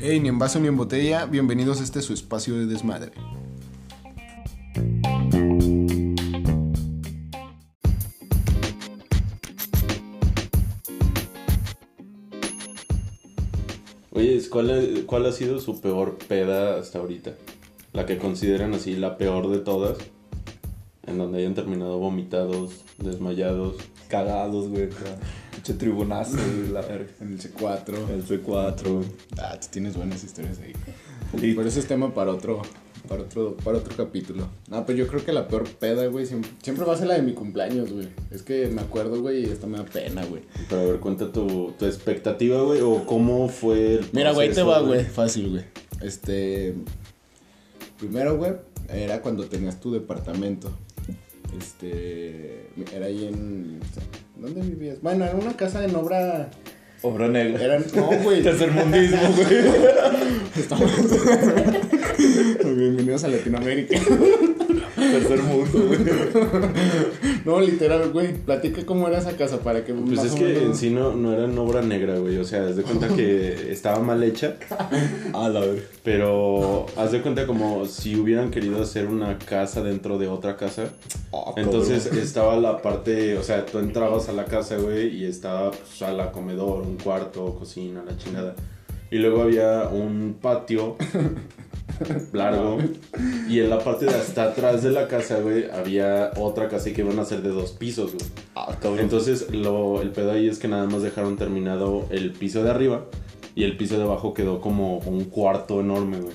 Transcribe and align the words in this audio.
Hey, 0.00 0.18
ni 0.20 0.28
en 0.28 0.38
vaso 0.38 0.58
ni 0.58 0.66
en 0.66 0.76
botella, 0.76 1.26
bienvenidos 1.26 1.80
a 1.80 1.84
este 1.84 2.02
su 2.02 2.12
espacio 2.12 2.56
de 2.56 2.66
desmadre. 2.66 3.12
Oye, 14.10 14.42
¿cuál, 14.50 15.04
¿cuál 15.06 15.26
ha 15.26 15.32
sido 15.32 15.60
su 15.60 15.80
peor 15.80 16.18
peda 16.18 16.78
hasta 16.78 16.98
ahorita? 16.98 17.34
La 17.92 18.06
que 18.06 18.18
consideran 18.18 18.74
así 18.74 18.96
la 18.96 19.16
peor 19.16 19.50
de 19.50 19.58
todas. 19.58 19.98
En 21.06 21.18
donde 21.18 21.38
hayan 21.38 21.54
terminado 21.54 21.98
vomitados, 21.98 22.82
desmayados. 22.98 23.76
Cagados, 24.08 24.68
güey. 24.68 24.88
Pinche 25.52 25.74
tribunazo, 25.74 26.36
güey, 26.36 26.68
la 26.70 26.80
verga. 26.82 27.10
En 27.20 27.32
el 27.32 27.40
C4. 27.40 28.10
El 28.10 28.26
C4, 28.26 28.82
güey. 28.92 29.06
Ah, 29.38 29.58
tú 29.60 29.66
tienes 29.70 29.96
buenas 29.96 30.24
historias 30.24 30.58
ahí. 30.60 30.72
Pero 31.40 31.68
ese 31.68 31.80
es 31.80 31.86
tema 31.86 32.14
para 32.14 32.30
otro, 32.30 32.62
para 33.08 33.22
otro, 33.22 33.56
para 33.56 33.78
otro 33.78 33.94
capítulo. 33.96 34.48
No, 34.68 34.84
pues 34.86 34.96
yo 34.96 35.06
creo 35.06 35.24
que 35.24 35.32
la 35.32 35.48
peor 35.48 35.68
peda, 35.68 36.06
güey, 36.06 36.26
siempre, 36.26 36.50
siempre 36.62 36.84
va 36.84 36.94
a 36.94 36.96
ser 36.96 37.08
la 37.08 37.14
de 37.14 37.22
mi 37.22 37.32
cumpleaños, 37.32 37.92
güey. 37.92 38.08
Es 38.30 38.42
que 38.42 38.68
me 38.68 38.80
acuerdo, 38.80 39.20
güey, 39.20 39.42
y 39.42 39.44
esta 39.44 39.66
me 39.66 39.78
da 39.78 39.84
pena, 39.84 40.24
güey. 40.24 40.42
Pero 40.68 40.80
a 40.80 40.84
ver, 40.84 41.00
cuenta 41.00 41.32
tu, 41.32 41.74
tu 41.78 41.86
expectativa, 41.86 42.62
güey, 42.62 42.80
o 42.80 43.04
cómo 43.04 43.48
fue 43.48 43.94
el 43.94 44.06
Mira, 44.12 44.32
güey, 44.32 44.52
te 44.52 44.62
va, 44.62 44.80
güey. 44.80 45.04
Fácil, 45.04 45.50
güey. 45.50 45.64
Este. 46.00 46.74
Primero, 47.98 48.36
güey, 48.36 48.52
era 48.88 49.22
cuando 49.22 49.46
tenías 49.46 49.80
tu 49.80 49.92
departamento. 49.92 50.70
Este. 51.58 52.68
Era 52.94 53.06
ahí 53.06 53.26
en. 53.26 53.80
¿Dónde 54.36 54.60
vivías? 54.62 55.00
Bueno, 55.00 55.24
era 55.24 55.34
una 55.34 55.56
casa 55.56 55.84
en 55.84 55.94
obra. 55.94 56.50
Obra 57.02 57.28
negra. 57.28 57.62
Eran. 57.62 57.84
No, 57.94 58.06
güey. 58.22 58.42
Tercermundismo, 58.44 59.18
güey. 59.36 59.58
Estamos. 60.56 60.90
Bienvenidos 62.64 63.24
a 63.24 63.28
Latinoamérica. 63.28 63.98
Tercer 64.94 65.42
mundo, 65.42 65.86
güey. 65.88 65.98
No, 67.44 67.60
literal, 67.60 68.10
güey. 68.10 68.32
Platica 68.34 68.86
cómo 68.86 69.06
era 69.08 69.18
esa 69.18 69.36
casa 69.36 69.58
para 69.60 69.84
que. 69.84 69.92
Pues 69.92 70.24
es 70.24 70.32
que 70.32 70.44
menos- 70.44 70.62
en 70.62 70.74
sí 70.76 70.90
no, 70.90 71.14
no 71.14 71.32
era 71.32 71.44
en 71.44 71.58
obra 71.58 71.82
negra, 71.82 72.18
güey. 72.18 72.38
O 72.38 72.44
sea, 72.44 72.66
haz 72.66 72.76
de 72.76 72.82
cuenta 72.82 73.08
que 73.08 73.54
estaba 73.70 73.98
mal 74.00 74.22
hecha. 74.22 74.56
A 75.34 75.48
la 75.48 75.60
verga. 75.60 75.82
Pero 76.02 76.86
haz 76.96 77.12
de 77.12 77.20
cuenta 77.22 77.46
como 77.46 77.86
si 77.86 78.16
hubieran 78.16 78.50
querido 78.50 78.82
hacer 78.82 79.06
una 79.06 79.38
casa 79.38 79.82
dentro 79.82 80.18
de 80.18 80.28
otra 80.28 80.56
casa. 80.56 80.84
Ah, 81.32 81.52
Entonces 81.56 82.04
cabrón. 82.04 82.22
estaba 82.22 82.56
la 82.56 82.80
parte, 82.82 83.36
o 83.36 83.42
sea, 83.42 83.66
tú 83.66 83.78
entrabas 83.78 84.28
a 84.28 84.32
la 84.32 84.44
casa, 84.44 84.76
güey, 84.76 85.08
y 85.16 85.24
estaba 85.24 85.70
pues, 85.70 85.82
sala, 85.98 86.30
comedor, 86.32 86.82
un 86.82 86.96
cuarto, 86.96 87.54
cocina, 87.58 88.02
la 88.06 88.16
chingada. 88.16 88.54
Y 89.10 89.18
luego 89.18 89.42
había 89.42 89.88
un 89.92 90.36
patio 90.40 90.96
largo. 92.32 92.78
Y 93.48 93.60
en 93.60 93.70
la 93.70 93.78
parte 93.78 94.06
de 94.06 94.14
hasta 94.14 94.44
atrás 94.44 94.82
de 94.82 94.90
la 94.90 95.08
casa, 95.08 95.40
güey, 95.40 95.70
había 95.70 96.30
otra 96.36 96.68
casa 96.68 96.92
que 96.92 97.02
iban 97.02 97.18
a 97.18 97.24
ser 97.24 97.42
de 97.42 97.50
dos 97.50 97.72
pisos, 97.72 98.12
güey. 98.12 98.26
Ah. 98.54 98.76
Entonces, 98.98 99.50
lo, 99.50 100.00
el 100.00 100.10
pedo 100.10 100.32
ahí 100.32 100.48
es 100.48 100.58
que 100.58 100.68
nada 100.68 100.86
más 100.86 101.02
dejaron 101.02 101.36
terminado 101.36 102.06
el 102.10 102.32
piso 102.32 102.62
de 102.62 102.70
arriba 102.70 103.06
y 103.54 103.64
el 103.64 103.76
piso 103.76 103.96
de 103.96 104.04
abajo 104.04 104.34
quedó 104.34 104.60
como 104.60 104.98
un 104.98 105.24
cuarto 105.24 105.80
enorme, 105.80 106.18
güey. 106.20 106.34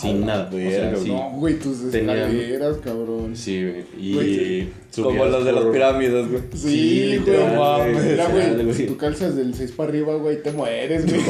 Sin 0.00 0.26
nada. 0.26 0.48
O 0.48 0.50
sea, 0.52 0.58
verga, 0.80 0.96
sí, 1.02 1.08
No, 1.08 1.30
güey, 1.36 1.58
tus 1.58 1.90
Tenían- 1.90 2.18
escaleras, 2.18 2.76
cabrón. 2.84 3.34
sí, 3.34 3.62
güey. 3.62 3.84
Y 3.98 4.12
Güey, 4.14 4.68
Como 5.02 5.24
las 5.26 5.44
de 5.44 5.52
las 5.52 5.64
pirámides, 5.66 6.28
güey. 6.30 6.42
Sí, 6.52 6.58
Sí, 6.58 6.68
güey. 7.06 7.18
literal, 7.18 7.56
mames. 7.58 7.94
güey, 7.94 8.10
Mira, 8.10 8.62
güey, 8.62 8.74
si 8.74 8.86
tú 8.86 8.96
calzas 8.96 9.36
del 9.36 9.54
6 9.54 9.72
para 9.72 9.88
arriba, 9.90 10.14
güey, 10.16 10.42
te 10.42 10.52
mueres, 10.52 11.06
güey. 11.06 11.20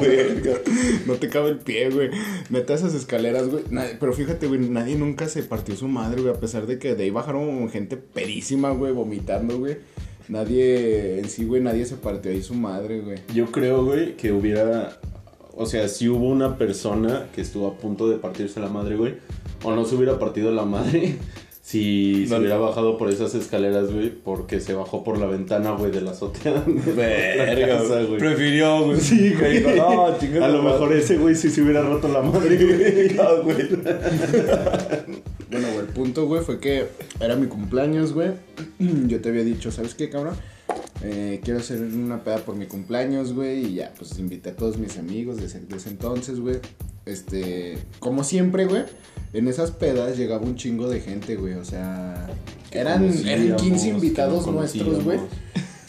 Verga. 0.00 0.58
No 1.06 1.14
te 1.14 1.28
cabe 1.28 1.50
el 1.50 1.58
pie, 1.58 1.90
güey. 1.90 2.10
Neta, 2.50 2.74
esas 2.74 2.94
escaleras, 2.94 3.48
güey. 3.48 3.64
nadie- 3.70 3.96
Pero 3.98 4.12
fíjate, 4.12 4.46
güey, 4.46 4.60
nadie 4.60 4.96
nunca 4.96 5.28
se 5.28 5.42
partió 5.42 5.76
su 5.76 5.88
madre, 5.88 6.20
güey. 6.22 6.34
A 6.34 6.38
pesar 6.40 6.66
de 6.66 6.78
que 6.78 6.94
de 6.94 7.04
ahí 7.04 7.10
bajaron 7.10 7.68
gente 7.70 7.96
pedísima, 7.96 8.70
güey, 8.70 8.92
vomitando, 8.92 9.58
güey. 9.58 9.76
Nadie, 10.28 11.18
en 11.18 11.28
sí, 11.28 11.44
güey, 11.44 11.60
nadie 11.62 11.84
se 11.84 11.96
partió 11.96 12.30
ahí 12.30 12.42
su 12.42 12.54
madre, 12.54 13.00
güey. 13.00 13.18
Yo 13.34 13.46
creo, 13.50 13.84
güey, 13.84 14.16
que 14.16 14.32
hubiera. 14.32 14.96
O 15.54 15.66
sea, 15.66 15.88
si 15.88 16.08
hubo 16.08 16.28
una 16.28 16.56
persona 16.56 17.26
que 17.34 17.40
estuvo 17.42 17.66
a 17.68 17.74
punto 17.76 18.08
de 18.08 18.16
partirse 18.16 18.58
la 18.60 18.68
madre, 18.68 18.96
güey. 18.96 19.14
O 19.62 19.74
no 19.74 19.84
se 19.84 19.94
hubiera 19.96 20.18
partido 20.18 20.50
la 20.52 20.64
madre. 20.64 21.16
Si 21.64 22.26
se 22.26 22.34
No. 22.34 22.40
hubiera 22.40 22.58
bajado 22.58 22.98
por 22.98 23.08
esas 23.08 23.36
escaleras, 23.36 23.92
güey, 23.92 24.10
porque 24.10 24.58
se 24.58 24.74
bajó 24.74 25.04
por 25.04 25.16
la 25.16 25.26
ventana, 25.26 25.70
güey, 25.70 25.92
de 25.92 26.00
la 26.00 26.10
azotea. 26.10 26.60
de 26.66 26.92
Verga, 26.92 27.78
casa, 27.78 28.02
güey. 28.02 28.18
Prefirió, 28.18 28.84
güey. 28.84 29.00
Sí, 29.00 29.32
güey. 29.38 29.62
No. 29.76 30.06
A 30.06 30.48
lo 30.48 30.62
mejor 30.64 30.92
ese 30.92 31.18
güey 31.18 31.36
sí 31.36 31.50
se 31.50 31.62
hubiera 31.62 31.80
roto 31.82 32.08
la 32.08 32.20
madre, 32.20 32.56
güey. 32.56 33.14
No, 33.16 33.42
güey. 33.44 33.68
Bueno, 35.50 35.66
güey, 35.68 35.78
el 35.78 35.86
punto, 35.94 36.26
güey, 36.26 36.42
fue 36.42 36.58
que 36.58 36.86
era 37.20 37.36
mi 37.36 37.46
cumpleaños, 37.46 38.12
güey. 38.12 38.30
Yo 39.06 39.20
te 39.20 39.28
había 39.28 39.44
dicho, 39.44 39.70
¿sabes 39.70 39.94
qué, 39.94 40.10
cabrón? 40.10 40.34
Eh, 41.04 41.40
quiero 41.42 41.58
hacer 41.58 41.80
una 41.80 42.22
peda 42.22 42.38
por 42.38 42.54
mi 42.54 42.66
cumpleaños, 42.66 43.32
güey. 43.32 43.66
Y 43.66 43.74
ya, 43.74 43.92
pues 43.98 44.18
invité 44.18 44.50
a 44.50 44.56
todos 44.56 44.78
mis 44.78 44.98
amigos 44.98 45.38
de 45.38 45.46
ese, 45.46 45.60
de 45.60 45.76
ese 45.76 45.90
entonces, 45.90 46.40
güey. 46.40 46.60
Este, 47.04 47.78
como 47.98 48.22
siempre, 48.22 48.66
güey, 48.66 48.84
en 49.32 49.48
esas 49.48 49.72
pedas 49.72 50.16
llegaba 50.16 50.44
un 50.44 50.56
chingo 50.56 50.88
de 50.88 51.00
gente, 51.00 51.36
güey. 51.36 51.54
O 51.54 51.64
sea, 51.64 52.28
eran, 52.70 53.12
eran 53.26 53.56
15 53.56 53.88
invitados 53.88 54.46
nuestros, 54.46 55.02
güey. 55.02 55.18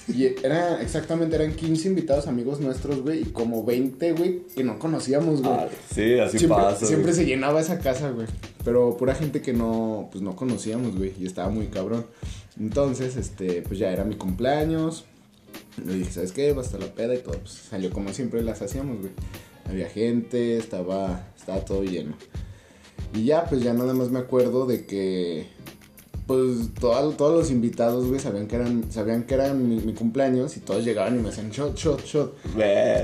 Y 0.07 0.25
era, 0.43 0.81
exactamente, 0.81 1.35
eran 1.35 1.53
15 1.53 1.87
invitados 1.87 2.27
amigos 2.27 2.59
nuestros, 2.59 3.01
güey. 3.01 3.21
Y 3.21 3.25
como 3.25 3.63
20, 3.63 4.13
güey, 4.13 4.41
que 4.55 4.63
no 4.63 4.77
conocíamos, 4.77 5.41
güey. 5.41 5.53
Ah, 5.53 5.69
sí, 5.93 6.19
así 6.19 6.39
siempre, 6.39 6.57
pasa. 6.57 6.85
siempre 6.85 7.11
güey. 7.11 7.23
se 7.23 7.25
llenaba 7.25 7.61
esa 7.61 7.79
casa, 7.79 8.09
güey. 8.11 8.27
Pero 8.65 8.97
pura 8.97 9.15
gente 9.15 9.41
que 9.41 9.53
no, 9.53 10.09
pues 10.11 10.21
no 10.21 10.35
conocíamos, 10.35 10.97
güey. 10.97 11.13
Y 11.19 11.25
estaba 11.25 11.49
muy 11.49 11.67
cabrón. 11.67 12.05
Entonces, 12.59 13.15
este, 13.15 13.61
pues 13.61 13.79
ya 13.79 13.91
era 13.91 14.03
mi 14.03 14.15
cumpleaños. 14.15 15.05
Le 15.85 15.93
dije, 15.93 16.11
¿sabes 16.11 16.33
qué? 16.33 16.51
Va 16.53 16.61
a 16.61 16.65
estar 16.65 16.79
la 16.79 16.93
peda 16.93 17.15
y 17.15 17.19
todo. 17.19 17.39
Pues 17.39 17.53
salió 17.53 17.89
como 17.89 18.11
siempre 18.13 18.41
las 18.41 18.61
hacíamos, 18.61 18.99
güey. 18.99 19.11
Había 19.65 19.89
gente, 19.89 20.57
estaba, 20.57 21.27
estaba 21.37 21.63
todo 21.63 21.83
lleno. 21.83 22.15
Y 23.13 23.25
ya, 23.25 23.45
pues 23.45 23.61
ya 23.61 23.73
nada 23.73 23.93
más 23.93 24.09
me 24.09 24.19
acuerdo 24.19 24.65
de 24.65 24.85
que, 24.85 25.47
pues 26.27 26.73
todo- 26.79 27.11
todos 27.11 27.37
los 27.37 27.51
invitados, 27.51 28.07
güey, 28.07 28.19
sabían 28.19 28.47
que 28.47 28.55
eran, 28.55 28.91
sabían 28.91 29.23
que 29.23 29.33
eran 29.33 29.67
mi, 29.67 29.77
mi 29.81 29.93
cumpleaños 29.93 30.55
y 30.57 30.61
todos 30.61 30.85
llegaban 30.85 31.19
y 31.19 31.21
me 31.21 31.29
hacían 31.29 31.51
shot, 31.51 31.75
shot, 31.75 32.03
shot. 32.05 32.33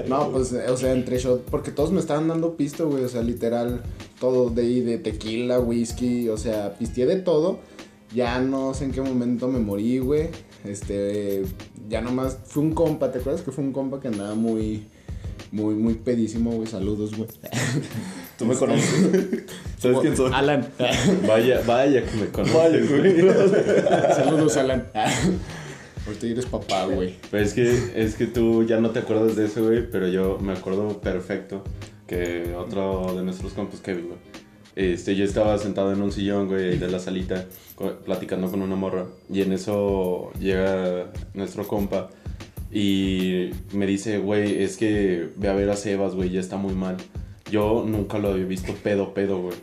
No, 0.07 0.31
pues, 0.31 0.53
o 0.53 0.77
sea, 0.77 0.93
entre 0.93 1.17
shot, 1.19 1.41
porque 1.45 1.71
todos 1.71 1.91
me 1.91 1.99
estaban 1.99 2.27
dando 2.27 2.55
pisto, 2.55 2.87
güey, 2.89 3.03
o 3.03 3.09
sea, 3.09 3.21
literal, 3.21 3.81
todo 4.19 4.49
de 4.49 4.61
ahí, 4.61 4.81
de 4.81 4.97
tequila, 4.97 5.59
whisky, 5.59 6.29
o 6.29 6.37
sea, 6.37 6.75
pisteé 6.77 7.05
de 7.05 7.17
todo. 7.17 7.59
Ya 8.15 8.39
no 8.41 8.73
sé 8.73 8.85
en 8.85 8.91
qué 8.91 9.01
momento 9.01 9.47
me 9.47 9.59
morí, 9.59 9.99
güey. 9.99 10.29
Este, 10.65 11.43
ya 11.87 12.01
nomás, 12.01 12.37
fue 12.45 12.63
un 12.63 12.73
compa, 12.73 13.11
¿te 13.11 13.19
acuerdas 13.19 13.41
que 13.43 13.51
fue 13.51 13.63
un 13.63 13.71
compa 13.71 13.99
que 13.99 14.07
andaba 14.07 14.33
muy, 14.33 14.85
muy, 15.51 15.75
muy 15.75 15.93
pedísimo, 15.93 16.51
güey? 16.51 16.67
Saludos, 16.67 17.15
güey. 17.15 17.29
Tú 18.39 18.45
me 18.45 18.55
conoces. 18.55 19.43
¿Sabes 19.77 19.97
quién 19.99 20.15
soy? 20.15 20.31
Alan. 20.33 20.65
Vaya, 21.27 21.61
vaya 21.67 22.05
que 22.05 22.17
me 22.17 22.27
conoces, 22.27 22.55
Vale, 22.55 22.81
güey. 22.83 23.19
Saludos, 24.15 24.55
Alan. 24.55 24.87
Ahorita 26.07 26.25
eres 26.25 26.45
papá, 26.45 26.85
güey. 26.85 27.17
Pero 27.29 27.43
es 27.43 27.53
que, 27.53 27.91
es 27.95 28.15
que 28.15 28.25
tú 28.27 28.65
ya 28.65 28.79
no 28.79 28.91
te 28.91 28.99
acuerdas 28.99 29.35
de 29.35 29.45
eso, 29.45 29.65
güey, 29.65 29.91
pero 29.91 30.07
yo 30.07 30.39
me 30.39 30.53
acuerdo 30.53 31.01
perfecto 31.01 31.65
que 32.07 32.55
otro 32.57 33.13
de 33.13 33.23
nuestros 33.23 33.51
compas, 33.51 33.81
Kevin, 33.81 34.07
güey. 34.07 34.19
Este, 34.77 35.17
yo 35.17 35.25
estaba 35.25 35.57
sentado 35.57 35.91
en 35.91 36.01
un 36.01 36.13
sillón, 36.13 36.47
güey, 36.47 36.77
de 36.77 36.89
la 36.89 36.99
salita, 36.99 37.45
platicando 38.05 38.49
con 38.49 38.61
una 38.61 38.77
morra. 38.77 39.07
Y 39.29 39.41
en 39.41 39.51
eso 39.51 40.31
llega 40.39 41.11
nuestro 41.33 41.67
compa 41.67 42.09
y 42.71 43.49
me 43.73 43.85
dice, 43.85 44.19
güey, 44.19 44.63
es 44.63 44.77
que 44.77 45.29
ve 45.35 45.49
a 45.49 45.53
ver 45.53 45.69
a 45.69 45.75
Sebas, 45.75 46.15
güey, 46.15 46.29
ya 46.29 46.39
está 46.39 46.55
muy 46.55 46.73
mal. 46.73 46.95
Yo 47.51 47.83
nunca 47.85 48.17
lo 48.19 48.29
había 48.29 48.45
visto 48.45 48.73
pedo, 48.83 49.13
pedo, 49.13 49.41
güey. 49.41 49.57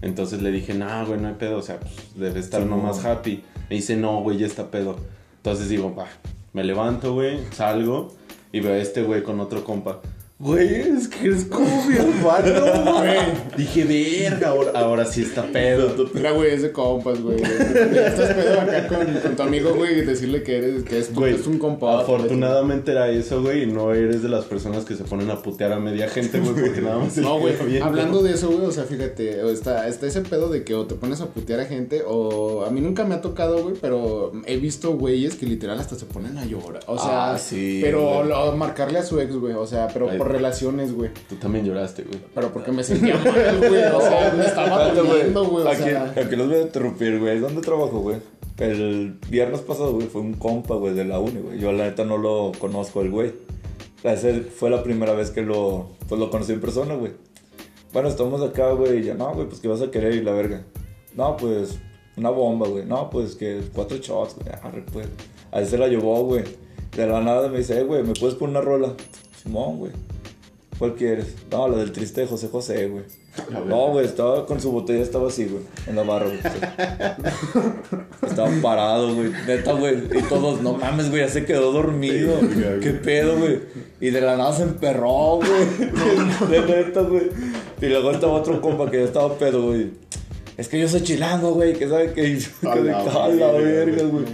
Entonces 0.00 0.42
le 0.42 0.50
dije, 0.50 0.74
nah, 0.74 1.04
güey, 1.04 1.20
no 1.20 1.28
hay 1.28 1.34
pedo, 1.34 1.58
o 1.58 1.62
sea, 1.62 1.78
pues, 1.78 1.94
debe 2.16 2.40
estar 2.40 2.62
Sí, 2.62 2.68
nomás 2.68 3.02
no. 3.02 3.10
happy. 3.10 3.42
Me 3.70 3.76
dice, 3.76 3.96
no, 3.96 4.20
güey, 4.22 4.38
ya 4.38 4.46
está 4.46 4.70
pedo. 4.70 4.96
Entonces 5.36 5.68
digo, 5.68 5.94
va, 5.94 6.06
me 6.52 6.64
levanto, 6.64 7.14
güey, 7.14 7.38
salgo 7.52 8.12
y 8.52 8.60
veo 8.60 8.74
a 8.74 8.78
este 8.78 9.02
güey 9.02 9.22
con 9.22 9.40
otro 9.40 9.64
compa. 9.64 10.00
Güey, 10.42 10.80
es 10.80 11.06
que 11.06 11.28
es 11.28 11.44
como 11.44 11.86
mi 11.86 11.94
hermano, 11.94 12.94
güey. 12.98 13.16
Dije, 13.56 13.84
verga, 13.84 14.48
ahora, 14.48 14.72
ahora 14.74 15.04
sí 15.04 15.22
está 15.22 15.44
pedo. 15.44 15.94
Mira, 16.14 16.32
güey, 16.32 16.50
es 16.52 16.62
de 16.62 16.72
compas, 16.72 17.20
güey. 17.22 17.40
Estás 17.40 18.34
pedo 18.34 18.60
acá 18.60 18.88
con, 18.88 19.06
con 19.22 19.36
tu 19.36 19.42
amigo, 19.44 19.72
güey, 19.74 20.00
y 20.00 20.04
decirle 20.04 20.42
que 20.42 20.58
eres, 20.58 20.82
que 20.82 20.98
es, 20.98 21.14
Güey, 21.14 21.34
es 21.34 21.46
un 21.46 21.58
compa. 21.58 22.00
afortunadamente 22.00 22.90
era 22.90 23.08
eso, 23.08 23.40
güey, 23.40 23.62
y 23.62 23.66
no 23.66 23.94
eres 23.94 24.24
de 24.24 24.28
las 24.28 24.44
personas 24.46 24.84
que 24.84 24.96
se 24.96 25.04
ponen 25.04 25.30
a 25.30 25.40
putear 25.40 25.72
a 25.74 25.78
media 25.78 26.08
gente, 26.08 26.40
güey, 26.40 26.54
porque 26.54 26.80
nada 26.80 26.98
más 26.98 27.16
No, 27.18 27.38
güey, 27.38 27.54
hablando 27.80 28.16
¿no? 28.20 28.22
de 28.26 28.32
eso, 28.34 28.48
güey, 28.50 28.66
o 28.66 28.72
sea, 28.72 28.82
fíjate, 28.82 29.48
está, 29.52 29.86
está 29.86 30.08
ese 30.08 30.22
pedo 30.22 30.48
de 30.48 30.64
que 30.64 30.74
o 30.74 30.86
te 30.86 30.96
pones 30.96 31.20
a 31.20 31.26
putear 31.26 31.60
a 31.60 31.66
gente, 31.66 32.02
o 32.04 32.64
a 32.64 32.70
mí 32.70 32.80
nunca 32.80 33.04
me 33.04 33.14
ha 33.14 33.20
tocado, 33.20 33.62
güey, 33.62 33.76
pero 33.80 34.32
he 34.46 34.56
visto 34.56 34.90
güeyes 34.96 35.36
que 35.36 35.46
literal 35.46 35.78
hasta 35.78 35.94
se 35.94 36.06
ponen 36.06 36.36
a 36.36 36.44
llorar, 36.44 36.82
o 36.88 36.98
sea, 36.98 37.34
Ah, 37.34 37.38
sí, 37.38 37.78
pero 37.80 38.24
marcarle 38.56 38.98
a 38.98 39.04
su 39.04 39.20
ex, 39.20 39.36
güey, 39.36 39.52
o 39.54 39.66
sea, 39.68 39.86
pero 39.92 40.10
Ay. 40.10 40.18
por 40.18 40.31
relaciones, 40.32 40.92
güey, 40.92 41.10
Tú 41.28 41.36
también 41.36 41.64
lloraste, 41.64 42.02
güey. 42.02 42.20
pero 42.34 42.52
porque 42.52 42.72
me 42.72 42.82
sentía 42.82 43.16
mal, 43.16 43.58
güey, 43.58 43.84
o 43.84 44.00
sea, 44.00 44.32
me 44.36 44.44
estaba 44.44 44.92
doliendo, 44.92 45.44
güey, 45.46 45.66
Aquí, 45.68 45.82
sea, 45.84 46.14
aquí 46.16 46.36
los 46.36 46.48
voy 46.48 46.56
a 46.56 46.62
interrumpir, 46.62 47.20
güey. 47.20 47.38
¿Dónde 47.38 47.60
trabajo, 47.60 48.00
güey? 48.00 48.18
El 48.58 49.18
viernes 49.28 49.60
pasado, 49.60 49.92
güey, 49.92 50.06
fue 50.08 50.20
un 50.20 50.34
compa, 50.34 50.74
güey, 50.74 50.94
de 50.94 51.04
la 51.04 51.18
uni, 51.18 51.40
güey. 51.40 51.58
Yo, 51.58 51.72
la 51.72 51.84
neta, 51.84 52.04
no 52.04 52.18
lo 52.18 52.52
conozco 52.58 53.00
al 53.00 53.10
güey. 53.10 53.32
Esa 54.02 54.28
fue 54.56 54.68
la 54.68 54.82
primera 54.82 55.12
vez 55.12 55.30
que 55.30 55.42
lo, 55.42 55.90
pues, 56.08 56.20
lo 56.20 56.30
conocí 56.30 56.52
en 56.52 56.60
persona, 56.60 56.94
güey. 56.94 57.12
Bueno, 57.92 58.08
estamos 58.08 58.42
acá, 58.42 58.70
güey, 58.72 58.98
y 58.98 59.02
ya, 59.04 59.14
no, 59.14 59.32
güey, 59.34 59.46
pues, 59.46 59.60
¿qué 59.60 59.68
vas 59.68 59.80
a 59.82 59.90
querer? 59.90 60.14
Y 60.14 60.22
la 60.22 60.32
verga. 60.32 60.64
No, 61.14 61.36
pues, 61.36 61.78
una 62.16 62.30
bomba, 62.30 62.66
güey. 62.68 62.84
No, 62.84 63.10
pues, 63.10 63.36
que 63.36 63.60
cuatro 63.72 63.96
shots, 63.98 64.36
güey. 64.36 64.48
Arre, 64.62 64.84
pues. 64.92 65.08
Ahí 65.50 65.66
se 65.66 65.78
la 65.78 65.88
llevó, 65.88 66.24
güey. 66.24 66.44
De 66.96 67.06
la 67.06 67.20
nada 67.20 67.48
me 67.48 67.58
dice, 67.58 67.78
eh, 67.80 67.84
güey, 67.84 68.02
¿me 68.02 68.12
puedes 68.12 68.34
poner 68.34 68.56
una 68.56 68.60
rola? 68.60 68.92
Simón, 69.42 69.78
güey. 69.78 69.92
¿Cuál 70.82 70.96
quieres? 70.96 71.36
No, 71.48 71.68
la 71.68 71.76
del 71.76 71.92
triste 71.92 72.26
José 72.26 72.48
José, 72.48 72.88
güey. 72.88 73.04
No, 73.68 73.90
güey, 73.90 74.04
estaba 74.04 74.44
con 74.46 74.60
su 74.60 74.72
botella, 74.72 75.00
estaba 75.00 75.28
así, 75.28 75.44
güey, 75.44 75.62
en 75.86 75.94
la 75.94 76.02
barra, 76.02 76.26
güey. 76.26 76.40
Estaba 78.28 78.50
parado, 78.60 79.14
güey, 79.14 79.30
neta, 79.46 79.74
güey. 79.74 79.98
Y 80.12 80.22
todos, 80.22 80.60
no 80.60 80.72
mames, 80.72 81.08
güey, 81.08 81.22
ya 81.22 81.28
se 81.28 81.44
quedó 81.44 81.70
dormido. 81.70 82.34
¿Qué 82.82 82.90
pedo, 82.90 83.38
güey? 83.38 83.60
Y 84.00 84.10
de 84.10 84.22
la 84.22 84.36
nada 84.36 84.52
se 84.52 84.64
emperró, 84.64 85.36
güey. 85.36 86.50
De 86.50 86.60
neta, 86.66 87.02
güey. 87.02 87.28
Y 87.80 87.86
luego 87.86 88.10
estaba 88.10 88.32
otro 88.32 88.60
compa 88.60 88.90
que 88.90 88.98
ya 88.98 89.04
estaba 89.04 89.38
pedo, 89.38 89.66
güey. 89.66 89.92
Es 90.56 90.66
que 90.66 90.80
yo 90.80 90.88
soy 90.88 91.02
chilango, 91.02 91.52
güey, 91.52 91.74
que 91.74 91.88
sabe 91.88 92.12
que 92.12 92.22
A 92.68 92.74
que 92.74 92.82
la 92.82 93.28
la 93.28 93.52
verga, 93.52 94.02
güey. 94.02 94.24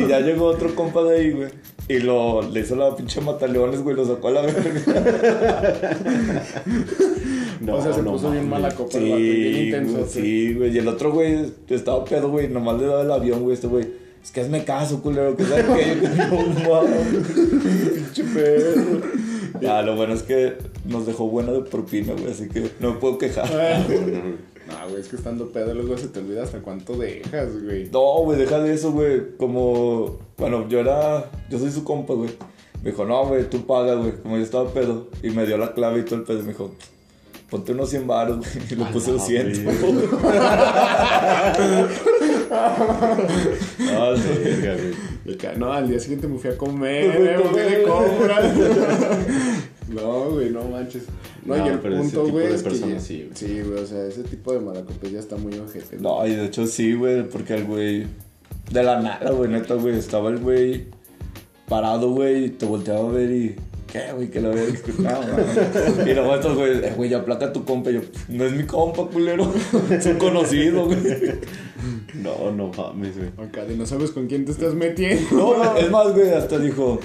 Y 0.00 0.06
ya 0.06 0.20
llegó 0.20 0.44
otro 0.44 0.72
compa 0.76 1.02
de 1.02 1.18
ahí, 1.18 1.32
güey. 1.32 1.50
Y 1.88 1.98
lo, 2.00 2.42
le 2.42 2.60
hizo 2.60 2.76
la 2.76 2.94
pinche 2.94 3.20
mataleones, 3.20 3.82
güey, 3.82 3.96
lo 3.96 4.04
sacó 4.06 4.28
a 4.28 4.30
la 4.32 4.42
verga. 4.42 5.96
No, 7.60 7.74
o 7.74 7.82
sea, 7.82 7.92
se 7.92 8.02
no 8.02 8.12
puso 8.12 8.30
bien 8.30 8.48
mames. 8.48 8.62
mala 8.62 8.74
copa, 8.74 8.98
vato, 8.98 9.16
bien 9.16 9.54
Sí, 9.54 9.60
intenso, 9.64 9.92
güey, 9.94 10.08
sí, 10.08 10.54
güey. 10.54 10.72
Y 10.74 10.78
el 10.78 10.86
otro 10.86 11.10
güey 11.12 11.52
estaba 11.68 12.04
pedo, 12.04 12.30
güey. 12.30 12.46
Nomás 12.48 12.78
le 12.80 12.86
daba 12.86 13.02
el 13.02 13.10
avión, 13.10 13.42
güey. 13.42 13.54
Este 13.54 13.66
güey. 13.66 13.84
Es 14.22 14.30
que 14.30 14.42
hazme 14.42 14.62
caso, 14.64 15.02
culero. 15.02 15.36
Que 15.36 15.42
sabe 15.44 15.64
que 15.64 16.06
yo 16.16 16.24
no 16.30 16.70
mames. 16.70 17.08
Pinche 17.94 18.22
perro. 18.24 19.00
Ya, 19.60 19.82
lo 19.82 19.96
bueno 19.96 20.14
es 20.14 20.22
que 20.22 20.54
nos 20.84 21.04
dejó 21.06 21.26
buena 21.28 21.50
de 21.52 21.60
propina, 21.62 22.12
güey. 22.12 22.30
Así 22.30 22.48
que 22.48 22.70
no 22.78 22.94
me 22.94 23.00
puedo 23.00 23.18
quejar. 23.18 23.48
No, 24.68 24.88
güey, 24.90 25.00
es 25.00 25.08
que 25.08 25.16
estando 25.16 25.50
pedo 25.50 25.72
luego 25.72 25.96
se 25.96 26.08
te 26.08 26.20
olvida 26.20 26.42
hasta 26.42 26.60
cuánto 26.60 26.94
dejas, 26.96 27.62
güey. 27.62 27.88
No, 27.90 28.22
güey, 28.22 28.38
deja 28.38 28.58
de 28.58 28.74
eso, 28.74 28.92
güey. 28.92 29.36
Como, 29.38 30.18
bueno, 30.36 30.68
yo 30.68 30.80
era, 30.80 31.30
yo 31.48 31.58
soy 31.58 31.70
su 31.70 31.84
compa, 31.84 32.12
güey. 32.12 32.30
Me 32.82 32.90
dijo, 32.90 33.06
no, 33.06 33.26
güey, 33.26 33.48
tú 33.48 33.64
pagas, 33.66 33.96
güey. 33.98 34.12
Como 34.22 34.36
yo 34.36 34.42
estaba 34.42 34.70
pedo. 34.70 35.08
Y 35.22 35.30
me 35.30 35.46
dio 35.46 35.56
la 35.56 35.72
clave 35.72 36.00
y 36.00 36.04
todo 36.04 36.16
el 36.16 36.24
pedo. 36.24 36.42
Me 36.42 36.48
dijo, 36.48 36.74
ponte 37.48 37.72
unos 37.72 37.88
100 37.88 38.06
baros, 38.06 38.36
güey. 38.38 38.50
Y 38.70 38.74
le 38.74 38.84
puse 38.86 39.10
la 39.10 39.16
200. 39.16 39.74
Ah, 42.50 44.14
sí, 44.16 44.60
güey. 44.60 44.94
Y 45.28 45.36
que, 45.36 45.52
no, 45.56 45.72
al 45.72 45.88
día 45.88 46.00
siguiente 46.00 46.26
me 46.26 46.38
fui 46.38 46.50
a 46.50 46.56
comer, 46.56 47.18
Me 47.20 47.60
de 47.62 47.82
compras. 47.82 48.52
No, 49.88 50.30
güey, 50.32 50.50
no 50.50 50.64
manches. 50.64 51.04
No, 51.46 51.56
No, 51.56 51.64
y 51.66 51.68
el 51.70 51.78
punto, 51.78 52.24
tipo 52.24 52.28
güey, 52.36 52.48
de 52.48 52.54
es 52.56 52.62
que 52.62 52.68
personas 52.68 52.94
ya- 52.94 53.00
sí, 53.08 53.22
güey. 53.24 53.30
sí, 53.34 53.60
güey, 53.62 53.82
o 53.82 53.86
sea, 53.86 54.04
ese 54.06 54.22
tipo 54.22 54.52
de 54.52 54.60
malacopes 54.60 55.12
ya 55.12 55.18
está 55.18 55.36
muy 55.36 55.54
ojete. 55.58 55.96
güey. 55.96 56.02
No, 56.02 56.26
y 56.26 56.34
de 56.36 56.44
hecho 56.44 56.66
sí, 56.66 56.92
güey, 56.92 57.22
porque 57.26 57.54
el 57.54 57.64
güey. 57.64 58.06
De 58.70 58.82
la 58.82 59.00
nada, 59.00 59.30
güey, 59.30 59.50
neta, 59.50 59.74
güey. 59.74 59.96
Estaba 59.96 60.28
el 60.28 60.38
güey 60.40 60.88
parado, 61.68 62.10
güey, 62.10 62.44
y 62.46 62.50
te 62.50 62.66
volteaba 62.66 63.08
a 63.08 63.12
ver 63.12 63.30
y. 63.30 63.56
¿Qué, 63.90 64.12
güey? 64.14 64.28
Que 64.30 64.40
verga. 64.40 64.62
No, 64.98 65.10
no. 66.04 66.06
Y 66.10 66.12
luego 66.14 66.34
estos, 66.34 66.54
güey, 66.54 66.84
eh, 66.84 66.92
güey, 66.94 67.08
ya 67.08 67.24
placa 67.24 67.46
a 67.46 67.52
tu 67.54 67.64
compa. 67.64 67.90
Y 67.90 67.94
yo, 67.94 68.00
no 68.28 68.44
es 68.44 68.52
mi 68.52 68.64
compa, 68.64 69.06
culero. 69.06 69.50
Es 69.90 70.04
un 70.04 70.18
conocido, 70.18 70.84
güey. 70.84 70.98
No, 72.14 72.50
no 72.50 72.68
mames, 72.68 73.16
güey. 73.16 73.48
Acá 73.48 73.64
de 73.64 73.76
no 73.76 73.86
sabes 73.86 74.10
con 74.10 74.26
quién 74.26 74.44
te 74.44 74.52
estás 74.52 74.74
metiendo. 74.74 75.28
No, 75.32 75.76
es 75.76 75.90
más, 75.90 76.12
güey, 76.14 76.30
hasta 76.30 76.58
dijo. 76.58 77.00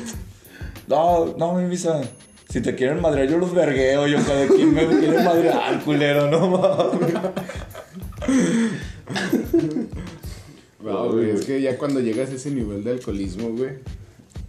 No, 0.88 1.36
no, 1.38 1.54
mi 1.56 1.66
misa. 1.66 2.02
Si 2.50 2.62
te 2.62 2.76
quieren 2.76 3.02
madrear, 3.02 3.28
yo 3.28 3.38
los 3.38 3.54
vergueo. 3.54 4.08
Yo, 4.08 4.18
cada 4.26 4.48
quien 4.48 4.74
me 4.74 4.86
quiere 4.86 5.24
madrear, 5.24 5.84
culero, 5.84 6.30
no 6.30 6.50
mames. 6.50 7.14
No, 10.80 11.12
güey, 11.12 11.32
es 11.32 11.46
que 11.46 11.62
ya 11.62 11.78
cuando 11.78 12.00
llegas 12.00 12.30
a 12.30 12.36
ese 12.36 12.52
nivel 12.52 12.84
de 12.84 12.92
alcoholismo, 12.92 13.50
güey. 13.50 13.72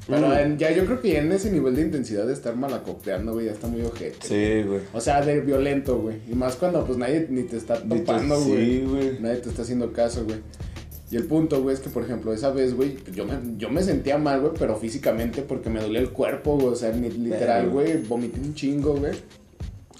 Pero 0.06 0.36
en- 0.38 0.58
ya 0.58 0.70
yo 0.70 0.84
creo 0.84 1.00
que 1.00 1.16
en 1.18 1.32
ese 1.32 1.50
nivel 1.50 1.74
de 1.76 1.82
intensidad 1.82 2.26
de 2.26 2.32
estar 2.34 2.54
malacopeando, 2.56 3.32
güey, 3.32 3.46
ya 3.46 3.52
está 3.52 3.66
muy 3.68 3.82
ojete. 3.82 4.16
Sí, 4.20 4.66
güey. 4.66 4.80
O 4.92 5.00
sea, 5.00 5.22
de 5.22 5.40
violento, 5.40 5.98
güey. 5.98 6.16
Y 6.30 6.34
más 6.34 6.56
cuando 6.56 6.84
pues 6.84 6.98
nadie 6.98 7.26
ni 7.30 7.42
te 7.44 7.56
está 7.56 7.76
topando, 7.82 8.40
güey. 8.40 8.66
sí, 8.80 8.84
güey. 8.86 9.18
Nadie 9.20 9.36
te 9.38 9.48
está 9.48 9.62
haciendo 9.62 9.92
caso, 9.92 10.24
güey. 10.24 10.38
Y 11.10 11.16
el 11.16 11.24
punto, 11.24 11.62
güey, 11.62 11.74
es 11.74 11.80
que, 11.80 11.90
por 11.90 12.02
ejemplo, 12.02 12.32
esa 12.32 12.50
vez, 12.50 12.74
güey, 12.74 12.96
yo 13.14 13.24
me, 13.24 13.34
yo 13.56 13.70
me 13.70 13.82
sentía 13.82 14.18
mal, 14.18 14.40
güey, 14.40 14.52
pero 14.58 14.74
físicamente 14.76 15.42
porque 15.42 15.70
me 15.70 15.80
dolía 15.80 16.00
el 16.00 16.10
cuerpo, 16.10 16.56
güey. 16.56 16.68
O 16.68 16.76
sea, 16.76 16.90
literal, 16.90 17.68
güey, 17.70 18.02
vomité 18.02 18.40
un 18.40 18.54
chingo, 18.54 18.94
güey. 18.96 19.12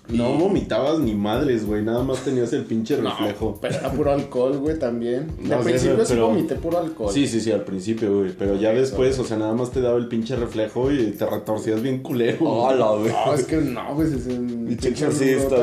No 0.09 0.35
vomitabas 0.35 0.99
ni 0.99 1.15
madres, 1.15 1.65
güey. 1.67 1.83
Nada 1.83 2.03
más 2.03 2.19
tenías 2.25 2.53
el 2.53 2.65
pinche 2.65 2.97
reflejo. 2.97 3.53
No, 3.55 3.59
pero 3.61 3.75
era 3.77 3.91
puro 3.91 4.13
alcohol, 4.13 4.59
güey, 4.59 4.79
también. 4.79 5.29
No, 5.43 5.55
Al 5.57 5.63
sí, 5.63 5.69
principio 5.71 6.05
sí 6.05 6.13
pero- 6.15 6.27
vomité 6.29 6.55
puro 6.57 6.79
alcohol. 6.79 7.11
Sí, 7.13 7.27
sí, 7.27 7.41
sí, 7.41 7.51
al 7.51 7.65
principio, 7.65 8.19
güey. 8.19 8.33
Pero 8.39 8.57
ya 8.57 8.73
después, 8.73 9.19
o 9.19 9.25
sea, 9.25 9.39
nada 9.39 9.55
más 9.55 9.71
te 9.71 9.81
daba 9.81 9.97
el 9.97 10.07
pinche 10.09 10.37
reflejo 10.37 10.93
y 10.93 11.13
te 11.13 11.25
retorcías 11.25 11.81
bien 11.81 12.03
culero. 12.03 12.45
Hola, 12.45 12.91
güey. 12.99 13.13
No, 13.13 13.35
es 13.35 13.45
que 13.45 13.57
no, 13.57 13.95
güey, 13.95 14.09
es 14.09 14.27
un... 14.27 14.67
Pinche 14.69 14.91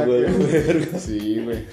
güey. 0.05 0.25
Sí, 0.99 1.41
güey. 1.43 1.65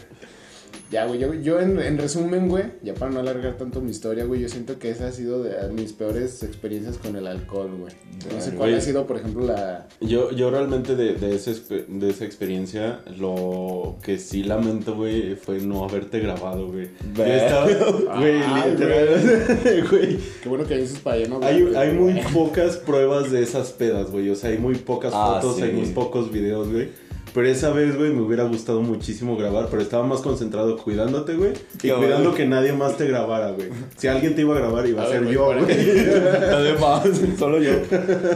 Ya, 0.90 1.04
güey, 1.04 1.20
yo, 1.20 1.34
yo 1.34 1.60
en, 1.60 1.78
en 1.80 1.98
resumen, 1.98 2.48
güey, 2.48 2.64
ya 2.82 2.94
para 2.94 3.10
no 3.10 3.20
alargar 3.20 3.58
tanto 3.58 3.82
mi 3.82 3.90
historia, 3.90 4.24
güey, 4.24 4.40
yo 4.40 4.48
siento 4.48 4.78
que 4.78 4.90
esa 4.90 5.08
ha 5.08 5.12
sido 5.12 5.42
de 5.42 5.68
mis 5.70 5.92
peores 5.92 6.42
experiencias 6.42 6.96
con 6.96 7.14
el 7.14 7.26
alcohol, 7.26 7.70
güey. 7.78 7.92
No 8.34 8.40
sé 8.40 8.52
cuál 8.52 8.70
güey. 8.70 8.74
ha 8.74 8.80
sido, 8.80 9.06
por 9.06 9.18
ejemplo, 9.18 9.44
la... 9.46 9.86
Yo, 10.00 10.30
yo 10.30 10.50
realmente 10.50 10.96
de, 10.96 11.12
de, 11.14 11.34
ese 11.36 11.54
de 11.88 12.08
esa 12.08 12.24
experiencia, 12.24 13.00
lo 13.18 13.96
que 14.02 14.18
sí 14.18 14.44
lamento, 14.44 14.94
güey, 14.96 15.34
fue 15.36 15.60
no 15.60 15.84
haberte 15.84 16.20
grabado, 16.20 16.68
güey. 16.68 16.88
Yo 17.14 17.24
estaba, 17.24 17.66
güey, 18.18 18.40
Ay, 18.42 18.74
güey. 19.90 20.18
Qué 20.42 20.48
bueno 20.48 20.64
que 20.66 20.78
dices 20.78 21.00
para 21.00 21.16
allá, 21.16 21.28
no 21.28 21.40
Hay, 21.42 21.70
hay 21.76 21.92
muy 21.92 22.18
pocas 22.32 22.78
pruebas 22.78 23.30
de 23.30 23.42
esas 23.42 23.72
pedas, 23.72 24.10
güey. 24.10 24.30
O 24.30 24.34
sea, 24.36 24.50
hay 24.50 24.58
muy 24.58 24.76
pocas 24.76 25.12
Ah, 25.14 25.38
fotos, 25.40 25.56
sí. 25.56 25.62
hay 25.64 25.72
muy 25.72 25.86
pocos 25.90 26.32
videos, 26.32 26.72
güey. 26.72 26.88
Pero 27.34 27.46
esa 27.48 27.70
vez, 27.70 27.96
güey, 27.96 28.10
me 28.10 28.22
hubiera 28.22 28.44
gustado 28.44 28.80
muchísimo 28.80 29.36
grabar, 29.36 29.68
pero 29.70 29.82
estaba 29.82 30.06
más 30.06 30.20
concentrado 30.20 30.76
cuidándote, 30.78 31.34
güey. 31.34 31.52
Y 31.82 31.90
cuidando 31.90 32.34
que 32.34 32.46
nadie 32.46 32.72
más 32.72 32.96
te 32.96 33.06
grabara, 33.06 33.50
güey. 33.52 33.68
Si 33.96 34.08
alguien 34.08 34.34
te 34.34 34.42
iba 34.42 34.56
a 34.56 34.58
grabar, 34.58 34.86
iba 34.86 35.02
a, 35.02 35.06
A 35.06 35.08
ser 35.08 35.22
güey, 35.22 35.34
yo, 35.34 35.46
güey. 35.46 35.58
Además, 36.52 37.02
solo 37.38 37.60
yo. 37.62 37.72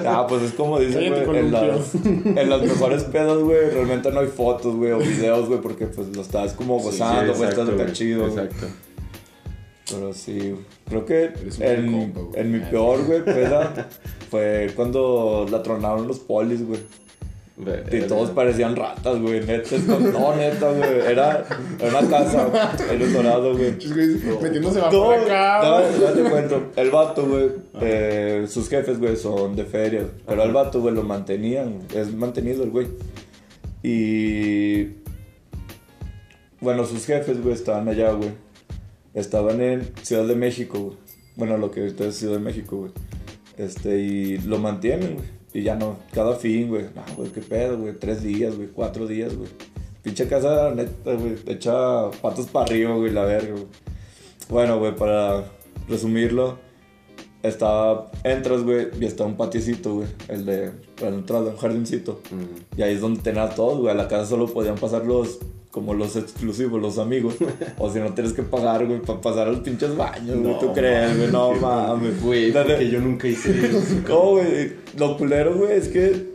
Ah, 0.07 0.27
pues 0.29 0.43
es 0.43 0.53
como 0.53 0.79
dicen, 0.79 1.09
güey, 1.09 1.39
en 1.39 1.53
las, 1.53 1.63
columpio. 1.91 2.33
en 2.43 2.51
las 2.51 2.63
mejores 2.63 3.05
pedas, 3.05 3.39
güey, 3.39 3.71
realmente 3.71 4.11
no 4.11 4.21
hay 4.21 4.29
fotos, 4.29 4.77
güey, 4.77 4.93
o 4.93 4.99
videos, 4.99 5.49
güey, 5.49 5.61
porque 5.61 5.87
pues 5.87 6.15
lo 6.15 6.23
estás 6.23 6.53
como 6.53 6.79
gozando, 6.79 7.35
güey, 7.35 7.49
estás 7.49 7.69
acá 7.69 7.85
güey. 7.85 7.93
chido. 7.93 8.27
Exacto. 8.27 8.67
Pero 9.91 10.13
sí, 10.15 10.55
creo 10.89 11.05
que 11.05 11.33
en, 11.61 12.11
compa, 12.13 12.39
en 12.39 12.53
mi 12.53 12.61
peor, 12.61 13.05
güey, 13.05 13.25
peda 13.25 13.89
fue 14.31 14.73
cuando 14.75 15.47
la 15.51 15.63
tronaron 15.63 16.07
los 16.07 16.19
polis, 16.21 16.67
güey. 16.67 16.81
Y 17.93 18.01
todos 18.09 18.31
parecían 18.31 18.75
ratas, 18.75 19.21
güey, 19.21 19.41
neta. 19.45 19.77
esto- 19.77 20.01
No, 20.01 20.35
neta, 20.35 20.71
güey. 20.73 21.01
Era, 21.07 21.45
era 21.79 21.99
una 21.99 22.09
casa, 22.09 22.49
el 22.91 23.13
dorado, 23.13 23.53
güey. 23.57 23.73
Metiéndose 24.43 24.81
va 24.81 24.91
No, 24.91 25.13
acá, 25.13 25.83
no, 26.01 26.07
te 26.13 26.31
cuento. 26.31 26.63
El 26.77 26.91
vato, 26.91 27.27
güey, 27.27 27.51
eh, 27.81 28.47
sus 28.49 28.69
jefes, 28.69 28.99
güey, 28.99 29.17
son 29.17 29.55
de 29.55 29.65
feria. 29.65 30.07
Pero 30.27 30.43
al 30.43 30.53
vato, 30.53 30.81
güey, 30.81 30.95
lo 30.95 31.03
mantenían. 31.03 31.81
Es 31.95 32.13
mantenido 32.15 32.65
el 32.65 32.71
güey. 32.71 32.89
Y. 33.83 34.97
Bueno, 36.61 36.85
sus 36.87 37.05
jefes, 37.07 37.41
güey, 37.43 37.55
estaban 37.55 37.89
allá, 37.89 38.13
güey. 38.13 38.31
Estaban 39.15 39.61
en 39.61 39.91
Ciudad 40.03 40.27
de 40.27 40.37
México, 40.37 40.79
güey. 40.81 40.97
Bueno, 41.37 41.59
lo 41.59 41.71
que 41.71 41.81
ahorita 41.81 42.05
es 42.07 42.17
Ciudad 42.17 42.35
de 42.35 42.41
México, 42.41 42.77
güey. 42.77 42.93
Este, 43.59 43.99
y 43.99 44.39
lo 44.39 44.59
mantienen, 44.59 45.15
güey. 45.17 45.27
Y 45.55 45.63
ya 45.63 45.77
no, 45.77 45.99
cada 46.13 46.35
fin, 46.35 46.69
güey. 46.69 46.85
No, 46.95 47.03
güey, 47.17 47.31
qué 47.31 47.41
pedo, 47.41 47.79
güey. 47.79 47.95
Tres 47.99 48.23
días, 48.23 48.57
güey. 48.57 48.69
Cuatro 48.69 49.07
días, 49.07 49.37
güey. 49.37 49.49
Pinche 50.03 50.27
casa, 50.27 50.73
neta, 50.75 51.15
güey. 51.15 51.37
Echa 51.47 52.11
patos 52.23 52.47
para 52.47 52.67
arriba, 52.67 52.95
güey, 52.95 53.13
la 53.13 53.25
verga, 53.25 53.53
güey. 53.53 53.67
Bueno, 54.49 54.79
güey, 54.79 54.95
para 54.97 55.45
resumirlo, 55.89 56.59
está, 57.43 58.11
entras, 58.25 58.63
güey, 58.65 58.89
y 59.01 59.05
está 59.05 59.25
un 59.25 59.37
patiecito, 59.37 59.95
güey. 59.95 60.09
El 60.29 60.45
de, 60.45 60.73
la 61.01 61.09
entrada, 61.09 61.51
un 61.51 61.57
jardincito. 61.57 62.21
Y 62.77 62.83
ahí 62.83 62.95
es 62.95 63.01
donde 63.01 63.21
tenía 63.23 63.49
todo, 63.51 63.79
güey. 63.79 63.93
A 63.93 63.95
la 63.95 64.09
casa 64.09 64.27
solo 64.27 64.47
podían 64.47 64.77
pasar 64.77 65.05
los, 65.05 65.39
como 65.73 65.95
los 65.95 66.14
exclusivos, 66.17 66.81
los 66.81 66.99
amigos. 66.99 67.35
o 67.79 67.91
si 67.91 67.99
no 67.99 68.12
tienes 68.12 68.35
que 68.35 68.43
pagar, 68.43 68.87
güey, 68.87 69.00
para 69.00 69.21
pasar 69.21 69.49
a 69.49 69.52
los 69.52 69.61
pinches 69.61 69.97
baños, 69.97 70.38
güey. 70.38 70.52
No, 70.52 70.59
¿Tú 70.59 70.73
crees, 70.73 71.17
güey? 71.17 71.33
No 71.33 71.55
mames, 71.55 72.23
Güey, 72.23 72.52
porque 72.52 72.88
yo 72.88 73.00
nunca 73.00 73.26
hice 73.26 73.50
eso. 73.67 73.81
no, 74.09 74.21
güey, 74.33 74.75
lo 74.97 75.17
culero, 75.17 75.57
güey, 75.57 75.73
es 75.73 75.88
que. 75.88 76.31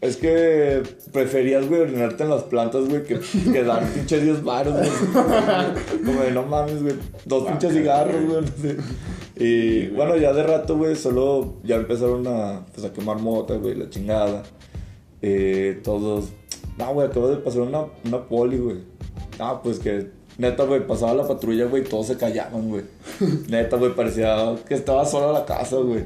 Es 0.00 0.16
que 0.16 0.80
preferías, 1.12 1.68
güey, 1.68 1.80
orinarte 1.80 2.22
en 2.22 2.30
las 2.30 2.44
plantas, 2.44 2.88
güey, 2.88 3.02
que, 3.02 3.18
que 3.52 3.64
dar 3.64 3.84
pinches 3.84 4.22
10 4.22 4.44
baros, 4.44 4.74
güey. 4.74 4.90
Como 6.04 6.20
de 6.20 6.30
no 6.30 6.44
mames, 6.44 6.80
güey. 6.82 6.94
Dos 7.24 7.48
pinches 7.48 7.72
cigarros, 7.72 8.24
güey. 8.24 8.42
no 8.42 8.46
sé. 8.46 8.76
Y 9.40 9.88
bueno, 9.88 10.16
ya 10.16 10.32
de 10.32 10.44
rato, 10.44 10.76
güey, 10.76 10.94
solo 10.94 11.54
ya 11.64 11.76
empezaron 11.76 12.24
a, 12.28 12.66
pues, 12.72 12.86
a 12.86 12.92
quemar 12.92 13.18
mota, 13.18 13.54
güey, 13.54 13.74
la 13.74 13.90
chingada. 13.90 14.44
Eh, 15.20 15.80
todos. 15.82 16.26
No, 16.78 16.94
güey, 16.94 17.08
acabo 17.08 17.28
de 17.28 17.36
pasar 17.38 17.62
una, 17.62 17.86
una 18.04 18.24
poli, 18.24 18.58
güey. 18.58 18.78
Ah, 19.38 19.60
pues 19.62 19.78
que. 19.78 20.10
Neta, 20.38 20.62
güey, 20.64 20.86
pasaba 20.86 21.14
la 21.14 21.26
patrulla, 21.26 21.64
güey, 21.64 21.82
todos 21.82 22.06
se 22.06 22.16
callaban, 22.16 22.68
güey. 22.68 22.84
Neta, 23.48 23.76
güey, 23.76 23.92
parecía 23.94 24.54
que 24.68 24.74
estaba 24.74 25.04
sola 25.04 25.32
la 25.32 25.44
casa, 25.44 25.76
güey. 25.76 26.04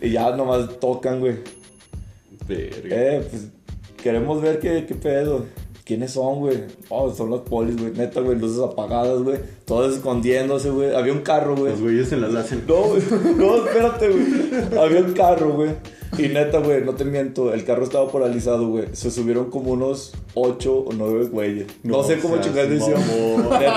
Y 0.00 0.10
ya 0.10 0.34
nomás 0.36 0.78
tocan, 0.78 1.18
güey. 1.18 1.38
Verga. 2.46 2.96
Eh, 2.96 3.26
pues 3.28 3.48
queremos 4.00 4.40
ver 4.40 4.60
qué, 4.60 4.86
qué 4.86 4.94
pedo. 4.94 5.46
¿Quiénes 5.84 6.12
son, 6.12 6.40
güey? 6.40 6.64
Oh, 6.88 7.12
son 7.12 7.30
los 7.30 7.42
polis, 7.42 7.76
güey. 7.76 7.92
Neta, 7.92 8.20
güey, 8.20 8.38
luces 8.38 8.60
apagadas, 8.60 9.22
güey. 9.22 9.38
Todos 9.64 9.94
escondiéndose, 9.94 10.70
güey. 10.70 10.94
Había 10.94 11.12
un 11.12 11.20
carro, 11.20 11.54
güey. 11.56 11.72
Los 11.72 11.80
güeyes 11.80 12.12
en 12.12 12.22
las 12.22 12.34
hacen. 12.34 12.64
No, 12.66 12.82
güey. 12.88 13.02
No, 13.36 13.64
espérate, 13.64 14.08
güey. 14.08 14.78
Había 14.80 15.00
un 15.00 15.12
carro, 15.12 15.52
güey. 15.54 15.70
Y 16.18 16.28
neta, 16.28 16.58
güey, 16.58 16.82
no 16.84 16.92
te 16.94 17.04
miento. 17.04 17.52
El 17.52 17.64
carro 17.64 17.84
estaba 17.84 18.10
paralizado, 18.10 18.68
güey. 18.68 18.84
Se 18.92 19.10
subieron 19.10 19.50
como 19.50 19.72
unos 19.72 20.12
8 20.34 20.72
o 20.74 20.92
9 20.92 21.28
güeyes. 21.30 21.66
No, 21.82 21.98
No 21.98 22.02
sé 22.04 22.18
cómo 22.18 22.38
chingados 22.40 22.72
hicieron. 22.72 23.02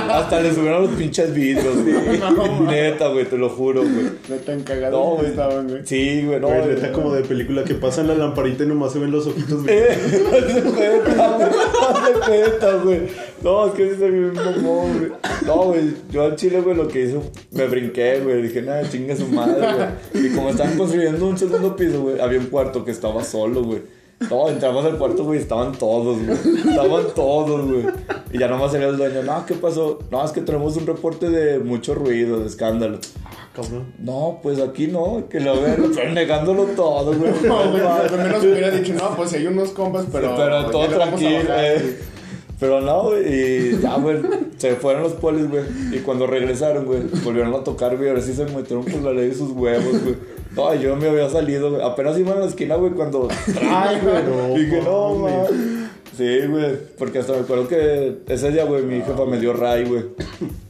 Hasta 0.09 0.41
le 0.41 0.53
subieron 0.53 0.83
los 0.83 0.91
pinches 0.95 1.33
vidrios, 1.33 1.75
güey. 1.83 2.19
Neta, 2.67 3.07
güey, 3.09 3.25
te 3.25 3.37
lo 3.37 3.49
juro, 3.49 3.81
güey. 3.81 4.05
No 4.29 4.35
tan 4.45 4.61
cagados 4.63 4.93
No, 4.99 5.15
güey. 5.15 5.27
estaban, 5.31 5.67
güey. 5.67 5.81
Sí, 5.85 6.23
güey, 6.25 6.39
no. 6.39 6.47
Güey, 6.47 6.67
neta 6.67 6.91
como 6.91 7.13
de 7.13 7.23
película 7.23 7.63
que 7.63 7.75
pasan 7.75 8.07
la 8.07 8.15
lamparita 8.15 8.63
y 8.63 8.67
nomás 8.67 8.93
se 8.93 8.99
ven 8.99 9.11
los 9.11 9.27
ojitos, 9.27 9.63
güey. 9.63 9.75
Eh, 9.77 10.23
cuenta, 10.75 11.37
güey. 11.37 12.19
Cuenta, 12.25 12.73
güey. 12.83 12.99
No, 13.41 13.67
es 13.67 13.73
que 13.73 13.89
sí 13.91 13.95
se 13.99 14.09
bien 14.09 14.33
mamón, 14.33 14.97
güey. 14.99 15.11
No, 15.45 15.55
güey. 15.63 15.81
Yo 16.11 16.23
al 16.23 16.35
chile, 16.35 16.61
güey, 16.61 16.75
lo 16.75 16.87
que 16.87 17.03
hice, 17.05 17.19
me 17.51 17.65
brinqué, 17.67 18.19
güey. 18.19 18.41
Dije, 18.41 18.61
nada, 18.61 18.87
chinga 18.89 19.15
su 19.15 19.27
madre, 19.27 19.65
güey. 20.13 20.25
Y 20.25 20.35
como 20.35 20.49
estaban 20.49 20.77
construyendo 20.77 21.25
un 21.25 21.37
segundo 21.37 21.75
piso, 21.75 22.01
güey, 22.01 22.19
había 22.29 22.39
un 22.39 22.47
cuarto 22.47 22.85
que 22.85 22.91
estaba 22.91 23.23
solo, 23.23 23.63
güey. 23.63 23.81
No, 24.29 24.49
entramos 24.49 24.85
al 24.85 24.97
cuarto, 24.97 25.23
güey, 25.23 25.39
estaban 25.39 25.71
todos, 25.71 26.17
güey. 26.25 26.37
Estaban 26.69 27.05
todos, 27.15 27.65
güey. 27.65 27.85
Y 28.33 28.37
ya 28.37 28.47
nomás 28.47 28.71
salía 28.71 28.87
el 28.87 28.97
dueño, 28.97 29.23
no, 29.23 29.45
¿qué 29.45 29.55
pasó? 29.55 29.99
No, 30.11 30.23
es 30.25 30.31
que 30.31 30.41
tenemos 30.41 30.75
un 30.75 30.85
reporte 30.85 31.29
de 31.29 31.59
mucho 31.59 31.95
ruido, 31.95 32.39
de 32.39 32.47
escándalo. 32.47 32.99
Cabrón. 33.55 33.93
No, 33.97 34.39
pues 34.43 34.59
aquí 34.59 34.87
no, 34.87 35.23
que 35.29 35.39
lo 35.39 35.61
ven, 35.61 35.91
pero 35.95 36.11
negándolo 36.11 36.65
todo, 36.75 37.17
güey. 37.17 37.31
No, 37.43 37.71
güey, 37.71 37.81
al 37.81 38.17
menos 38.17 38.43
hubiera 38.43 38.71
dicho, 38.71 38.93
no, 38.93 39.15
pues 39.15 39.33
hay 39.33 39.47
unos 39.47 39.69
compas, 39.69 40.05
pero. 40.11 40.35
Pero, 40.35 40.69
todo 40.69 40.87
tranquilo, 40.87 41.53
eh. 41.57 41.99
Pero 42.59 42.81
no, 42.81 43.03
güey, 43.03 43.23
y 43.25 43.79
ya, 43.81 43.95
güey, 43.95 44.17
se 44.57 44.75
fueron 44.75 45.03
los 45.03 45.13
polis, 45.13 45.49
güey. 45.49 45.63
Y 45.93 45.99
cuando 45.99 46.27
regresaron, 46.27 46.85
güey, 46.85 47.03
volvieron 47.23 47.53
a 47.55 47.63
tocar, 47.63 47.95
güey. 47.95 48.09
Ahora 48.09 48.21
sí 48.21 48.33
se 48.33 48.43
metieron 48.45 48.83
por 48.83 49.01
la 49.01 49.13
ley 49.13 49.29
de 49.29 49.35
sus 49.35 49.51
huevos, 49.51 50.03
güey. 50.03 50.15
No, 50.55 50.73
yo 50.75 50.95
me 50.95 51.07
había 51.09 51.29
salido, 51.29 51.71
güey. 51.71 51.81
Apenas 51.83 52.17
iba 52.17 52.33
a 52.33 52.39
la 52.39 52.45
esquina, 52.45 52.75
güey, 52.75 52.91
cuando. 52.91 53.27
¡Ay, 53.69 53.99
güey! 54.01 54.63
Dije, 54.65 54.81
no, 54.81 55.15
man. 55.15 55.89
Sí, 56.17 56.39
güey. 56.47 56.77
Porque 56.97 57.19
hasta 57.19 57.33
me 57.33 57.39
acuerdo 57.39 57.67
que 57.67 58.17
ese 58.27 58.51
día, 58.51 58.65
güey, 58.65 58.83
mi 58.83 59.01
jefa 59.01 59.25
me 59.25 59.39
dio 59.39 59.53
ray, 59.53 59.85
güey. 59.85 60.05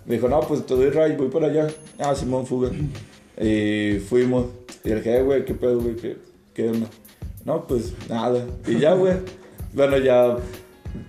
Me 0.06 0.16
dijo, 0.16 0.28
no, 0.28 0.42
pues 0.42 0.66
te 0.66 0.76
doy 0.76 0.90
ray, 0.90 1.16
voy 1.16 1.30
para 1.30 1.48
allá. 1.48 1.68
Ah, 1.98 2.14
Simón, 2.14 2.46
fuga. 2.46 2.72
Y 3.40 4.00
fuimos. 4.00 4.46
Y 4.84 4.92
dije, 4.92 5.18
"Eh, 5.18 5.22
güey, 5.24 5.46
¿qué 5.46 5.54
pedo, 5.54 5.80
güey? 5.80 5.96
¿Qué, 5.96 6.18
¿Qué 6.54 6.70
onda? 6.70 6.88
No, 7.46 7.66
pues 7.66 7.94
nada. 8.10 8.46
Y 8.68 8.80
ya, 8.80 8.94
güey. 8.94 9.14
Bueno, 9.74 9.98
ya 9.98 10.36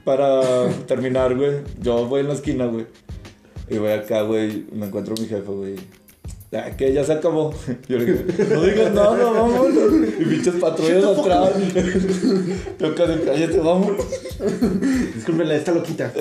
para 0.04 0.68
terminar, 0.86 1.34
güey, 1.36 1.62
yo 1.80 2.06
voy 2.06 2.20
en 2.20 2.28
la 2.28 2.34
esquina, 2.34 2.66
güey. 2.66 2.86
Y 3.68 3.78
voy 3.78 3.90
acá, 3.92 4.22
güey, 4.22 4.66
me 4.72 4.86
encuentro 4.86 5.14
a 5.16 5.20
mi 5.20 5.26
jefe, 5.26 5.50
güey. 5.50 5.76
Ya, 6.52 6.76
que 6.76 6.92
ya 6.92 7.04
se 7.04 7.12
acabó. 7.12 7.54
Yo 7.88 7.96
le 7.98 8.06
dije, 8.06 8.24
no 8.52 8.62
digas 8.62 8.92
nada, 8.92 9.30
vámonos. 9.30 9.72
Y 10.18 10.24
pinches 10.24 10.54
patrullas 10.56 11.04
atrás. 11.04 11.50
Yo 12.80 12.92
casi, 12.96 13.12
cállate, 13.24 13.58
vámonos. 13.60 14.04
Discúlpenla, 15.14 15.54
esta 15.54 15.70
loquita. 15.70 16.12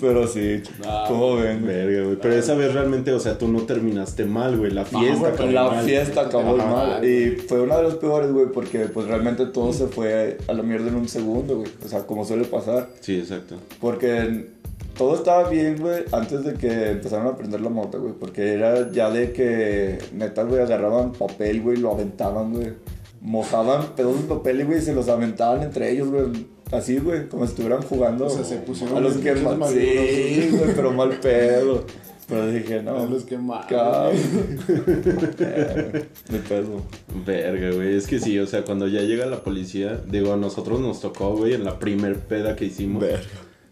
Pero 0.00 0.28
sí, 0.28 0.62
¿cómo 1.08 1.36
ven? 1.36 1.64
Verga, 1.66 2.02
güey. 2.04 2.18
Pero 2.20 2.34
esa 2.34 2.54
vez 2.56 2.74
realmente, 2.74 3.10
o 3.12 3.20
sea, 3.20 3.38
tú 3.38 3.48
no 3.48 3.62
terminaste 3.62 4.26
mal, 4.26 4.58
güey. 4.58 4.70
La 4.70 4.84
fiesta 4.84 5.28
acabó 5.28 5.50
la 5.50 5.70
mal. 5.70 5.84
fiesta 5.86 6.20
acabó 6.20 6.56
Ajá. 6.60 6.66
mal. 6.66 7.04
Y 7.08 7.36
fue 7.36 7.62
una 7.62 7.78
de 7.78 7.84
las 7.84 7.94
peores, 7.94 8.30
güey, 8.32 8.48
porque 8.52 8.80
pues 8.80 9.06
realmente 9.06 9.46
todo 9.46 9.72
se 9.72 9.86
fue 9.86 10.36
a 10.46 10.52
la 10.52 10.62
mierda 10.62 10.88
en 10.88 10.96
un 10.96 11.08
segundo, 11.08 11.60
güey. 11.60 11.70
O 11.82 11.88
sea, 11.88 12.06
como 12.06 12.26
suele 12.26 12.44
pasar. 12.44 12.90
Sí, 13.00 13.18
exacto. 13.18 13.56
Porque 13.80 14.57
todo 14.98 15.14
estaba 15.14 15.48
bien, 15.48 15.78
güey, 15.78 16.04
antes 16.12 16.44
de 16.44 16.54
que 16.54 16.90
empezaran 16.90 17.28
a 17.28 17.36
prender 17.36 17.60
la 17.60 17.70
moto, 17.70 18.00
güey. 18.00 18.12
Porque 18.12 18.52
era 18.52 18.90
ya 18.90 19.10
de 19.10 19.32
que, 19.32 19.98
neta, 20.12 20.42
güey, 20.42 20.60
agarraban 20.60 21.12
papel, 21.12 21.62
güey, 21.62 21.78
lo 21.78 21.92
aventaban, 21.92 22.52
güey. 22.52 22.72
Mojaban 23.20 23.94
pedazos 23.96 24.22
de 24.22 24.28
papel, 24.28 24.66
güey, 24.66 24.78
y 24.78 24.82
se 24.82 24.92
los 24.92 25.08
aventaban 25.08 25.62
entre 25.62 25.92
ellos, 25.92 26.10
güey. 26.10 26.46
Así, 26.72 26.98
güey, 26.98 27.28
como 27.28 27.46
si 27.46 27.52
estuvieran 27.52 27.82
jugando. 27.82 28.26
O 28.26 28.30
sea, 28.30 28.44
se 28.44 28.56
pusieron 28.56 28.98
a 28.98 29.00
los 29.00 29.16
que 29.16 29.34
maduros, 29.34 29.70
Sí, 29.70 30.50
güey, 30.52 30.74
pero 30.74 30.92
mal 30.92 31.10
pedo. 31.20 31.84
Pero 32.28 32.46
dije, 32.48 32.82
no. 32.82 32.98
A 32.98 33.06
los 33.06 33.24
que. 33.24 33.36
Eh, 33.36 33.38
De 36.28 36.38
pedo. 36.40 36.82
Verga, 37.24 37.70
güey. 37.70 37.96
Es 37.96 38.06
que 38.06 38.18
sí, 38.18 38.38
o 38.38 38.46
sea, 38.46 38.64
cuando 38.64 38.86
ya 38.86 39.00
llega 39.00 39.24
la 39.26 39.42
policía, 39.42 39.98
digo, 40.06 40.34
a 40.34 40.36
nosotros 40.36 40.78
nos 40.80 41.00
tocó, 41.00 41.34
güey, 41.36 41.54
en 41.54 41.64
la 41.64 41.78
primer 41.78 42.18
peda 42.18 42.54
que 42.54 42.66
hicimos. 42.66 43.02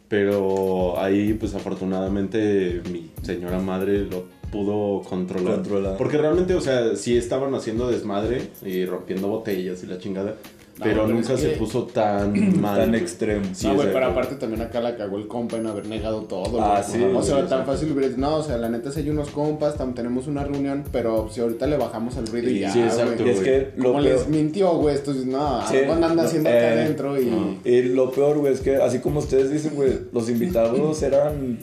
Pero 0.08 1.00
ahí, 1.00 1.34
pues 1.34 1.54
afortunadamente, 1.54 2.82
mi 2.92 3.10
señora 3.22 3.58
madre 3.58 4.04
lo 4.04 4.24
pudo 4.52 5.02
controlar. 5.02 5.62
Porque 5.98 6.16
realmente, 6.16 6.54
o 6.54 6.60
sea, 6.60 6.94
sí 6.96 7.16
estaban 7.16 7.54
haciendo 7.54 7.88
desmadre 7.88 8.42
y 8.64 8.84
rompiendo 8.84 9.28
botellas 9.28 9.82
y 9.82 9.86
la 9.86 9.98
chingada. 9.98 10.36
No, 10.78 10.84
pero 10.84 11.06
nunca 11.06 11.32
es 11.32 11.40
se 11.40 11.50
que- 11.52 11.56
puso 11.56 11.84
tan 11.84 12.60
mal. 12.60 12.76
Tan 12.80 12.94
extremo. 12.94 13.46
Sí, 13.54 13.66
no, 13.66 13.76
güey, 13.76 13.92
pero 13.92 14.06
aparte 14.06 14.34
también 14.34 14.60
acá 14.60 14.80
la 14.80 14.94
cagó 14.96 15.16
el 15.16 15.26
compa 15.26 15.56
en 15.56 15.66
haber 15.66 15.86
negado 15.86 16.22
todo, 16.22 16.60
Ah, 16.60 16.82
sí, 16.82 17.02
O 17.02 17.22
sea, 17.22 17.42
sí, 17.42 17.48
tan 17.48 17.60
sí. 17.60 17.66
fácil 17.66 17.92
hubiera 17.92 18.14
No, 18.16 18.36
o 18.36 18.42
sea, 18.42 18.58
la 18.58 18.68
neta, 18.68 18.92
si 18.92 19.00
hay 19.00 19.08
unos 19.10 19.30
compas, 19.30 19.78
tam- 19.78 19.94
tenemos 19.94 20.26
una 20.26 20.44
reunión, 20.44 20.84
pero 20.92 21.28
si 21.30 21.40
ahorita 21.40 21.66
le 21.66 21.76
bajamos 21.78 22.16
el 22.18 22.26
ruido 22.26 22.50
y 22.50 22.60
ya, 22.60 22.70
sí, 22.72 22.80
exacto, 22.82 23.22
güey. 23.22 23.28
Y 23.28 23.30
es 23.32 23.40
que 23.40 23.72
lo 23.76 23.92
Como 23.92 24.02
peor- 24.02 24.14
les 24.14 24.28
mintió, 24.28 24.72
güey, 24.76 24.94
esto 24.94 25.12
es, 25.12 25.24
no, 25.24 25.66
Sí, 25.66 25.76
algo 25.78 25.94
andan 25.94 26.14
no, 26.16 26.22
haciendo 26.22 26.48
acá 26.50 26.58
eh, 26.74 26.82
adentro 26.82 27.20
y... 27.20 27.24
no. 27.26 27.56
Y 27.64 27.82
lo 27.82 28.10
peor, 28.12 28.36
güey, 28.38 28.52
es 28.52 28.60
que 28.60 28.76
así 28.76 28.98
como 28.98 29.20
ustedes 29.20 29.50
dicen, 29.50 29.74
güey, 29.74 29.92
los 30.12 30.28
invitados 30.28 31.02
eran 31.02 31.58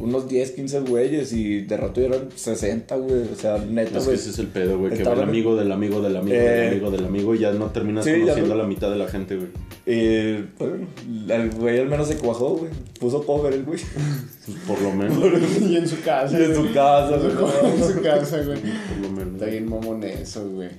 unos 0.00 0.28
10, 0.28 0.50
15 0.52 0.80
güeyes 0.80 1.32
y 1.32 1.62
de 1.62 1.76
rato 1.76 2.00
ya 2.00 2.08
eran 2.08 2.28
60, 2.34 2.96
güey. 2.96 3.22
O 3.32 3.36
sea, 3.36 3.58
neta, 3.58 3.90
Es 3.90 3.98
que 3.98 4.04
güey. 4.04 4.14
ese 4.16 4.30
es 4.30 4.38
el 4.38 4.48
pedo, 4.48 4.78
güey. 4.78 4.90
Que 4.90 4.96
va 5.04 5.10
Estaban- 5.12 5.18
el 5.22 5.28
amigo 5.28 5.56
del 5.56 5.72
amigo 5.72 6.00
del 6.02 6.16
amigo 6.16 6.36
Eh, 6.36 6.40
del 6.40 6.68
amigo 6.72 6.90
del 6.90 7.04
amigo 7.04 7.34
y 7.34 7.38
ya 7.38 7.52
no 7.52 7.66
terminas 7.70 8.04
sí, 8.04 8.10
ya 8.10 8.18
conociendo 8.20 8.48
no- 8.54 8.60
a 8.60 8.62
la 8.64 8.68
mitad 8.68 8.90
de 8.90 8.96
la 8.96 9.08
gente, 9.08 9.36
güey. 9.36 9.48
Y, 9.86 10.44
bueno, 10.58 10.86
el 11.28 11.50
güey 11.50 11.78
al 11.80 11.88
menos 11.88 12.08
se 12.08 12.16
cuajó, 12.16 12.56
güey. 12.56 12.70
Puso 12.98 13.24
cover 13.24 13.52
el 13.52 13.64
güey. 13.64 13.80
Por 14.66 14.80
lo 14.82 14.92
menos. 14.92 15.16
y 15.60 15.76
en 15.76 15.88
su 15.88 16.00
casa, 16.02 16.38
Y 16.38 16.42
en 16.44 16.54
güey. 16.54 16.68
su 16.68 16.74
casa, 16.74 17.16
güey. 17.16 17.30
en 17.30 17.94
su 17.94 18.02
casa, 18.02 18.42
güey. 18.42 18.58
Por 18.60 18.98
lo 19.02 19.10
menos. 19.10 19.34
Está 19.34 19.46
bien 19.46 19.68
mamón 19.68 20.02
eso, 20.04 20.48
güey. 20.50 20.70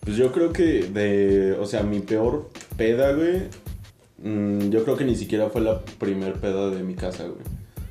Pues 0.00 0.16
yo 0.16 0.32
creo 0.32 0.52
que 0.52 0.84
de. 0.92 1.52
O 1.60 1.66
sea, 1.66 1.82
mi 1.82 2.00
peor 2.00 2.48
peda, 2.76 3.12
güey. 3.12 3.42
mm, 4.22 4.70
yo 4.70 4.82
creo 4.84 4.96
que 4.96 5.04
ni 5.04 5.14
siquiera 5.14 5.50
fue 5.50 5.60
la 5.60 5.80
primer 5.98 6.34
peda 6.34 6.70
de 6.70 6.82
mi 6.82 6.94
casa, 6.94 7.24
güey. 7.24 7.40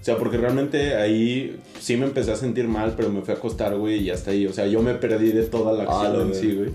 O 0.01 0.03
sea, 0.03 0.18
porque 0.18 0.38
realmente 0.38 0.96
ahí 0.96 1.58
sí 1.79 1.98
me 1.98 2.06
empecé 2.06 2.32
a 2.32 2.36
sentir 2.36 2.68
mal, 2.68 2.94
pero 2.96 3.10
me 3.10 3.22
fui 3.22 3.34
a 3.34 3.38
acostar, 3.38 3.75
güey, 3.77 4.00
y 4.00 4.10
hasta 4.10 4.32
ahí. 4.32 4.46
O 4.48 4.53
sea, 4.53 4.65
yo 4.68 4.82
me 4.82 4.94
perdí 4.94 5.32
de 5.32 5.44
toda 5.44 5.74
la 5.74 5.84
Ah, 5.91 6.01
acción 6.08 6.27
en 6.27 6.34
sí, 6.36 6.56
güey. 6.56 6.70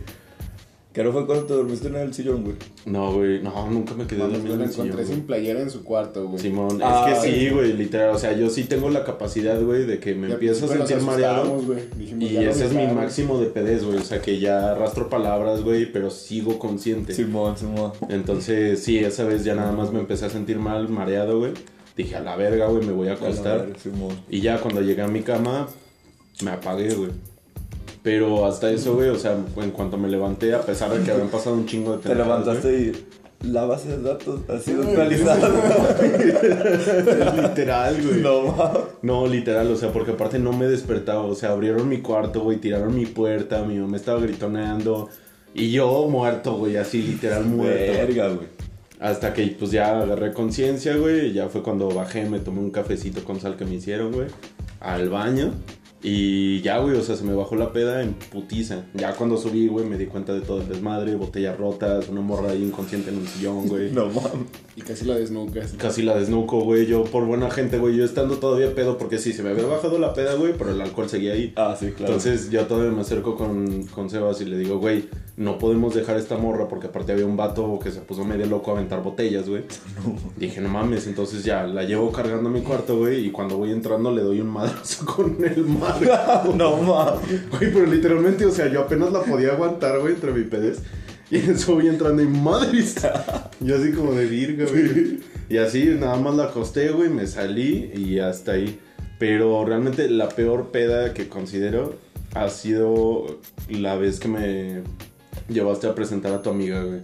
¿Qué 0.93 1.03
no 1.03 1.11
fue 1.11 1.27
cuando 1.27 1.45
te 1.47 1.55
dormiste 1.55 1.89
en 1.89 1.97
el 1.97 2.15
sillón, 2.15 2.45
güey? 2.45 2.55
No, 2.87 3.15
güey, 3.15 3.43
no, 3.43 3.69
nunca 3.69 3.95
me 3.95 4.07
quedé 4.07 4.21
dormido 4.21 4.55
en 4.55 4.61
el 4.61 4.69
sillón, 4.71 4.87
encontré 4.87 5.05
güey. 5.07 5.17
sin 5.17 5.27
playera 5.27 5.61
en 5.61 5.69
su 5.71 5.83
cuarto, 5.83 6.29
güey. 6.29 6.39
Simón, 6.39 6.79
Ah, 6.85 7.11
es 7.11 7.19
que 7.19 7.31
sí, 7.31 7.49
güey, 7.51 7.73
literal. 7.73 8.15
O 8.15 8.19
sea, 8.19 8.33
yo 8.33 8.49
sí 8.49 8.63
tengo 8.63 8.89
la 8.91 9.03
capacidad, 9.03 9.61
güey, 9.61 9.87
de 9.87 9.99
que 9.99 10.15
me 10.15 10.31
empiezo 10.31 10.71
a 10.71 10.77
nos 10.77 10.87
sentir 10.89 11.05
mareado. 11.05 11.61
Dijimos, 11.99 12.31
Y 12.31 12.37
ese 12.37 12.67
es 12.67 12.73
mi 12.75 12.87
máximo 12.87 13.41
de 13.41 13.47
pedez, 13.47 13.85
güey. 13.85 13.99
O 13.99 14.05
sea, 14.05 14.23
que 14.23 14.39
ya 14.39 14.71
arrastro 14.71 15.09
palabras, 15.09 15.63
güey, 15.65 15.91
pero 15.91 16.11
sigo 16.11 16.61
consciente. 16.61 17.13
Simón, 17.13 17.57
Simón. 17.59 17.91
Entonces, 18.09 18.81
sí, 18.81 18.99
esa 18.99 19.25
vez 19.25 19.43
ya 19.43 19.57
nada 19.57 19.73
más 19.73 19.93
me 19.93 19.99
empecé 19.99 20.27
a 20.27 20.31
sentir 20.31 20.59
mal, 20.61 20.89
mareado, 20.91 21.39
güey. 21.41 21.55
Dije, 21.97 22.17
a 22.17 22.21
la 22.21 22.37
verga, 22.37 22.67
güey, 22.67 22.85
me 22.85 22.93
voy 22.93 23.09
a 23.09 23.13
acostar. 23.15 23.69
Y 24.29 24.41
ya 24.41 24.59
cuando 24.61 24.81
llegué 24.81 25.03
a 25.03 25.09
mi 25.09 25.23
cama, 25.23 25.69
me 26.43 26.51
apagué, 26.51 26.95
güey. 26.95 27.11
Pero 28.03 28.45
hasta 28.45 28.71
eso, 28.71 28.95
güey, 28.95 29.09
o 29.09 29.19
sea, 29.19 29.37
en 29.57 29.71
cuanto 29.71 29.97
me 29.97 30.09
levanté, 30.09 30.55
a 30.55 30.61
pesar 30.61 30.93
de 30.93 31.03
que 31.03 31.11
habían 31.11 31.29
pasado 31.29 31.57
un 31.57 31.67
chingo 31.67 31.93
de 31.93 32.03
Te 32.03 32.09
pendejadas, 32.11 32.47
levantaste 32.47 32.79
y 32.79 33.07
la 33.51 33.65
base 33.65 33.97
de 33.97 34.03
datos 34.03 34.41
ha 34.49 34.59
sido 34.59 34.83
actualizada. 34.83 35.49
güey. 35.49 37.43
Literal, 37.49 38.03
güey. 38.03 38.21
no. 38.21 38.55
No, 39.03 39.27
literal, 39.27 39.71
o 39.71 39.77
sea, 39.77 39.93
porque 39.93 40.13
aparte 40.13 40.39
no 40.39 40.53
me 40.53 40.67
despertaba, 40.67 41.23
o 41.23 41.35
sea, 41.35 41.51
abrieron 41.51 41.89
mi 41.89 41.99
cuarto, 41.99 42.41
güey, 42.41 42.59
tiraron 42.59 42.95
mi 42.95 43.07
puerta, 43.07 43.63
mi 43.65 43.79
mamá 43.79 43.97
estaba 43.97 44.21
gritoneando 44.21 45.09
y 45.55 45.71
yo 45.71 46.09
muerto, 46.09 46.55
güey, 46.57 46.77
así 46.77 47.03
literal 47.03 47.45
muerto. 47.45 47.93
Verga, 47.93 48.29
güey. 48.29 48.49
Hasta 49.01 49.35
que 49.35 49.47
pues 49.59 49.71
ya 49.71 50.01
agarré 50.01 50.33
conciencia, 50.33 50.97
güey, 50.97 51.33
ya 51.33 51.49
fue 51.49 51.63
cuando 51.63 51.89
bajé, 51.89 52.29
me 52.29 52.39
tomé 52.39 52.61
un 52.61 52.71
cafecito 52.71 53.25
con 53.25 53.41
sal 53.41 53.57
que 53.57 53.65
me 53.65 53.75
hicieron, 53.75 54.13
güey, 54.13 54.29
al 54.81 55.09
baño. 55.09 55.53
Y 56.07 56.61
ya, 56.61 56.79
güey, 56.81 56.97
o 56.97 57.03
sea, 57.03 57.17
se 57.17 57.25
me 57.25 57.33
bajó 57.35 57.57
la 57.57 57.73
peda 57.73 58.03
en 58.03 58.13
putiza. 58.13 58.85
Ya 58.93 59.15
cuando 59.15 59.39
subí, 59.39 59.69
güey, 59.69 59.87
me 59.87 59.97
di 59.97 60.05
cuenta 60.05 60.35
de 60.35 60.43
todo 60.43 60.61
el 60.61 60.69
desmadre, 60.69 61.15
botellas 61.15 61.57
rotas, 61.57 62.11
una 62.11 62.21
morra 62.21 62.51
ahí 62.51 62.63
inconsciente 62.63 63.09
en 63.09 63.17
un 63.17 63.27
sillón, 63.27 63.69
güey. 63.69 63.91
No 63.95 64.07
mames. 64.09 64.51
Y 64.77 64.83
casi 64.83 65.05
la 65.05 65.15
desnucas. 65.15 65.73
Casi 65.79 66.03
la 66.03 66.17
desnuco, 66.17 66.61
güey. 66.61 66.87
Yo, 66.87 67.05
por 67.05 67.25
buena 67.25 67.49
gente, 67.51 67.79
güey, 67.79 67.97
yo 67.97 68.05
estando 68.05 68.39
todavía 68.39 68.75
pedo, 68.75 68.99
porque 68.99 69.19
sí, 69.19 69.33
se 69.33 69.45
me 69.45 69.51
había 69.51 69.67
bajado 69.67 70.01
la 70.01 70.15
peda, 70.15 70.35
güey, 70.35 70.55
pero 70.59 70.71
el 70.71 70.81
alcohol 70.81 71.09
seguía 71.09 71.35
ahí. 71.35 71.53
Ah, 71.55 71.77
sí, 71.79 71.93
claro. 71.93 72.15
Entonces 72.15 72.51
yo 72.51 72.67
todavía 72.67 72.91
me 72.91 73.03
acerco 73.03 73.37
con, 73.37 73.85
con 73.85 74.11
Sebas 74.11 74.41
y 74.41 74.47
le 74.47 74.59
digo, 74.59 74.79
güey, 74.79 75.09
no 75.37 75.59
podemos 75.59 75.95
dejar 75.95 76.17
esta 76.17 76.37
morra 76.37 76.67
porque 76.69 76.89
aparte 76.89 77.13
había 77.13 77.27
un 77.27 77.37
vato 77.37 77.79
que 77.81 77.93
se 77.93 78.01
puso 78.01 78.25
medio 78.25 78.47
loco 78.47 78.73
a 78.73 78.75
aventar 78.75 79.01
botellas, 79.01 79.49
güey. 79.49 79.63
Dije, 80.37 80.61
no 80.61 80.69
mames, 80.69 81.07
entonces 81.07 81.45
ya 81.45 81.65
la 81.69 81.85
llevo 81.85 82.11
cargando 82.11 82.49
a 82.49 82.53
mi 82.53 82.63
cuarto, 82.63 82.99
güey, 82.99 83.27
y 83.27 83.31
cuando 83.31 83.57
voy 83.57 83.71
entrando 83.71 84.11
le 84.11 84.23
doy 84.23 84.41
un 84.41 84.49
madrazo 84.49 85.07
con 85.17 85.37
el 85.45 85.65
mar. 85.65 86.01
no 86.57 86.77
mames. 86.79 87.49
Güey, 87.51 87.73
pero 87.73 87.87
literalmente, 87.87 88.45
o 88.45 88.51
sea, 88.51 88.67
yo 88.67 88.81
apenas 88.81 89.13
la 89.13 89.23
podía 89.23 89.53
aguantar, 89.53 90.01
güey, 90.01 90.15
entre 90.15 90.33
mi 90.33 90.43
pedez. 90.43 90.83
Y 91.31 91.37
en 91.39 91.51
eso 91.53 91.75
voy 91.75 91.89
entrando 91.89 92.23
y 92.23 92.27
madres. 92.27 92.97
Yo 93.61 93.77
así 93.77 93.93
como 93.93 94.13
de 94.13 94.27
virga, 94.27 94.67
güey. 94.71 95.21
Y 95.49 95.57
así 95.59 95.85
nada 95.99 96.17
más 96.17 96.35
la 96.37 96.45
acosté, 96.45 96.91
güey, 96.91 97.09
me 97.11 97.27
salí 97.27 97.91
y 97.95 98.19
hasta 98.19 98.53
ahí. 98.53 98.79
Pero 99.19 99.65
realmente 99.65 100.09
la 100.11 100.29
peor 100.29 100.71
peda 100.71 101.15
que 101.15 101.29
considero 101.29 101.95
ha 102.35 102.49
sido 102.49 103.39
la 103.71 103.95
vez 103.97 104.21
que 104.21 104.29
me 104.29 104.83
llevaste 105.49 105.87
a 105.87 105.95
presentar 105.95 106.33
a 106.35 106.43
tu 106.43 106.51
amiga, 106.51 106.83
güey. 106.83 107.01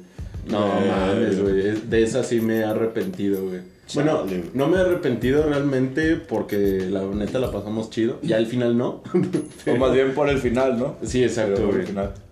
No 0.48 0.66
Güey. 0.74 0.88
mames, 0.88 1.40
güey. 1.40 1.80
De 1.88 2.02
esa 2.02 2.24
sí 2.24 2.40
me 2.40 2.58
he 2.58 2.64
arrepentido, 2.64 3.42
güey. 3.46 3.60
Bueno, 3.94 4.24
no 4.54 4.68
me 4.68 4.76
he 4.76 4.80
arrepentido 4.80 5.42
realmente 5.48 6.16
porque 6.16 6.86
la 6.90 7.04
neta 7.06 7.38
la 7.38 7.50
pasamos 7.52 7.90
chido. 7.90 8.18
Y 8.22 8.32
al 8.32 8.46
final 8.46 8.76
no. 8.76 9.02
O 9.66 9.76
más 9.76 9.92
bien 9.92 10.12
por 10.14 10.28
el 10.28 10.38
final, 10.38 10.78
¿no? 10.78 10.96
Sí, 11.04 11.22
exacto, 11.22 11.68
güey. 11.68 11.84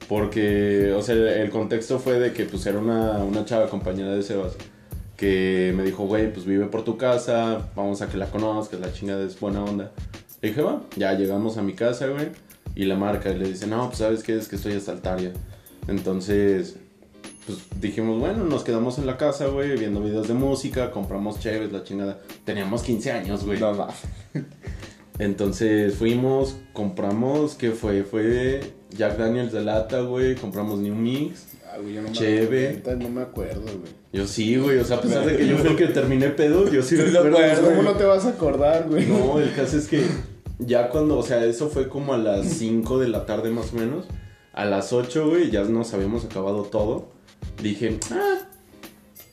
Porque, 0.09 0.93
o 0.97 1.03
sea, 1.03 1.15
el 1.15 1.51
contexto 1.51 1.99
fue 1.99 2.19
de 2.19 2.33
que 2.33 2.47
pues 2.47 2.65
era 2.67 2.79
una, 2.79 3.19
una 3.19 3.45
chava 3.45 3.69
compañera 3.69 4.15
de 4.15 4.23
Sebas 4.23 4.57
que 5.19 5.75
me 5.77 5.83
dijo, 5.83 6.07
güey, 6.07 6.33
pues 6.33 6.47
vive 6.47 6.67
por 6.67 6.85
tu 6.85 6.97
casa, 6.97 7.71
vamos 7.75 8.01
a 8.03 8.09
que 8.09 8.17
la 8.17 8.31
conozcas, 8.31 8.79
la 8.79 8.93
chingada 8.93 9.25
es 9.25 9.39
buena 9.39 9.65
onda. 9.65 9.91
Le 10.41 10.51
dije, 10.51 10.63
va, 10.63 10.81
ya 10.97 11.13
llegamos 11.15 11.59
a 11.59 11.63
mi 11.63 11.75
casa, 11.75 12.07
güey, 12.07 12.29
y 12.77 12.85
la 12.85 12.95
marca 12.95 13.29
y 13.31 13.37
le 13.37 13.49
dice, 13.49 13.67
no, 13.67 13.89
pues 13.89 13.99
sabes 13.99 14.23
qué, 14.23 14.37
es 14.37 14.47
que 14.47 14.55
estoy 14.55 14.75
hasta 14.75 14.93
altaria. 14.93 15.33
Entonces, 15.89 16.77
pues 17.47 17.59
dijimos, 17.81 18.21
bueno, 18.21 18.45
nos 18.45 18.63
quedamos 18.63 18.99
en 18.99 19.07
la 19.07 19.17
casa, 19.17 19.49
güey, 19.49 19.77
viendo 19.77 20.01
videos 20.01 20.29
de 20.29 20.35
música, 20.35 20.93
compramos 20.93 21.41
chéves, 21.41 21.73
la 21.73 21.83
chingada. 21.83 22.21
Teníamos 22.45 22.83
15 22.83 23.11
años, 23.11 23.45
güey. 23.45 23.59
No 23.59 23.75
mames. 23.75 23.97
Entonces 25.19 25.95
fuimos, 25.95 26.57
compramos, 26.73 27.55
¿qué 27.55 27.73
fue? 27.73 28.05
Fue 28.05 28.61
Jack 28.91 29.19
Daniels 29.19 29.53
de 29.53 29.63
lata, 29.63 30.01
güey, 30.01 30.37
compramos 30.37 30.79
New 30.79 30.95
Mix. 30.95 31.49
Ah, 31.67 31.77
güey, 31.81 31.95
yo 31.95 32.03
no 32.03 32.09
me 32.09 32.15
Cheve. 32.15 32.69
ahorita 32.69 32.95
No 32.97 33.09
me 33.09 33.23
acuerdo, 33.23 33.63
güey. 33.63 33.93
Yo 34.13 34.27
sí, 34.27 34.57
güey, 34.57 34.79
o 34.79 34.85
sea, 34.85 34.99
a 34.99 35.01
pesar 35.01 35.27
de 35.27 35.37
que 35.37 35.47
yo 35.47 35.59
fui 35.59 35.71
el 35.71 35.77
que 35.77 35.89
terminé 35.89 36.29
pedo, 36.31 36.71
yo 36.71 36.83
sí 36.83 36.97
de 36.97 37.19
acuerdo, 37.19 37.37
güey. 37.37 37.77
¿Cómo 37.77 37.83
no 37.83 37.95
te 37.95 38.05
vas 38.05 38.25
a 38.25 38.31
acordar, 38.31 38.89
güey? 38.89 39.07
No, 39.07 39.41
el 39.41 39.53
caso 39.55 39.77
es 39.77 39.89
que 39.89 40.03
ya 40.59 40.89
cuando, 40.89 41.19
o 41.19 41.23
sea, 41.23 41.45
eso 41.45 41.69
fue 41.69 41.89
como 41.89 42.15
a 42.15 42.19
las 42.19 42.47
5 42.47 42.99
de 42.99 43.09
la 43.09 43.27
tarde 43.27 43.51
más 43.51 43.73
o 43.73 43.77
menos. 43.77 44.07
A 44.53 44.65
las 44.65 44.93
8, 44.93 45.29
güey, 45.29 45.51
ya 45.51 45.65
nos 45.65 45.95
habíamos 45.95 46.25
acabado 46.25 46.63
todo. 46.63 47.11
Dije, 47.63 47.99
ah, 48.13 48.39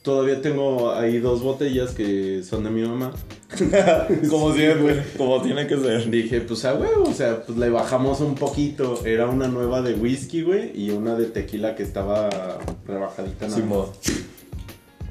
todavía 0.02 0.40
tengo 0.40 0.92
ahí 0.92 1.18
dos 1.18 1.42
botellas 1.42 1.92
que 1.92 2.42
son 2.42 2.64
de 2.64 2.70
mi 2.70 2.82
mamá. 2.82 3.12
Como 4.28 4.52
siempre, 4.54 5.04
como 5.16 5.40
tiene 5.40 5.66
que 5.68 5.76
ser. 5.78 6.10
Dije, 6.10 6.40
pues 6.40 6.64
a 6.64 6.74
huevo, 6.74 7.04
o 7.04 7.12
sea, 7.14 7.42
pues 7.44 7.56
le 7.56 7.70
bajamos 7.70 8.20
un 8.20 8.34
poquito. 8.34 9.04
Era 9.06 9.26
una 9.28 9.46
nueva 9.48 9.82
de 9.82 9.94
whisky, 9.94 10.42
güey, 10.42 10.72
y 10.74 10.90
una 10.90 11.14
de 11.14 11.26
tequila 11.26 11.76
que 11.76 11.82
estaba 11.84 12.28
rebajadita. 12.86 13.46
más. 13.46 13.54
Simón. 13.54 13.86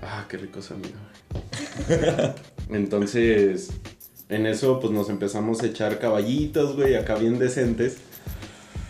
Ah, 0.01 0.25
qué 0.29 0.37
rico 0.37 0.61
sonido, 0.61 0.89
güey. 1.31 2.29
Entonces, 2.69 3.69
en 4.29 4.45
eso, 4.45 4.79
pues 4.79 4.91
nos 4.91 5.09
empezamos 5.09 5.61
a 5.63 5.67
echar 5.67 5.97
caballitos, 5.99 6.75
güey, 6.75 6.95
acá 6.95 7.15
bien 7.15 7.39
decentes. 7.39 7.97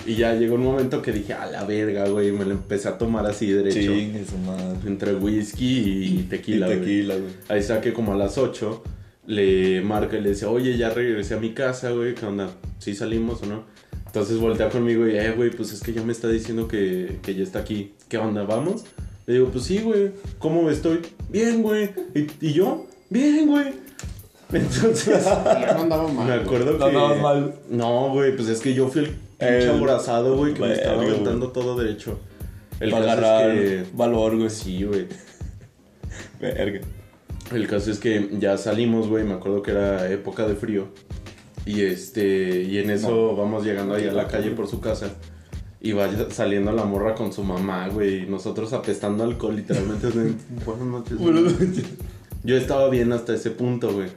Y 0.08 0.16
ya 0.16 0.36
llegó 0.36 0.56
un 0.56 0.64
momento 0.64 1.02
que 1.02 1.12
dije, 1.12 1.34
a 1.34 1.46
la 1.48 1.64
verga, 1.64 2.08
güey, 2.10 2.32
me 2.32 2.46
lo 2.46 2.52
empecé 2.52 2.88
a 2.90 2.98
tomar 2.98 3.26
así 3.26 3.50
derecho. 3.52 3.80
Chingue 3.80 4.24
su 4.26 4.38
madre. 4.38 4.78
Entre 4.86 5.16
whisky 5.16 6.20
y 6.20 6.24
tequila, 6.30 6.68
Y 6.68 6.70
güey. 6.70 6.80
tequila, 6.80 7.16
güey. 7.16 7.32
Ahí 7.48 7.64
saqué 7.64 7.92
como 7.94 8.14
a 8.14 8.16
las 8.16 8.38
8, 8.38 8.84
le 9.28 9.82
marca 9.82 10.18
y 10.18 10.22
le 10.22 10.30
dice, 10.30 10.46
oye, 10.46 10.78
ya 10.78 10.90
regresé 10.90 11.34
a 11.36 11.40
mi 11.40 11.54
casa, 11.54 11.92
güey, 11.92 12.14
¿qué 12.16 12.26
onda? 12.26 12.50
¿Sí 12.80 12.94
salimos 12.96 13.42
o 13.44 13.46
no? 13.48 13.64
Entonces 14.06 14.38
voltea 14.38 14.70
conmigo 14.70 15.08
y, 15.08 15.18
eh, 15.18 15.32
güey, 15.32 15.50
pues 15.52 15.74
es 15.74 15.82
que 15.82 15.94
ya 15.94 16.02
me 16.04 16.12
está 16.14 16.30
diciendo 16.30 16.68
que, 16.68 17.20
que 17.22 17.36
ya 17.36 17.44
está 17.44 17.60
aquí. 17.60 17.94
¿Qué 18.08 18.18
onda, 18.18 18.44
vamos? 18.44 18.86
Le 19.26 19.34
digo, 19.36 19.48
pues 19.50 19.66
sí, 19.66 19.80
güey, 19.80 20.12
¿cómo 20.40 20.70
estoy? 20.70 21.02
Bien, 21.30 21.62
güey. 21.64 21.90
¿Y, 22.14 22.28
y 22.48 22.54
yo? 22.54 22.86
Bien, 23.10 23.48
güey. 23.48 23.74
Entonces, 24.54 25.26
no 25.26 25.82
andaba 25.82 26.08
mal. 26.08 26.28
me 26.28 26.34
acuerdo 26.36 26.74
No 26.74 26.78
que... 26.78 26.84
andabas 26.86 27.22
mal. 27.22 27.56
No, 27.70 28.10
güey, 28.14 28.36
pues 28.36 28.48
es 28.48 28.60
que 28.62 28.74
yo 28.74 28.88
fui 28.88 29.02
el 29.06 29.08
pinche 29.10 29.64
El- 29.64 29.70
aborazado, 29.72 30.38
güey, 30.38 30.54
que 30.54 30.62
me 30.62 30.74
estaba 30.74 31.02
aventando 31.02 31.50
todo 31.52 31.76
derecho. 31.78 32.20
El 32.80 32.92
Para 32.92 33.06
caso 33.06 33.18
agarrar 33.26 33.52
es 33.58 33.70
que... 33.84 33.86
valor, 33.98 34.38
güey. 34.38 34.50
Sí, 34.50 34.84
güey. 34.84 35.08
Verga. 36.40 36.82
El 37.52 37.68
caso 37.68 37.92
es 37.92 38.00
que 38.00 38.30
ya 38.40 38.58
salimos, 38.58 39.08
güey, 39.08 39.24
me 39.24 39.34
acuerdo 39.34 39.62
que 39.62 39.72
era 39.72 40.10
época 40.12 40.48
de 40.48 40.56
frío. 40.56 40.88
Y 41.66 41.82
este, 41.82 42.62
y 42.64 42.78
en 42.78 42.90
eso 42.90 43.36
vamos 43.36 43.64
llegando 43.66 43.96
ahí 43.96 44.08
a 44.08 44.14
la 44.14 44.28
calle 44.28 44.52
por 44.52 44.68
su 44.68 44.80
casa. 44.80 45.12
Y 45.82 45.92
va 45.92 46.10
saliendo 46.32 46.72
la 46.72 46.86
morra 46.86 47.14
con 47.14 47.32
su 47.32 47.44
mamá, 47.44 47.88
güey. 47.90 48.24
Y 48.24 48.26
nosotros 48.26 48.74
apestando 48.74 49.24
alcohol, 49.24 49.56
literalmente. 49.56 50.08
Buenas 50.66 50.86
noches. 50.86 51.18
güey". 51.18 51.84
Yo 52.44 52.58
estaba 52.58 52.90
bien 52.90 53.12
hasta 53.14 53.36
ese 53.36 53.52
punto, 53.52 53.94
güey. 53.94 54.10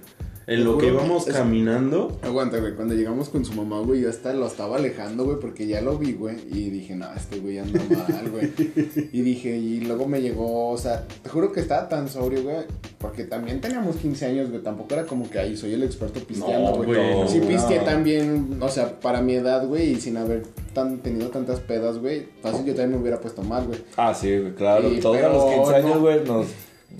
En 0.48 0.64
lo 0.64 0.78
que 0.78 0.86
íbamos 0.86 1.26
caminando, 1.26 2.18
Aguanta, 2.22 2.58
güey. 2.58 2.74
Cuando 2.74 2.94
llegamos 2.94 3.28
con 3.28 3.44
su 3.44 3.52
mamá, 3.52 3.80
güey, 3.80 4.00
yo 4.00 4.08
hasta 4.08 4.32
lo 4.32 4.46
estaba 4.46 4.76
alejando, 4.76 5.24
güey, 5.26 5.38
porque 5.38 5.66
ya 5.66 5.82
lo 5.82 5.98
vi, 5.98 6.14
güey. 6.14 6.36
Y 6.50 6.70
dije, 6.70 6.96
no, 6.96 7.06
este 7.14 7.38
güey 7.38 7.58
anda 7.58 7.80
mal, 7.90 8.30
güey. 8.30 8.50
Y 9.12 9.20
dije, 9.20 9.56
y 9.56 9.80
luego 9.80 10.06
me 10.08 10.20
llegó, 10.22 10.70
o 10.70 10.78
sea, 10.78 11.06
te 11.22 11.28
juro 11.28 11.52
que 11.52 11.60
estaba 11.60 11.88
tan 11.88 12.08
sobrio, 12.08 12.42
güey. 12.42 12.56
Porque 12.98 13.24
también 13.24 13.60
teníamos 13.60 13.96
15 13.96 14.24
años, 14.26 14.50
güey. 14.50 14.62
Tampoco 14.62 14.94
era 14.94 15.04
como 15.04 15.28
que 15.28 15.38
ahí 15.38 15.54
soy 15.56 15.74
el 15.74 15.82
experto 15.82 16.18
pisteando, 16.20 16.70
No, 16.70 16.76
güey. 16.78 16.86
güey, 16.88 17.10
no. 17.20 17.28
sí 17.28 17.40
pisteé 17.40 17.78
No. 17.80 17.84
también, 17.84 18.58
o 18.60 18.68
sea, 18.70 18.98
para 19.00 19.20
mi 19.20 19.34
edad, 19.34 19.66
güey, 19.66 19.90
y 19.92 20.00
sin 20.00 20.16
haber 20.16 20.44
tan, 20.72 20.98
tenido 20.98 21.28
tantas 21.28 21.60
pedas, 21.60 21.98
güey. 21.98 22.26
Fácil 22.40 22.64
yo 22.64 22.72
también 22.74 22.92
me 22.92 22.96
hubiera 22.96 23.20
puesto 23.20 23.42
mal, 23.42 23.66
güey. 23.66 23.80
Ah, 23.98 24.14
sí, 24.14 24.36
güey, 24.38 24.54
claro. 24.54 24.88
Todos 25.02 25.18
a 25.18 25.28
los 25.28 25.44
15 25.54 25.74
años, 25.74 25.98
güey, 26.00 26.24
nos, 26.24 26.46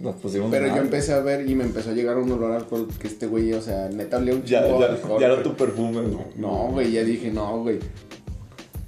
nos 0.01 0.17
pusimos 0.17 0.51
Pero 0.51 0.67
mal. 0.69 0.77
yo 0.77 0.83
empecé 0.83 1.13
a 1.13 1.21
ver 1.21 1.49
y 1.49 1.55
me 1.55 1.65
empezó 1.65 1.91
a 1.91 1.95
llegar 1.95 2.19
un 2.19 2.31
olor 2.31 2.53
a 2.53 2.57
alcohol 2.57 2.89
que 3.01 3.09
este 3.09 3.27
güey, 3.27 3.53
o 3.53 3.63
sea, 3.63 3.89
neta 3.89 4.19
olía 4.19 4.35
un 4.35 4.45
Ya, 4.45 4.67
ya, 4.67 4.87
alcohol, 4.87 5.21
ya 5.21 5.27
era 5.27 5.43
tu 5.43 5.55
perfume, 5.55 6.01
güey. 6.03 6.19
No, 6.37 6.69
güey, 6.71 6.93
ya 6.93 7.03
dije, 7.03 7.31
no, 7.31 7.63
güey. 7.63 7.79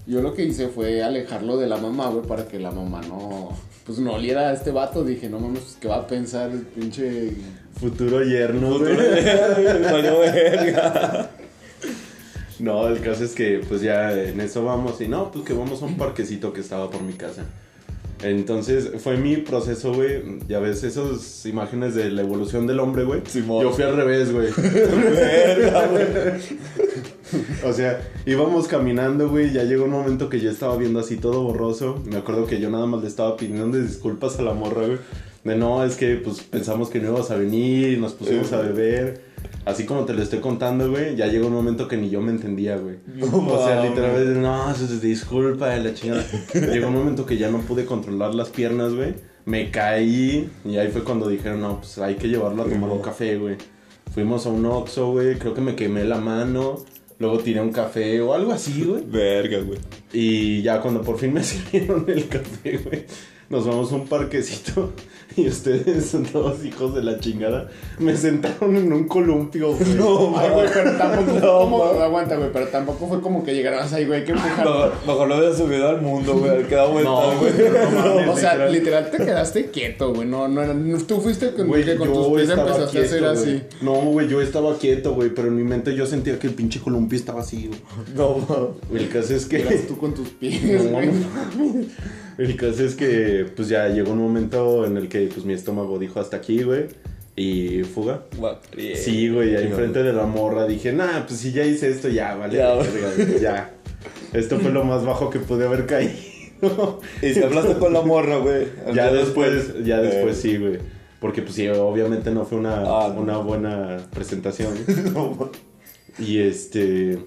Yo 0.07 0.23
lo 0.23 0.35
que 0.35 0.45
hice 0.45 0.69
fue 0.69 1.03
alejarlo 1.03 1.57
de 1.57 1.67
la 1.67 1.77
mamá, 1.77 2.09
güey, 2.09 2.27
para 2.27 2.47
que 2.47 2.59
la 2.59 2.71
mamá 2.71 3.01
no, 3.09 3.51
pues 3.87 3.99
no 3.99 4.15
oliera 4.15 4.51
a 4.51 4.53
este 4.53 4.71
vato. 4.71 5.05
Dije, 5.05 5.29
no 5.29 5.39
mames, 5.39 5.61
pues, 5.61 5.77
¿qué 5.81 5.89
va 5.89 5.97
a 5.97 6.07
pensar 6.07 6.51
el 6.51 6.61
pinche... 6.63 7.33
futuro 7.79 8.23
yerno, 8.23 8.79
güey. 8.79 8.97
Verga. 10.33 11.31
No, 12.59 12.89
el 12.89 13.01
caso 13.01 13.25
es 13.25 13.35
que 13.35 13.63
pues 13.67 13.81
ya 13.81 14.13
en 14.13 14.39
eso 14.41 14.65
vamos 14.65 15.01
y 15.01 15.09
no, 15.09 15.31
pues 15.33 15.45
que 15.47 15.55
vamos 15.55 15.81
a 15.83 15.87
un 15.87 15.97
parquecito 15.97 16.53
que 16.53 16.61
estaba 16.61 16.91
por 16.91 17.03
mi 17.03 17.15
casa. 17.15 17.45
Entonces 18.23 18.91
fue 19.03 19.17
mi 19.17 19.37
proceso, 19.37 19.95
güey. 19.95 20.23
Ya 20.49 20.61
ves, 20.61 20.85
esas 20.85 21.47
imágenes 21.47 21.95
de 21.95 22.11
la 22.11 22.23
evolución 22.23 22.67
del 22.67 22.81
hombre, 22.81 23.05
güey. 23.05 23.23
Yo 23.63 23.73
fui 23.73 23.85
al 23.85 23.97
revés, 23.97 24.33
güey. 24.33 24.49
O 27.65 27.73
sea, 27.73 28.01
íbamos 28.27 28.67
caminando, 28.67 29.29
güey. 29.29 29.53
Ya 29.53 29.65
llegó 29.65 29.85
un 29.85 29.93
momento 29.93 30.29
que 30.29 30.41
yo 30.41 30.51
estaba 30.51 30.77
viendo 30.77 31.01
así 31.01 31.17
todo 31.17 31.43
borroso. 31.43 32.03
Me 32.05 32.17
acuerdo 32.17 32.47
que 32.47 32.61
yo 32.61 32.71
nada 32.71 32.87
más 32.87 33.03
le 33.03 33.09
estaba 33.09 33.37
pidiendo 33.37 33.79
disculpas 33.79 34.39
a 34.39 34.43
la 34.43 34.53
morra, 34.53 34.87
güey. 34.87 34.99
De 35.45 35.57
no, 35.57 35.85
es 35.85 35.97
que 35.97 36.17
pues 36.17 36.43
pensamos 36.43 36.91
que 36.91 37.01
no 37.01 37.11
ibas 37.11 37.31
a 37.31 37.37
venir 37.37 37.95
y 37.95 37.97
nos 37.97 38.13
pusimos 38.13 38.53
a 38.53 38.61
beber. 38.61 39.30
Así 39.65 39.85
como 39.85 40.05
te 40.05 40.15
lo 40.15 40.23
estoy 40.23 40.41
contando, 40.41 40.91
güey, 40.91 41.17
ya 41.17 41.27
llegó 41.27 41.47
un 41.49 41.53
momento 41.53 41.87
que 41.87 41.97
ni 41.97 42.11
yo 42.11 42.21
me 42.21 42.31
entendía, 42.31 42.77
güey. 42.77 42.97
o 43.21 43.65
sea, 43.65 43.85
literalmente, 43.85 44.41
no, 44.41 44.73
disculpa 45.01 45.77
la 45.77 45.95
chingada. 45.95 46.25
llegó 46.55 46.89
un 46.89 46.95
momento 46.95 47.27
que 47.27 47.37
ya 47.37 47.51
no 47.51 47.59
pude 47.61 47.85
controlar 47.85 48.35
las 48.35 48.49
piernas, 48.49 48.95
güey. 48.95 49.15
Me 49.45 49.71
caí 49.71 50.51
y 50.65 50.77
ahí 50.77 50.89
fue 50.89 51.05
cuando 51.05 51.29
dijeron, 51.29 51.61
no, 51.61 51.79
pues 51.79 51.99
hay 51.99 52.15
que 52.15 52.29
llevarlo 52.29 52.63
a 52.63 52.67
tomar 52.67 52.91
un 52.91 53.03
café, 53.03 53.37
güey. 53.37 53.57
Fuimos 54.13 54.47
a 54.47 54.49
un 54.49 54.67
Oxxo, 54.67 55.13
güey, 55.13 55.39
creo 55.39 55.55
que 55.55 55.61
me 55.61 55.77
quemé 55.77 56.05
la 56.05 56.19
mano. 56.19 56.85
Luego 57.21 57.39
tiré 57.39 57.61
un 57.61 57.71
café 57.71 58.21
o 58.23 58.33
algo 58.33 58.51
así, 58.53 58.83
güey. 58.83 59.05
Verga, 59.07 59.59
güey. 59.61 59.79
Y 60.13 60.63
ya 60.63 60.81
cuando 60.81 61.03
por 61.03 61.19
fin 61.19 61.35
me 61.35 61.45
sirvieron 61.45 62.07
el 62.09 62.29
café, 62.29 62.79
güey, 62.79 63.05
nos 63.51 63.67
vamos 63.67 63.91
a 63.93 63.97
un 63.97 64.07
parquecito 64.07 64.93
y 65.37 65.49
ustedes 65.49 66.07
son 66.07 66.25
todos 66.25 66.65
hijos 66.65 66.95
de 66.95 67.03
la 67.03 67.19
chingada. 67.19 67.69
Me 67.99 68.17
sentaron 68.17 68.77
en 68.77 68.93
un 68.93 69.09
columpio, 69.09 69.75
güey. 69.75 69.95
No, 69.97 70.39
Ay, 70.39 70.51
güey, 70.51 70.69
pero 70.73 70.93
tampoco 70.97 71.31
fue 71.33 71.41
No, 71.41 71.59
como, 71.61 71.85
mames. 71.85 72.01
aguanta, 72.03 72.37
güey, 72.37 72.53
pero 72.53 72.69
tampoco 72.69 73.09
fue 73.09 73.21
como 73.21 73.45
que 73.45 73.53
llegaras 73.55 73.93
ahí, 73.93 74.07
güey, 74.07 74.25
que 74.25 74.33
empujar. 74.33 74.65
Mejor, 74.65 74.93
mejor 75.07 75.29
lo 75.29 75.39
hubiera 75.39 75.55
subido 75.57 75.89
al 75.89 76.01
mundo, 76.01 76.35
güey. 76.39 76.51
Al 76.51 76.67
quedado 76.69 76.93
vuelta, 76.93 77.11
No, 77.11 77.39
güey. 77.39 77.53
no. 78.27 78.33
O 78.33 78.37
sea, 78.37 78.53
literal. 78.55 78.73
literal 78.73 79.11
te 79.11 79.19
quedaste 79.19 79.71
quieto, 79.71 80.15
güey. 80.15 80.29
No, 80.29 80.47
no, 80.49 80.73
no, 80.73 80.99
tú 80.99 81.21
fuiste 81.21 81.53
con, 81.53 81.67
Güey, 81.67 81.85
que 81.85 81.97
con 81.97 82.07
yo 82.09 82.15
tus 82.15 82.37
pies 82.37 82.51
empezaste 82.51 82.99
a 82.99 83.03
hacer 83.03 83.19
quieto, 83.19 83.31
así. 83.31 83.45
güey. 83.51 83.63
No, 83.83 83.93
güey, 84.13 84.29
yo 84.29 84.41
estaba 84.41 84.79
quieto, 84.79 85.13
güey, 85.15 85.31
pero 85.35 85.49
en 85.49 85.57
mi 85.57 85.65
mente 85.65 85.95
yo 85.97 86.07
sentía 86.07 86.39
que 86.39 86.47
el 86.47 86.55
pinche 86.55 86.79
columpio 86.81 87.19
estaba 87.19 87.41
así, 87.41 87.67
güey. 87.67 87.81
No, 88.15 88.37
mames. 88.49 89.03
El 89.03 89.09
caso 89.09 89.35
es 89.35 89.47
que... 89.47 89.61
Eras 89.63 89.87
tú 89.89 89.99
con 89.99 90.15
tus 90.15 90.29
pies, 90.29 90.85
No, 90.85 90.91
güey. 90.93 91.11
El 92.41 92.57
caso 92.57 92.85
es 92.85 92.95
que, 92.95 93.45
pues 93.55 93.69
ya 93.69 93.89
llegó 93.89 94.13
un 94.13 94.19
momento 94.19 94.87
en 94.87 94.97
el 94.97 95.09
que, 95.11 95.27
pues 95.33 95.45
mi 95.45 95.53
estómago 95.53 95.99
dijo 95.99 96.21
hasta 96.21 96.39
aquí, 96.39 96.63
güey. 96.63 96.87
Y 97.37 97.83
fuga. 97.83 98.23
Sí, 98.97 99.29
güey, 99.29 99.55
ahí 99.57 99.67
enfrente 99.67 100.03
de 100.03 100.15
la 100.15 100.25
morra 100.25 100.67
dije, 100.67 100.91
nah, 100.93 101.27
pues 101.27 101.41
si 101.41 101.53
ya 101.53 101.65
hice 101.65 101.91
esto, 101.91 102.09
ya, 102.09 102.35
vale. 102.37 102.57
Ya, 102.57 102.75
verga, 102.75 103.39
ya. 103.41 103.71
Esto 104.33 104.59
fue 104.59 104.71
lo 104.73 104.85
más 104.85 105.05
bajo 105.05 105.29
que 105.29 105.39
pude 105.39 105.67
haber 105.67 105.85
caído. 105.85 107.01
Y 107.21 107.35
si 107.35 107.43
hablaste 107.43 107.75
con 107.75 107.93
la 107.93 108.01
morra, 108.01 108.39
güey. 108.39 108.69
ya 108.95 109.13
después, 109.13 109.85
ya 109.85 109.99
eh, 110.01 110.07
después 110.07 110.39
sí, 110.39 110.57
güey. 110.57 110.79
Porque 111.21 111.43
pues 111.43 111.55
sí, 111.57 111.69
obviamente 111.69 112.31
no 112.31 112.47
fue 112.47 112.57
una, 112.57 112.81
Ah, 112.81 113.13
no. 113.15 113.21
una 113.21 113.37
buena 113.37 113.99
presentación. 114.15 114.73
No. 115.13 115.51
Y 116.19 116.39
este. 116.39 117.19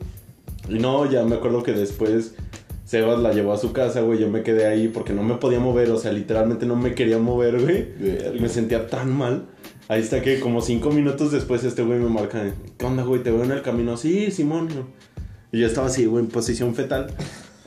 Y 0.69 0.79
no, 0.79 1.09
ya 1.09 1.23
me 1.23 1.35
acuerdo 1.35 1.61
que 1.61 1.73
después 1.73 2.33
Sebas 2.93 3.17
la 3.17 3.33
llevó 3.33 3.53
a 3.53 3.57
su 3.57 3.73
casa, 3.73 4.01
güey. 4.01 4.19
Yo 4.19 4.29
me 4.29 4.43
quedé 4.43 4.67
ahí 4.67 4.87
porque 4.87 5.13
no 5.13 5.23
me 5.23 5.33
podía 5.37 5.59
mover, 5.59 5.89
o 5.89 5.97
sea, 5.97 6.13
literalmente 6.13 6.67
no 6.67 6.75
me 6.75 6.93
quería 6.93 7.17
mover, 7.17 7.59
güey. 7.59 7.87
Verga. 7.97 8.39
Me 8.39 8.47
sentía 8.47 8.85
tan 8.85 9.11
mal. 9.17 9.47
Ahí 9.87 9.99
está 9.99 10.21
que 10.21 10.39
como 10.39 10.61
cinco 10.61 10.91
minutos 10.91 11.31
después 11.31 11.63
este 11.63 11.81
güey 11.81 11.97
me 11.97 12.07
marca, 12.07 12.53
¿qué 12.77 12.85
onda, 12.85 13.01
güey? 13.01 13.23
¿Te 13.23 13.31
veo 13.31 13.43
en 13.45 13.49
el 13.49 13.63
camino? 13.63 13.97
Sí, 13.97 14.29
Simón. 14.29 14.67
Y 15.51 15.61
yo 15.61 15.65
estaba 15.65 15.87
así, 15.87 16.05
güey, 16.05 16.23
en 16.23 16.29
posición 16.29 16.75
fetal. 16.75 17.07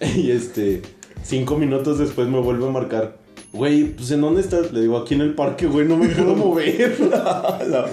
y 0.16 0.30
este, 0.30 0.82
cinco 1.24 1.58
minutos 1.58 1.98
después 1.98 2.28
me 2.28 2.38
vuelve 2.38 2.68
a 2.68 2.70
marcar, 2.70 3.18
güey, 3.52 3.96
pues 3.96 4.12
¿en 4.12 4.20
dónde 4.20 4.42
estás? 4.42 4.72
Le 4.72 4.82
digo, 4.82 4.96
aquí 4.96 5.14
en 5.14 5.22
el 5.22 5.34
parque, 5.34 5.66
güey, 5.66 5.88
no 5.88 5.96
me 5.96 6.06
puedo 6.06 6.36
mover. 6.36 6.96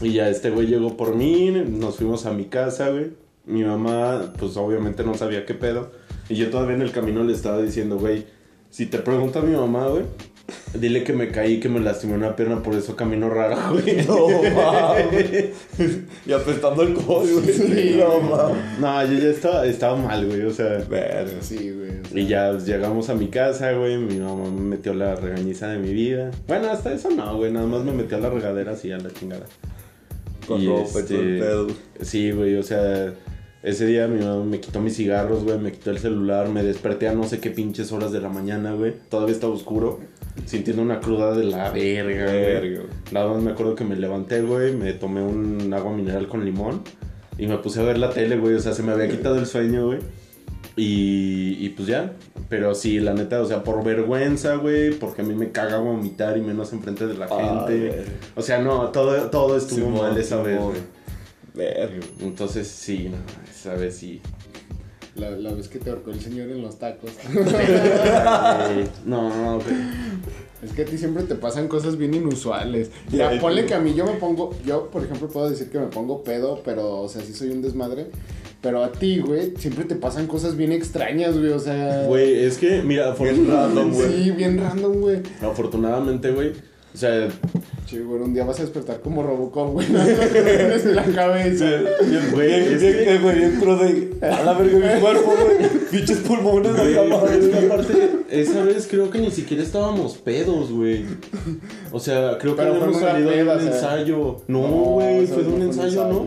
Y 0.00 0.12
ya 0.12 0.28
este 0.28 0.50
güey 0.50 0.68
llegó 0.68 0.96
por 0.96 1.16
mí, 1.16 1.50
nos 1.50 1.96
fuimos 1.96 2.24
a 2.26 2.32
mi 2.32 2.44
casa, 2.44 2.90
güey. 2.90 3.25
Mi 3.46 3.62
mamá, 3.64 4.32
pues 4.38 4.56
obviamente 4.56 5.04
no 5.04 5.14
sabía 5.14 5.46
qué 5.46 5.54
pedo. 5.54 5.92
Y 6.28 6.34
yo 6.34 6.50
todavía 6.50 6.74
en 6.74 6.82
el 6.82 6.92
camino 6.92 7.22
le 7.22 7.32
estaba 7.32 7.62
diciendo, 7.62 7.98
güey, 7.98 8.26
si 8.70 8.86
te 8.86 8.98
pregunta 8.98 9.40
mi 9.40 9.56
mamá, 9.56 9.86
güey, 9.86 10.04
dile 10.74 11.04
que 11.04 11.12
me 11.12 11.30
caí, 11.30 11.60
que 11.60 11.68
me 11.68 11.80
lastimé 11.80 12.14
una 12.14 12.36
pierna, 12.36 12.62
por 12.62 12.74
eso 12.74 12.96
camino 12.96 13.30
raro, 13.30 13.56
güey. 13.72 14.04
No, 14.06 14.28
mames. 14.54 15.50
Y 16.26 16.32
apestando 16.32 16.82
el 16.82 16.94
codo, 16.94 17.40
güey. 17.40 17.52
Sí. 17.52 17.96
No, 17.98 18.20
mames. 18.20 18.78
No, 18.80 19.04
yo 19.06 19.18
ya 19.18 19.30
estaba, 19.30 19.66
estaba 19.66 19.96
mal, 19.96 20.26
güey, 20.26 20.42
o 20.42 20.52
sea. 20.52 20.84
Verga. 20.88 21.40
Sí, 21.40 21.70
güey. 21.70 22.00
o 22.00 22.04
sea, 22.04 22.20
Y 22.20 22.26
ya 22.26 22.52
llegamos 22.58 23.08
a 23.08 23.14
mi 23.14 23.28
casa, 23.28 23.72
güey. 23.72 23.98
Mi 23.98 24.18
mamá 24.18 24.50
me 24.50 24.60
metió 24.60 24.94
la 24.94 25.14
regañiza 25.14 25.68
de 25.68 25.78
mi 25.78 25.92
vida. 25.92 26.30
Bueno, 26.46 26.70
hasta 26.70 26.92
eso 26.92 27.10
no, 27.10 27.36
güey. 27.36 27.52
Nada 27.52 27.66
más 27.66 27.84
me 27.84 27.92
metió 27.92 28.18
a 28.18 28.20
la 28.20 28.30
regadera 28.30 28.72
así 28.72 28.92
a 28.92 28.98
la 28.98 29.10
chingada. 29.10 29.46
Con 30.46 30.60
Y, 30.60 30.66
ropa 30.66 31.00
este, 31.00 31.16
pedo. 31.16 31.66
Sí, 32.00 32.30
güey, 32.30 32.56
o 32.56 32.62
sea, 32.62 33.12
ese 33.62 33.86
día 33.86 34.06
mi 34.06 34.24
mamá 34.24 34.44
me 34.44 34.60
quitó 34.60 34.80
mis 34.80 34.96
cigarros, 34.96 35.42
güey, 35.44 35.58
me 35.58 35.72
quitó 35.72 35.90
el 35.90 35.98
celular, 35.98 36.48
me 36.48 36.62
desperté 36.62 37.08
a 37.08 37.12
no 37.14 37.24
sé 37.24 37.40
qué 37.40 37.50
pinches 37.50 37.90
horas 37.92 38.12
de 38.12 38.20
la 38.20 38.28
mañana, 38.28 38.72
güey. 38.74 38.94
Todavía 39.08 39.34
estaba 39.34 39.52
oscuro, 39.52 40.00
sintiendo 40.44 40.82
una 40.82 41.00
cruda 41.00 41.32
de 41.36 41.44
la 41.44 41.70
verga, 41.70 42.26
güey. 42.60 42.78
Nada 43.12 43.28
más 43.32 43.42
me 43.42 43.50
acuerdo 43.50 43.74
que 43.74 43.84
me 43.84 43.96
levanté, 43.96 44.42
güey, 44.42 44.72
me 44.74 44.92
tomé 44.92 45.22
un 45.22 45.72
agua 45.74 45.92
mineral 45.92 46.28
con 46.28 46.44
limón 46.44 46.82
y 47.38 47.46
me 47.46 47.58
puse 47.58 47.80
a 47.80 47.82
ver 47.84 47.98
la 47.98 48.10
tele, 48.10 48.36
güey, 48.38 48.54
o 48.54 48.60
sea, 48.60 48.72
se 48.72 48.82
me 48.82 48.92
había 48.92 49.08
quitado 49.08 49.36
el 49.36 49.46
sueño, 49.46 49.86
güey. 49.86 49.98
Y, 50.78 51.56
y 51.64 51.70
pues 51.70 51.88
ya, 51.88 52.12
pero 52.50 52.74
sí, 52.74 53.00
la 53.00 53.14
neta, 53.14 53.40
o 53.40 53.46
sea, 53.46 53.64
por 53.64 53.82
vergüenza, 53.82 54.56
güey, 54.56 54.90
porque 54.92 55.22
a 55.22 55.24
mí 55.24 55.34
me 55.34 55.50
caga 55.50 55.78
vomitar 55.78 56.36
y 56.36 56.42
menos 56.42 56.72
enfrente 56.74 57.06
de 57.06 57.14
la 57.14 57.26
Ah, 57.30 57.64
gente. 57.66 58.04
O 58.34 58.42
sea, 58.42 58.58
no, 58.60 58.90
todo, 58.90 59.30
todo 59.30 59.56
estuvo 59.56 59.86
Simón, 59.86 60.02
mal 60.02 60.18
esa 60.18 60.42
vez, 60.42 60.60
güey. 60.60 60.76
Verga. 61.56 62.06
Entonces 62.20 62.68
sí, 62.68 63.08
no, 63.10 63.16
esa 63.50 63.74
vez 63.74 63.96
sí. 63.96 64.20
La, 65.14 65.30
la 65.30 65.52
vez 65.54 65.68
que 65.68 65.78
te 65.78 65.88
ahorcó 65.88 66.10
el 66.10 66.20
señor 66.20 66.50
en 66.50 66.60
los 66.60 66.78
tacos. 66.78 67.10
Ay, 67.34 68.88
no, 69.06 69.30
no, 69.34 69.54
güey. 69.60 69.76
Es 70.62 70.72
que 70.72 70.82
a 70.82 70.84
ti 70.84 70.98
siempre 70.98 71.22
te 71.22 71.34
pasan 71.36 71.68
cosas 71.68 71.96
bien 71.96 72.12
inusuales. 72.14 72.90
Ya, 73.10 73.32
Ya, 73.32 73.40
ponle 73.40 73.64
que 73.64 73.74
a 73.74 73.80
mí 73.80 73.94
yo 73.94 74.04
me 74.04 74.12
pongo, 74.12 74.54
yo 74.64 74.90
por 74.90 75.04
ejemplo 75.04 75.28
puedo 75.28 75.48
decir 75.48 75.70
que 75.70 75.78
me 75.78 75.86
pongo 75.86 76.22
pedo, 76.22 76.60
pero 76.64 77.00
o 77.00 77.08
sea, 77.08 77.22
sí 77.22 77.32
soy 77.32 77.48
un 77.50 77.62
desmadre. 77.62 78.06
Pero 78.60 78.82
a 78.82 78.90
ti, 78.90 79.20
güey, 79.20 79.52
siempre 79.58 79.84
te 79.84 79.94
pasan 79.94 80.26
cosas 80.26 80.56
bien 80.56 80.72
extrañas, 80.72 81.38
güey, 81.38 81.52
o 81.52 81.58
sea. 81.58 82.04
Güey, 82.06 82.44
es 82.44 82.58
que, 82.58 82.82
mira, 82.82 83.14
Bien 83.14 83.48
random, 83.48 83.92
güey. 83.94 84.12
Sí, 84.24 84.30
bien 84.32 84.58
random, 84.58 85.00
güey. 85.00 85.22
afortunadamente, 85.40 86.30
güey. 86.32 86.52
O 86.96 86.98
sea, 86.98 87.28
Sí, 87.86 87.98
güey, 88.00 88.20
un 88.22 88.32
día 88.32 88.42
vas 88.44 88.58
a 88.58 88.62
despertar 88.62 89.00
como 89.00 89.22
Robocop, 89.22 89.70
güey. 89.74 89.86
No 89.90 90.00
tienes 90.04 90.86
en 90.86 90.96
la 90.96 91.04
cabeza. 91.04 91.66
güey, 92.32 92.52
es 92.54 92.80
bien, 92.80 92.92
que- 92.96 93.04
que, 93.04 93.18
güey, 93.18 93.38
dentro 93.38 93.76
de. 93.76 94.16
A 94.22 94.42
la 94.42 94.54
verga, 94.54 94.94
mi 94.94 95.00
cuerpo, 95.02 95.34
güey. 95.36 95.68
Pinches 95.90 96.18
pulmones 96.18 96.72
güey, 96.74 96.96
aparte, 96.96 98.10
esa 98.30 98.64
vez 98.64 98.88
creo 98.90 99.10
que 99.10 99.18
ni 99.18 99.30
siquiera 99.30 99.62
estábamos 99.62 100.16
pedos, 100.16 100.72
güey. 100.72 101.04
O 101.92 102.00
sea, 102.00 102.38
creo 102.38 102.56
que 102.56 102.62
habíamos 102.62 102.98
salido 102.98 103.30
de 103.30 103.42
un 103.44 103.60
ensayo. 103.60 104.36
No, 104.48 104.60
güey, 104.62 105.26
fue 105.26 105.42
de 105.44 105.48
un 105.50 105.62
ensayo, 105.62 106.08
¿no? 106.08 106.24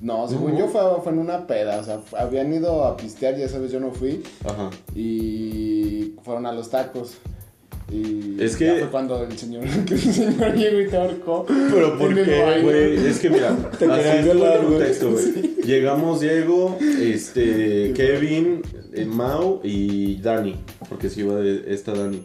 No, 0.00 0.28
según 0.28 0.56
yo 0.56 0.68
fue, 0.68 0.80
fue 1.02 1.12
en 1.12 1.18
una 1.18 1.46
peda, 1.48 1.80
o 1.80 1.82
sea, 1.84 1.98
habían 2.16 2.52
ido 2.52 2.84
a 2.84 2.96
pistear, 2.96 3.36
ya 3.36 3.48
sabes, 3.48 3.72
yo 3.72 3.80
no 3.80 3.90
fui, 3.90 4.22
Ajá. 4.44 4.70
y 4.94 6.14
fueron 6.22 6.46
a 6.46 6.52
los 6.52 6.70
tacos. 6.70 7.14
Y 7.90 8.36
Es 8.38 8.56
que- 8.56 8.70
fue 8.80 8.88
cuando 8.90 9.22
el 9.24 9.36
señor, 9.38 9.64
que 9.86 9.94
el 9.94 10.00
señor 10.00 10.54
llegó 10.54 10.80
y 10.80 10.88
te 10.88 10.96
ahorcó. 10.96 11.46
Pero 11.46 11.98
¿por 11.98 12.14
qué. 12.14 12.60
Güey, 12.62 13.06
es 13.06 13.18
que 13.18 13.30
mira, 13.30 13.56
Te 13.78 13.86
así 13.86 14.24
violar, 14.24 14.60
el 14.60 14.66
contexto, 14.66 15.10
güey. 15.12 15.56
Llegamos 15.64 16.20
Diego, 16.20 16.76
este, 17.00 17.92
Kevin, 17.96 18.62
eh, 18.92 19.04
Mau 19.06 19.60
y 19.64 20.16
Dani, 20.16 20.56
porque 20.88 21.08
si 21.08 21.20
iba 21.20 21.36
de 21.36 21.72
esta 21.72 21.92
Dani. 21.94 22.22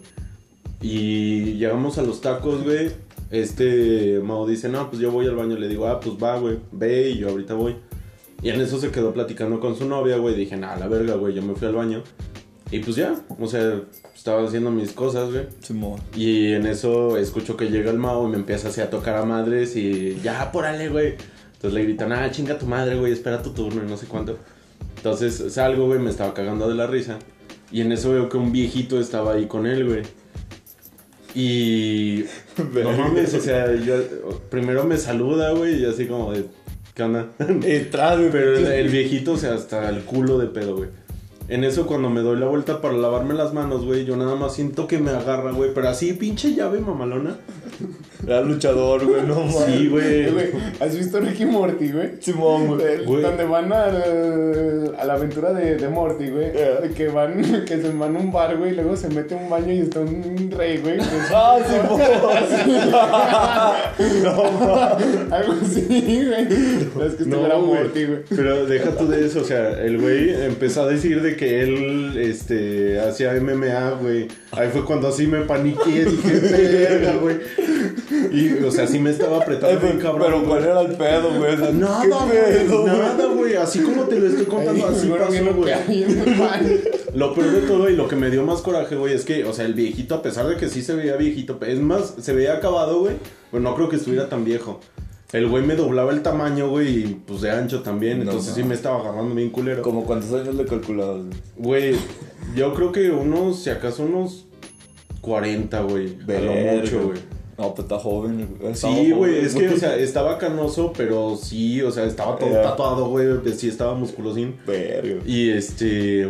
Y 0.81 1.53
llegamos 1.53 1.97
a 1.97 2.01
los 2.03 2.19
tacos, 2.21 2.63
güey. 2.63 2.91
Este 3.31 4.19
Mau 4.21 4.45
dice, 4.45 4.67
no, 4.69 4.89
pues 4.89 5.01
yo 5.01 5.11
voy 5.11 5.25
al 5.27 5.35
baño. 5.35 5.57
Le 5.57 5.67
digo, 5.69 5.87
ah, 5.87 5.99
pues 5.99 6.15
va, 6.21 6.37
güey, 6.39 6.57
ve 6.73 7.09
y 7.11 7.17
yo 7.19 7.29
ahorita 7.29 7.53
voy. 7.53 7.75
Y 8.41 8.49
en 8.49 8.59
eso 8.59 8.77
se 8.77 8.91
quedó 8.91 9.13
platicando 9.13 9.61
con 9.61 9.77
su 9.77 9.87
novia, 9.87 10.17
güey. 10.17 10.35
Dije, 10.35 10.57
nah, 10.57 10.75
la 10.75 10.87
verga, 10.89 11.15
güey, 11.15 11.33
yo 11.33 11.41
me 11.41 11.55
fui 11.55 11.67
al 11.69 11.75
baño. 11.75 12.03
Y 12.73 12.79
pues 12.79 12.95
ya, 12.95 13.13
o 13.39 13.47
sea, 13.47 13.81
estaba 14.15 14.43
haciendo 14.47 14.71
mis 14.71 14.93
cosas, 14.93 15.31
güey. 15.31 15.45
Simón. 15.59 15.99
Y 16.15 16.53
en 16.53 16.65
eso 16.65 17.19
escucho 17.19 17.55
que 17.55 17.69
llega 17.69 17.91
el 17.91 17.99
Mao 17.99 18.27
y 18.27 18.31
me 18.31 18.37
empieza 18.37 18.69
así 18.69 18.81
a 18.81 18.89
tocar 18.89 19.15
a 19.15 19.25
madres 19.25 19.75
y 19.75 20.19
ya, 20.23 20.41
apúrale, 20.41 20.89
güey. 20.89 21.13
Entonces 21.53 21.73
le 21.73 21.83
gritan, 21.83 22.11
ah, 22.11 22.31
chinga 22.31 22.57
tu 22.57 22.65
madre, 22.65 22.95
güey, 22.95 23.13
espera 23.13 23.43
tu 23.43 23.51
turno 23.51 23.83
y 23.85 23.87
no 23.87 23.95
sé 23.95 24.07
cuánto. 24.07 24.39
Entonces 24.97 25.53
salgo, 25.53 25.85
güey, 25.85 25.99
me 25.99 26.09
estaba 26.09 26.33
cagando 26.33 26.67
de 26.67 26.73
la 26.73 26.87
risa. 26.87 27.19
Y 27.71 27.81
en 27.81 27.91
eso 27.91 28.11
veo 28.11 28.27
que 28.27 28.37
un 28.37 28.51
viejito 28.51 28.99
estaba 28.99 29.33
ahí 29.33 29.45
con 29.45 29.67
él, 29.67 29.85
güey. 29.87 30.01
Y... 31.35 32.25
no 32.57 32.91
mames, 32.93 33.35
o 33.35 33.39
sea, 33.39 33.71
yo, 33.75 33.97
primero 34.49 34.83
me 34.83 34.97
saluda, 34.97 35.51
güey, 35.51 35.79
y 35.79 35.85
así 35.85 36.07
como 36.07 36.33
de, 36.33 36.45
¿qué 36.95 37.03
onda? 37.03 37.29
Entrado, 37.37 38.17
güey. 38.17 38.31
Pero 38.31 38.57
el, 38.57 38.65
el 38.65 38.89
viejito, 38.89 39.33
o 39.33 39.37
sea, 39.37 39.53
hasta 39.53 39.87
el 39.89 40.05
culo 40.05 40.39
de 40.39 40.47
pedo, 40.47 40.75
güey. 40.75 41.02
En 41.49 41.63
eso, 41.63 41.85
cuando 41.85 42.09
me 42.09 42.21
doy 42.21 42.39
la 42.39 42.47
vuelta 42.47 42.81
para 42.81 42.95
lavarme 42.95 43.33
las 43.33 43.53
manos, 43.53 43.85
güey, 43.85 44.05
yo 44.05 44.15
nada 44.15 44.35
más 44.35 44.55
siento 44.55 44.87
que 44.87 44.99
me 44.99 45.11
agarra, 45.11 45.51
güey. 45.51 45.73
Pero 45.73 45.89
así, 45.89 46.13
pinche 46.13 46.53
llave 46.53 46.79
mamalona. 46.79 47.37
Era 48.25 48.41
luchador, 48.41 49.05
güey, 49.05 49.21
no 49.23 49.35
mames. 49.35 49.55
Sí, 49.65 49.87
güey. 49.87 50.27
¿Has 50.79 50.97
visto 50.97 51.19
Ricky 51.19 51.45
Morty, 51.45 51.91
güey? 51.91 52.09
Simón, 52.19 52.67
güey. 53.05 53.21
Donde 53.21 53.43
van 53.43 53.71
al- 53.73 54.95
a 54.97 55.05
la 55.05 55.13
aventura 55.13 55.51
de, 55.53 55.75
de 55.75 55.87
Morty, 55.89 56.29
güey. 56.29 56.51
Yeah. 56.53 56.81
Que 56.95 57.07
van, 57.09 57.41
que 57.67 57.81
se 57.81 57.89
van 57.91 58.15
a 58.15 58.19
un 58.19 58.31
bar, 58.31 58.57
güey, 58.57 58.71
y 58.71 58.75
luego 58.75 58.95
se 58.95 59.09
mete 59.09 59.35
a 59.35 59.37
un 59.37 59.49
baño 59.49 59.73
y 59.73 59.79
está 59.79 59.99
un 59.99 60.49
rey, 60.55 60.77
güey. 60.77 60.97
Ah, 61.33 61.57
Simón. 61.67 62.01
Algo 65.33 65.53
así, 65.61 65.85
güey. 65.89 67.07
Es 67.07 67.15
que 67.15 67.23
estuviera 67.23 67.55
No. 67.55 67.61
Morty, 67.61 68.05
güey. 68.05 68.19
Pero 68.29 68.65
deja 68.65 68.91
tú 68.91 69.07
de 69.07 69.25
eso, 69.25 69.41
o 69.41 69.43
sea, 69.43 69.71
el 69.81 69.99
güey 69.99 70.33
empezó 70.45 70.83
a 70.83 70.87
decir 70.87 71.21
de 71.21 71.35
que 71.35 71.61
él, 71.63 72.17
este, 72.17 72.99
hacía 72.99 73.33
MMA, 73.33 73.91
güey. 74.01 74.27
Ahí 74.51 74.69
fue 74.71 74.85
cuando 74.85 75.07
así 75.09 75.27
me 75.27 75.41
paniqué, 75.41 76.05
dije, 76.05 76.39
verga, 76.39 77.13
güey. 77.21 77.37
Y, 78.33 78.63
o 78.63 78.71
sea, 78.71 78.87
sí 78.87 78.97
me 78.97 79.11
estaba 79.11 79.37
apretando 79.37 79.79
bien 79.79 79.97
pero, 79.97 80.11
cabrón. 80.11 80.31
güey. 80.31 80.45
¿cuál 80.47 80.63
era 80.63 80.81
el 80.81 80.91
pedo, 80.95 81.29
güey? 81.37 81.53
O 81.53 81.57
sea, 81.57 81.71
Nada, 81.71 82.03
¿qué 82.31 82.37
pedo, 82.37 82.81
güey, 82.81 82.97
nada, 82.97 83.25
güey. 83.27 83.55
Así 83.55 83.79
como 83.81 84.03
te 84.05 84.19
lo 84.19 84.27
estoy 84.27 84.45
contando, 84.45 84.87
Ahí, 84.87 84.95
así 84.95 85.07
pasó, 85.07 85.53
güey. 85.55 85.73
Lo 87.13 87.33
peor 87.35 87.51
de 87.51 87.61
todo 87.61 87.89
y 87.89 87.95
lo 87.95 88.07
que 88.07 88.15
me 88.15 88.31
dio 88.31 88.43
más 88.43 88.61
coraje, 88.61 88.95
güey, 88.95 89.13
es 89.13 89.23
que, 89.23 89.43
o 89.45 89.53
sea, 89.53 89.65
el 89.65 89.75
viejito, 89.75 90.15
a 90.15 90.21
pesar 90.23 90.47
de 90.47 90.57
que 90.57 90.67
sí 90.67 90.81
se 90.81 90.95
veía 90.95 91.15
viejito, 91.15 91.59
es 91.65 91.79
más, 91.79 92.15
se 92.19 92.33
veía 92.33 92.53
acabado, 92.53 93.01
güey, 93.01 93.15
pues 93.51 93.61
no 93.61 93.75
creo 93.75 93.87
que 93.87 93.97
estuviera 93.97 94.27
tan 94.29 94.43
viejo. 94.43 94.79
El 95.31 95.47
güey 95.47 95.63
me 95.63 95.75
doblaba 95.75 96.11
el 96.11 96.21
tamaño, 96.21 96.69
güey, 96.69 97.03
y 97.03 97.21
pues 97.25 97.41
de 97.41 97.51
ancho 97.51 97.81
también, 97.81 98.17
No, 98.17 98.23
entonces 98.25 98.49
no. 98.51 98.55
sí 98.55 98.63
me 98.63 98.73
estaba 98.75 98.99
agarrando 98.99 99.33
bien 99.35 99.49
culero. 99.49 99.81
Como 99.83 100.05
cuántos 100.05 100.31
años 100.33 100.55
le 100.55 100.65
calculabas, 100.65 101.21
güey. 101.57 101.91
Güey, 101.91 101.95
yo 102.55 102.73
creo 102.73 102.91
que 102.91 103.09
unos, 103.11 103.63
si 103.63 103.69
acaso 103.69 104.03
unos 104.03 104.45
40, 105.21 105.81
güey, 105.83 106.17
a 106.27 106.39
lo 106.39 106.53
mucho, 106.53 107.03
güey. 107.07 107.19
No, 107.57 107.73
pues 107.75 107.85
está 107.85 107.99
joven, 107.99 108.47
Sí, 108.73 109.11
güey, 109.11 109.39
es 109.45 109.53
que, 109.55 109.69
o 109.69 109.77
sea, 109.77 109.95
estaba 109.95 110.37
canoso, 110.39 110.91
pero 110.97 111.37
sí, 111.37 111.81
o 111.83 111.91
sea, 111.91 112.05
estaba 112.05 112.37
todo 112.37 112.49
Ya. 112.49 112.63
tatuado, 112.63 113.07
güey, 113.09 113.27
sí 113.55 113.67
estaba 113.67 113.93
musculosín. 113.93 114.55
Verga. 114.65 115.21
Y 115.25 115.51
este. 115.51 116.29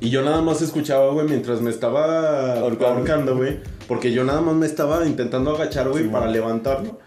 Y 0.00 0.10
yo 0.10 0.22
nada 0.22 0.42
más 0.42 0.60
escuchaba, 0.62 1.10
güey, 1.12 1.26
mientras 1.26 1.60
me 1.62 1.70
estaba 1.70 2.58
Ahorcando. 2.60 3.36
güey. 3.36 3.58
Porque 3.88 4.12
yo 4.12 4.22
nada 4.22 4.40
más 4.42 4.54
me 4.54 4.66
estaba 4.66 5.06
intentando 5.06 5.50
agachar, 5.56 5.88
güey, 5.88 6.04
Sí, 6.04 6.08
para 6.10 6.26
man. 6.26 6.32
levantarlo. 6.34 6.98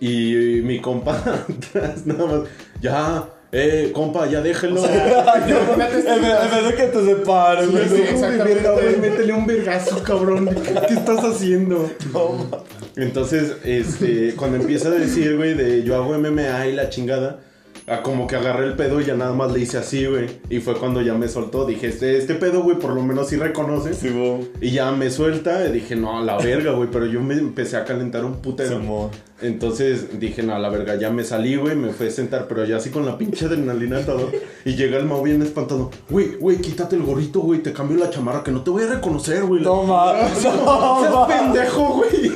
Y 0.00 0.60
mi 0.64 0.80
compa 0.80 1.16
atrás, 1.48 2.04
nada 2.06 2.26
más. 2.26 2.40
Ya, 2.82 3.28
eh, 3.56 3.92
compa, 3.92 4.26
ya 4.26 4.42
déjelo. 4.42 4.80
Imagínate 4.80 5.98
En 5.98 6.22
vez 6.22 6.34
en 6.42 6.50
vez 6.50 6.64
de 6.68 6.74
que 6.74 6.82
te 6.88 7.06
separes, 7.06 7.70
güey. 7.70 7.88
Sí, 7.88 8.02
güey, 8.16 8.96
métele 8.96 9.32
un 9.32 9.46
vergazo, 9.46 10.02
cabrón. 10.02 10.50
¿Qué 10.88 10.94
estás 10.94 11.24
haciendo? 11.24 11.88
no. 12.12 12.64
Entonces, 12.96 13.56
este, 13.64 14.34
cuando 14.34 14.56
empieza 14.56 14.88
a 14.88 14.92
decir, 14.92 15.36
güey, 15.36 15.54
de 15.54 15.84
yo 15.84 15.94
hago 15.94 16.18
MMA 16.18 16.66
y 16.66 16.72
la 16.72 16.88
chingada, 16.90 17.40
ah, 17.86 18.02
como 18.02 18.26
que 18.26 18.36
agarré 18.36 18.66
el 18.66 18.74
pedo 18.74 19.00
y 19.00 19.04
ya 19.04 19.14
nada 19.14 19.32
más 19.32 19.52
le 19.52 19.60
hice 19.60 19.78
así, 19.78 20.06
güey. 20.06 20.26
Y 20.50 20.60
fue 20.60 20.74
cuando 20.74 21.00
ya 21.02 21.14
me 21.14 21.28
soltó. 21.28 21.64
Dije, 21.66 21.88
este, 21.88 22.16
este 22.18 22.34
pedo, 22.34 22.62
güey, 22.62 22.78
por 22.78 22.94
lo 22.94 23.02
menos 23.02 23.28
sí 23.28 23.36
reconoce. 23.36 23.94
Simón. 23.94 24.48
Y 24.60 24.70
ya 24.70 24.90
me 24.92 25.10
suelta 25.10 25.66
y 25.66 25.72
dije, 25.72 25.96
no, 25.96 26.18
a 26.18 26.22
la 26.22 26.38
verga, 26.38 26.72
güey. 26.72 26.88
Pero 26.90 27.06
yo 27.06 27.20
me 27.20 27.34
empecé 27.34 27.76
a 27.76 27.84
calentar 27.84 28.24
un 28.24 28.36
putero. 28.36 28.80
Simón. 28.80 29.10
Entonces 29.42 30.18
dije, 30.20 30.42
no, 30.42 30.54
a 30.54 30.58
la 30.58 30.70
verga, 30.70 30.94
ya 30.94 31.10
me 31.10 31.22
salí, 31.22 31.56
güey, 31.56 31.76
me 31.76 31.90
fui 31.90 32.06
a 32.06 32.10
sentar, 32.10 32.46
pero 32.48 32.64
ya 32.64 32.76
así 32.76 32.88
con 32.90 33.04
la 33.04 33.18
pinche 33.18 33.44
adrenalina 33.44 34.00
y 34.00 34.04
todo. 34.04 34.30
Y 34.64 34.74
llega 34.74 34.96
el 34.96 35.04
Mau 35.04 35.22
bien 35.22 35.42
espantado. 35.42 35.90
Güey, 36.08 36.36
güey, 36.36 36.58
quítate 36.58 36.96
el 36.96 37.02
gorrito, 37.02 37.40
güey, 37.40 37.60
te 37.60 37.72
cambio 37.72 37.98
la 37.98 38.08
chamarra, 38.08 38.42
que 38.42 38.52
no 38.52 38.62
te 38.62 38.70
voy 38.70 38.84
a 38.84 38.86
reconocer, 38.86 39.42
güey. 39.44 39.60
No, 39.62 39.82
ma. 39.82 40.14
No, 40.44 41.00
Seas 41.00 41.12
ma. 41.12 41.26
pendejo, 41.26 41.94
güey. 41.94 42.30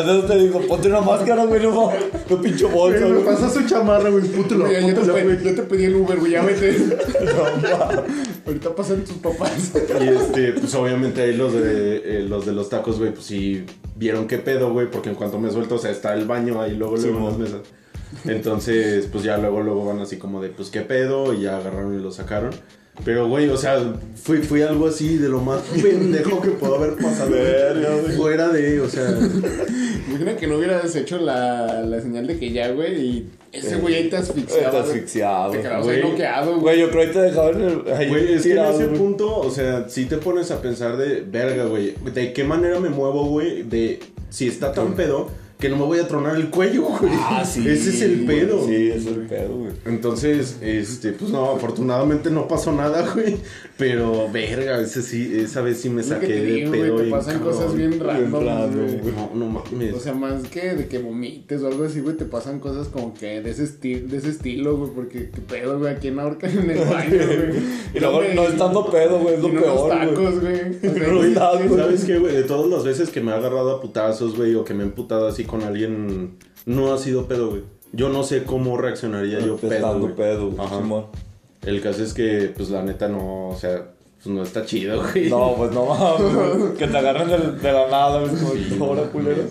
Entonces 0.00 0.30
te 0.30 0.38
digo, 0.38 0.60
ponte 0.66 0.88
una 0.88 1.00
máscara, 1.00 1.44
güey, 1.44 1.62
no. 1.62 1.90
No 2.28 2.40
pincho 2.40 2.68
bolsa, 2.68 3.06
Güey, 3.06 3.12
me 3.12 3.20
pasa 3.20 3.48
su 3.50 3.66
chamarra, 3.66 4.10
güey, 4.10 4.24
pútelo, 4.24 4.64
Oye, 4.64 4.86
yo, 4.86 4.94
te 4.94 5.10
güey. 5.10 5.42
yo 5.42 5.54
te 5.54 5.62
pedí 5.62 5.84
el 5.84 5.96
Uber, 5.96 6.18
güey, 6.18 6.32
ya 6.32 6.42
vete. 6.42 6.76
Ahorita 8.46 8.74
pasan 8.74 9.04
tus 9.04 9.16
papás. 9.16 9.72
Y 10.00 10.08
este, 10.08 10.52
pues 10.52 10.74
obviamente 10.74 11.22
ahí 11.22 11.36
los 11.36 11.52
de, 11.52 11.96
eh, 12.04 12.26
los 12.28 12.46
de 12.46 12.52
los 12.52 12.68
tacos, 12.68 12.98
güey, 12.98 13.12
pues 13.12 13.26
sí 13.26 13.64
vieron 13.96 14.26
qué 14.26 14.38
pedo, 14.38 14.72
güey, 14.72 14.90
porque 14.90 15.08
en 15.08 15.14
cuanto 15.14 15.38
me 15.38 15.50
suelto, 15.50 15.76
o 15.76 15.78
sea, 15.78 15.90
está 15.90 16.14
el 16.14 16.26
baño 16.26 16.60
ahí 16.60 16.74
luego, 16.74 16.96
luego 16.96 17.28
las 17.28 17.38
mesas. 17.38 17.60
Entonces, 18.24 19.08
pues 19.10 19.24
ya 19.24 19.36
luego, 19.38 19.62
luego 19.62 19.84
van 19.84 20.00
así 20.00 20.16
como 20.16 20.40
de, 20.42 20.48
pues 20.50 20.70
qué 20.70 20.80
pedo, 20.82 21.32
y 21.32 21.42
ya 21.42 21.56
agarraron 21.58 21.98
y 21.98 22.02
lo 22.02 22.10
sacaron. 22.12 22.50
Pero, 23.04 23.28
güey, 23.28 23.48
o 23.48 23.56
sea, 23.56 23.94
fui, 24.14 24.38
fui 24.38 24.62
algo 24.62 24.88
así 24.88 25.16
de 25.16 25.28
lo 25.28 25.40
más 25.40 25.60
pendejo 25.82 26.40
que 26.40 26.50
pudo 26.50 26.76
haber 26.76 26.96
pasado. 26.96 27.30
Fuera 28.16 28.48
de, 28.48 28.80
o 28.80 28.88
sea, 28.88 29.16
Imagina 30.08 30.36
que 30.36 30.46
no 30.46 30.56
hubieras 30.56 30.94
hecho 30.96 31.18
la, 31.18 31.82
la 31.82 32.00
señal 32.00 32.26
de 32.26 32.38
que 32.38 32.52
ya, 32.52 32.70
güey, 32.70 33.00
y 33.00 33.30
ese 33.52 33.76
güey 33.76 33.94
ahí 33.94 34.08
te 34.08 34.16
asfixiaba. 34.16 34.70
Te 34.70 34.76
güey. 34.76 34.90
asfixiado. 34.90 35.50
Te 35.52 35.60
quedabas 35.60 35.88
ahí 35.88 36.00
güey. 36.00 36.10
noqueado, 36.10 36.50
güey. 36.52 36.60
Güey, 36.60 36.80
yo 36.80 36.90
creo 36.90 37.06
que 37.06 37.12
te 37.12 37.18
dejaban 37.20 37.60
el. 37.60 38.08
Güey, 38.08 38.34
es 38.34 38.42
que 38.42 38.52
en 38.52 38.58
ese 38.58 38.86
güey. 38.86 38.98
punto, 38.98 39.38
o 39.38 39.50
sea, 39.50 39.88
si 39.88 40.06
te 40.06 40.16
pones 40.18 40.50
a 40.50 40.62
pensar 40.62 40.96
de, 40.96 41.20
verga, 41.20 41.64
güey, 41.64 41.94
¿de 42.12 42.32
qué 42.32 42.44
manera 42.44 42.80
me 42.80 42.88
muevo, 42.88 43.26
güey? 43.26 43.62
De 43.62 44.00
si 44.30 44.48
está 44.48 44.72
tan 44.72 44.94
pedo 44.94 45.28
que 45.58 45.70
no 45.70 45.76
me 45.76 45.84
voy 45.84 45.98
a 45.98 46.06
tronar 46.06 46.36
el 46.36 46.50
cuello, 46.50 46.82
güey. 46.82 47.12
Ah, 47.14 47.42
sí. 47.44 47.66
Ese 47.66 47.88
es 47.90 48.02
el 48.02 48.24
güey. 48.24 48.26
pedo. 48.40 48.66
Sí, 48.66 48.90
es 48.90 49.06
el 49.06 49.20
pedo, 49.26 49.56
güey. 49.56 49.72
Entonces, 49.86 50.58
este, 50.60 51.12
pues 51.12 51.30
no, 51.30 51.52
afortunadamente 51.52 52.30
no 52.30 52.46
pasó 52.46 52.72
nada, 52.72 53.10
güey. 53.14 53.36
Pero, 53.78 54.28
verga, 54.30 54.80
ese 54.80 55.02
sí, 55.02 55.32
esa 55.38 55.62
vez 55.62 55.80
sí 55.80 55.88
me 55.88 56.02
Es 56.02 56.08
saqué 56.08 56.26
de 56.26 56.44
digo, 56.44 56.72
pedo. 56.72 56.92
güey, 56.94 57.04
te 57.06 57.10
pasan 57.10 57.38
cabrón. 57.38 57.52
cosas 57.54 57.74
bien 57.74 57.98
random, 58.00 58.30
güey. 58.44 58.98
güey. 59.00 59.14
No, 59.14 59.30
no 59.34 59.46
mames. 59.46 59.94
O 59.94 60.00
sea, 60.00 60.12
más 60.14 60.42
que 60.48 60.74
de 60.74 60.88
que 60.88 60.98
vomites 60.98 61.62
o 61.62 61.68
algo 61.68 61.84
así, 61.84 62.00
güey, 62.00 62.16
te 62.16 62.26
pasan 62.26 62.60
cosas 62.60 62.88
como 62.88 63.14
que 63.14 63.40
de 63.40 63.50
ese, 63.50 63.64
esti- 63.64 64.02
de 64.06 64.16
ese 64.18 64.28
estilo, 64.30 64.76
güey, 64.76 64.90
porque 64.94 65.30
qué 65.30 65.40
pedo, 65.40 65.78
güey, 65.78 65.92
aquí 65.94 66.08
en 66.08 66.18
ahorcan 66.18 66.50
en 66.58 66.70
el 66.70 66.78
baño, 66.86 67.16
güey. 67.26 67.58
Y 67.94 68.00
luego 68.00 68.20
no 68.34 68.42
estando 68.44 68.90
pedo, 68.90 69.20
güey, 69.20 69.34
es 69.36 69.40
lo 69.42 69.48
y 69.48 69.52
peor, 69.52 69.88
tacos, 69.88 70.40
güey. 70.40 70.60
O 70.60 71.32
sea, 71.32 71.52
No. 71.66 71.76
¿Sabes 71.76 72.04
qué, 72.04 72.18
güey? 72.18 72.34
De 72.34 72.42
todas 72.44 72.68
las 72.70 72.84
veces 72.84 73.08
que 73.10 73.20
me 73.22 73.32
ha 73.32 73.36
agarrado 73.36 73.70
a 73.76 73.80
putazos, 73.80 74.36
güey, 74.36 74.54
o 74.54 74.64
que 74.64 74.74
me 74.74 74.82
he 74.82 74.86
emputado 74.86 75.26
así 75.26 75.44
con 75.46 75.62
alguien, 75.62 76.38
no 76.66 76.92
ha 76.92 76.98
sido 76.98 77.26
pedo, 77.26 77.50
güey. 77.50 77.62
Yo 77.92 78.08
no 78.08 78.22
sé 78.24 78.44
cómo 78.44 78.76
reaccionaría 78.76 79.38
yo 79.40 79.56
pedo, 79.56 79.98
güey. 80.00 80.14
pedo, 80.14 80.50
güey. 80.50 80.66
Ajá. 80.66 80.78
Simón. 80.78 81.06
El 81.62 81.80
caso 81.80 82.02
es 82.02 82.12
que, 82.14 82.52
pues, 82.56 82.70
la 82.70 82.82
neta 82.82 83.08
no, 83.08 83.48
o 83.48 83.56
sea, 83.56 83.92
pues 84.16 84.26
no 84.26 84.42
está 84.42 84.64
chido, 84.64 85.02
güey. 85.12 85.30
No, 85.30 85.54
pues 85.56 85.72
no 85.72 85.86
mames. 85.86 86.76
Que 86.78 86.86
te 86.86 86.96
agarren 86.98 87.28
de, 87.28 87.52
de 87.52 87.72
la 87.72 87.88
nada, 87.88 88.20
güey. 88.20 88.68
Como 88.70 88.84
ahora, 88.86 89.02
culero. 89.10 89.44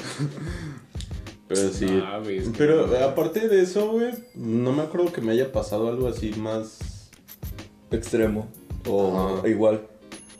Pero 1.48 1.70
sí. 1.70 1.86
Güey, 2.24 2.38
es 2.40 2.48
que- 2.50 2.58
Pero 2.58 2.86
aparte 3.06 3.48
de 3.48 3.62
eso, 3.62 3.92
güey, 3.92 4.12
no 4.36 4.72
me 4.72 4.82
acuerdo 4.84 5.12
que 5.12 5.22
me 5.22 5.32
haya 5.32 5.52
pasado 5.52 5.88
algo 5.90 6.08
así 6.08 6.32
más. 6.38 7.10
Extremo. 7.92 8.48
O 8.88 9.38
Ajá. 9.40 9.48
igual. 9.48 9.82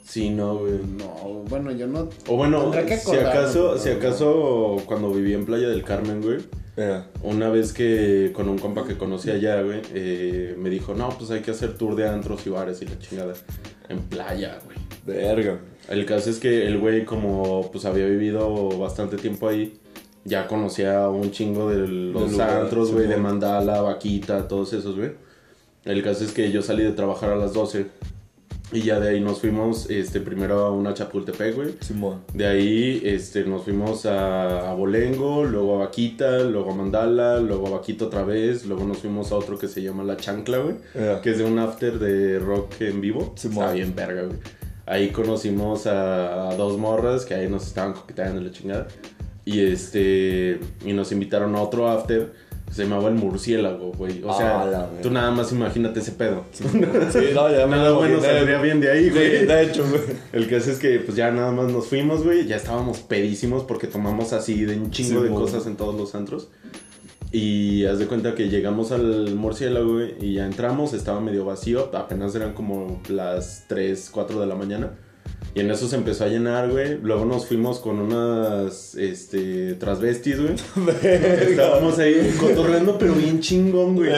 Sí, 0.06 0.30
no, 0.30 0.58
güey. 0.58 0.74
No, 0.96 1.44
bueno, 1.48 1.72
yo 1.72 1.88
no. 1.88 2.08
O 2.28 2.36
bueno, 2.36 2.72
si 2.72 3.16
acaso, 3.16 3.76
si 3.76 3.90
acaso 3.90 4.76
cuando 4.86 5.10
viví 5.10 5.34
en 5.34 5.44
Playa 5.44 5.68
del 5.68 5.82
Carmen, 5.82 6.22
güey, 6.22 6.38
una 7.22 7.48
vez 7.48 7.72
que 7.72 8.30
con 8.32 8.48
un 8.48 8.58
compa 8.58 8.86
que 8.86 8.96
conocí 8.96 9.30
allá, 9.30 9.62
güey, 9.62 9.82
eh, 9.94 10.54
me 10.58 10.70
dijo, 10.70 10.94
no, 10.94 11.08
pues 11.08 11.30
hay 11.32 11.40
que 11.40 11.50
hacer 11.50 11.76
tour 11.76 11.96
de 11.96 12.08
antros 12.08 12.46
y 12.46 12.50
bares 12.50 12.80
y 12.82 12.86
la 12.86 12.98
chingada. 12.98 13.34
En 13.88 13.98
playa, 13.98 14.60
güey. 14.64 14.76
Verga. 15.06 15.58
El 15.88 16.06
caso 16.06 16.30
es 16.30 16.38
que 16.38 16.66
el 16.66 16.78
güey, 16.78 17.04
como 17.04 17.70
pues 17.72 17.84
había 17.84 18.06
vivido 18.06 18.78
bastante 18.78 19.16
tiempo 19.16 19.48
ahí, 19.48 19.78
ya 20.24 20.46
conocía 20.46 21.08
un 21.08 21.32
chingo 21.32 21.68
de 21.68 21.86
los 21.88 22.32
lugar, 22.32 22.60
antros, 22.60 22.92
güey, 22.92 23.08
de. 23.08 23.16
Mandala, 23.16 23.80
Vaquita, 23.80 24.46
todos 24.46 24.72
esos, 24.72 24.96
güey. 24.96 25.12
El 25.84 26.02
caso 26.02 26.24
es 26.24 26.32
que 26.32 26.50
yo 26.50 26.62
salí 26.62 26.82
de 26.82 26.92
trabajar 26.92 27.30
a 27.30 27.36
las 27.36 27.52
12 27.52 27.86
y 28.72 28.82
ya 28.82 28.98
de 28.98 29.10
ahí 29.10 29.20
nos 29.20 29.40
fuimos, 29.40 29.88
este, 29.90 30.20
primero 30.20 30.64
a 30.64 30.72
una 30.72 30.92
Chapultepec, 30.92 31.54
güey. 31.54 31.74
Simón. 31.80 32.22
De 32.34 32.46
ahí 32.46 33.00
este, 33.04 33.44
nos 33.44 33.62
fuimos 33.62 34.06
a, 34.06 34.70
a 34.70 34.74
Bolengo, 34.74 35.44
luego 35.44 35.76
a 35.76 35.86
Vaquita, 35.86 36.40
luego 36.40 36.72
a 36.72 36.74
Mandala, 36.74 37.38
luego 37.38 37.68
a 37.68 37.70
Vaquita 37.70 38.06
otra 38.06 38.24
vez, 38.24 38.66
luego 38.66 38.84
nos 38.84 38.98
fuimos 38.98 39.30
a 39.30 39.36
otro 39.36 39.56
que 39.56 39.68
se 39.68 39.82
llama 39.82 40.02
La 40.02 40.16
Chancla, 40.16 40.58
güey, 40.58 40.76
que 41.22 41.30
es 41.30 41.38
de 41.38 41.44
un 41.44 41.58
after 41.58 41.98
de 41.98 42.40
rock 42.40 42.80
en 42.80 43.00
vivo. 43.00 43.32
Simón. 43.36 43.64
Está 43.64 43.74
bien 43.74 43.94
verga, 43.94 44.22
güey. 44.22 44.38
Ahí 44.84 45.10
conocimos 45.10 45.86
a, 45.86 46.50
a 46.50 46.56
dos 46.56 46.76
morras 46.78 47.24
que 47.24 47.34
ahí 47.34 47.48
nos 47.48 47.66
estaban 47.66 47.92
coqueteando 47.92 48.40
la 48.40 48.50
chingada. 48.50 48.88
Y 49.44 49.60
este 49.60 50.58
y 50.84 50.92
nos 50.92 51.12
invitaron 51.12 51.54
a 51.54 51.62
otro 51.62 51.88
after 51.88 52.32
se 52.70 52.82
llamaba 52.84 53.08
El 53.08 53.14
Murciélago, 53.14 53.92
güey. 53.92 54.22
O 54.22 54.30
Ah, 54.30 54.36
sea, 54.36 54.64
verga. 54.64 54.88
tú 55.02 55.10
nada 55.10 55.30
más 55.30 55.50
imagínate 55.52 56.00
ese 56.00 56.12
pedo. 56.12 56.44
Sí, 56.52 56.64
no, 57.34 57.50
ya 57.50 57.66
me 57.66 57.76
Nada 57.76 57.90
lo 57.90 57.96
bueno 57.96 58.20
saldría 58.20 58.60
bien 58.60 58.80
de 58.80 58.90
ahí, 58.90 59.04
Sí, 59.04 59.10
güey. 59.10 59.46
de 59.46 59.62
hecho, 59.62 59.84
güey. 59.88 60.00
El 60.32 60.48
caso 60.48 60.70
es 60.70 60.78
que 60.78 60.98
pues 61.00 61.16
ya 61.16 61.30
nada 61.30 61.52
más 61.52 61.70
nos 61.72 61.86
fuimos, 61.86 62.22
güey. 62.24 62.46
Ya 62.46 62.56
estábamos 62.56 62.98
pedísimos 63.00 63.64
porque 63.64 63.86
tomamos 63.86 64.32
así 64.32 64.64
de 64.64 64.76
un 64.76 64.90
chingo 64.90 65.22
Sí, 65.22 65.28
de 65.28 65.34
cosas 65.34 65.66
en 65.66 65.76
todos 65.76 65.94
los 65.94 66.14
antros. 66.14 66.48
Y 67.32 67.84
haz 67.86 67.98
de 67.98 68.06
cuenta 68.06 68.34
que 68.34 68.48
llegamos 68.48 68.92
al 68.92 69.34
murciélago, 69.34 69.94
güey, 69.94 70.14
y 70.20 70.34
ya 70.34 70.46
entramos, 70.46 70.92
estaba 70.94 71.20
medio 71.20 71.44
vacío, 71.44 71.90
apenas 71.94 72.34
eran 72.34 72.54
como 72.54 73.02
las 73.08 73.64
3, 73.68 74.10
4 74.12 74.40
de 74.40 74.46
la 74.46 74.54
mañana. 74.54 74.92
Y 75.54 75.60
en 75.60 75.70
eso 75.70 75.88
se 75.88 75.96
empezó 75.96 76.24
a 76.24 76.28
llenar, 76.28 76.70
güey. 76.70 76.98
Luego 77.02 77.24
nos 77.24 77.46
fuimos 77.46 77.78
con 77.78 77.98
unas, 77.98 78.94
este, 78.94 79.74
transvestis, 79.74 80.38
güey. 80.40 80.54
Estábamos 81.02 81.98
ahí 81.98 82.34
cotorreando, 82.38 82.98
pero 82.98 83.14
bien 83.14 83.40
chingón, 83.40 83.96
güey. 83.96 84.10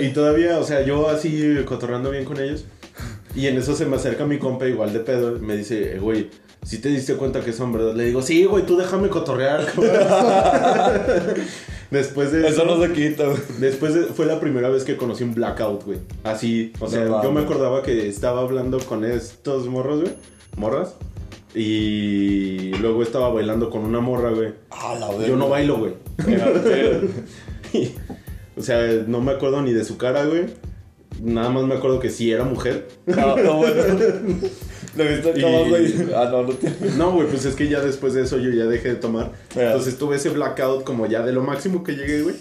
Y 0.00 0.08
todavía, 0.14 0.58
o 0.58 0.64
sea, 0.64 0.82
yo 0.86 1.08
así 1.10 1.54
cotorreando 1.66 2.10
bien 2.10 2.24
con 2.24 2.40
ellos. 2.40 2.64
Y 3.34 3.46
en 3.48 3.58
eso 3.58 3.74
se 3.76 3.84
me 3.84 3.96
acerca 3.96 4.24
mi 4.24 4.38
compa 4.38 4.66
igual 4.66 4.94
de 4.94 5.00
pedo. 5.00 5.36
y 5.36 5.40
Me 5.40 5.54
dice, 5.58 5.96
eh, 5.96 5.98
güey, 5.98 6.30
si 6.64 6.78
te 6.78 6.88
diste 6.88 7.14
cuenta 7.16 7.40
que 7.42 7.52
son 7.52 7.74
verdad? 7.74 7.94
Le 7.94 8.04
digo, 8.04 8.22
sí, 8.22 8.46
güey, 8.46 8.64
tú 8.64 8.78
déjame 8.78 9.10
cotorrear. 9.10 9.66
Después 11.90 12.32
de 12.32 12.48
Eso 12.48 12.64
no 12.64 12.82
se 12.82 12.92
quita, 12.92 13.24
güey. 13.26 13.38
Después 13.58 13.94
de- 13.94 14.04
fue 14.06 14.26
la 14.26 14.40
primera 14.40 14.68
vez 14.68 14.84
que 14.84 14.96
conocí 14.96 15.22
un 15.24 15.34
blackout, 15.34 15.84
güey. 15.84 15.98
Así, 16.24 16.72
o 16.80 16.88
sea, 16.88 17.04
No 17.04 17.22
yo 17.22 17.32
me 17.32 17.42
acordaba 17.42 17.82
que 17.82 18.08
estaba 18.08 18.40
hablando 18.40 18.78
con 18.80 19.04
estos 19.04 19.66
morros, 19.66 20.00
güey. 20.00 20.12
Morras. 20.56 20.94
Y 21.54 22.70
luego 22.80 23.02
estaba 23.02 23.28
bailando 23.30 23.70
con 23.70 23.82
una 23.84 24.00
morra, 24.00 24.30
güey. 24.30 24.52
Ah, 24.70 24.94
la 24.98 25.08
verga. 25.08 25.26
Yo 25.28 25.36
no 25.36 25.48
bailo, 25.48 25.78
güey. 25.78 25.94
O 28.58 28.62
sea, 28.62 28.80
no 29.06 29.20
me 29.20 29.32
acuerdo 29.32 29.60
ni 29.60 29.72
de 29.74 29.84
su 29.84 29.98
cara, 29.98 30.24
güey. 30.24 30.46
Nada 31.22 31.50
más 31.50 31.64
me 31.64 31.74
acuerdo 31.74 32.00
que 32.00 32.08
sí 32.08 32.30
era 32.32 32.44
mujer. 32.44 32.88
No, 33.06 33.36
no, 33.36 33.56
bueno. 33.58 33.74
¿Le 34.96 35.08
viste 35.08 35.30
el 35.32 35.38
Y- 35.38 35.42
caballo, 35.42 35.68
güey? 35.68 35.94
Ah, 36.14 36.28
no, 36.32 36.42
no 36.42 36.52
tiene. 36.54 36.76
No, 36.96 37.12
güey, 37.12 37.28
pues 37.28 37.44
es 37.44 37.54
que 37.54 37.68
ya 37.68 37.80
después 37.80 38.14
de 38.14 38.22
eso 38.22 38.38
yo 38.38 38.50
ya 38.50 38.64
dejé 38.64 38.88
de 38.90 38.94
tomar. 38.96 39.32
Entonces 39.54 39.98
tuve 39.98 40.16
ese 40.16 40.30
blackout 40.30 40.84
como 40.84 41.06
ya 41.06 41.22
de 41.22 41.32
lo 41.32 41.42
máximo 41.42 41.84
que 41.84 41.92
llegué, 41.96 42.22
güey. 42.22 42.36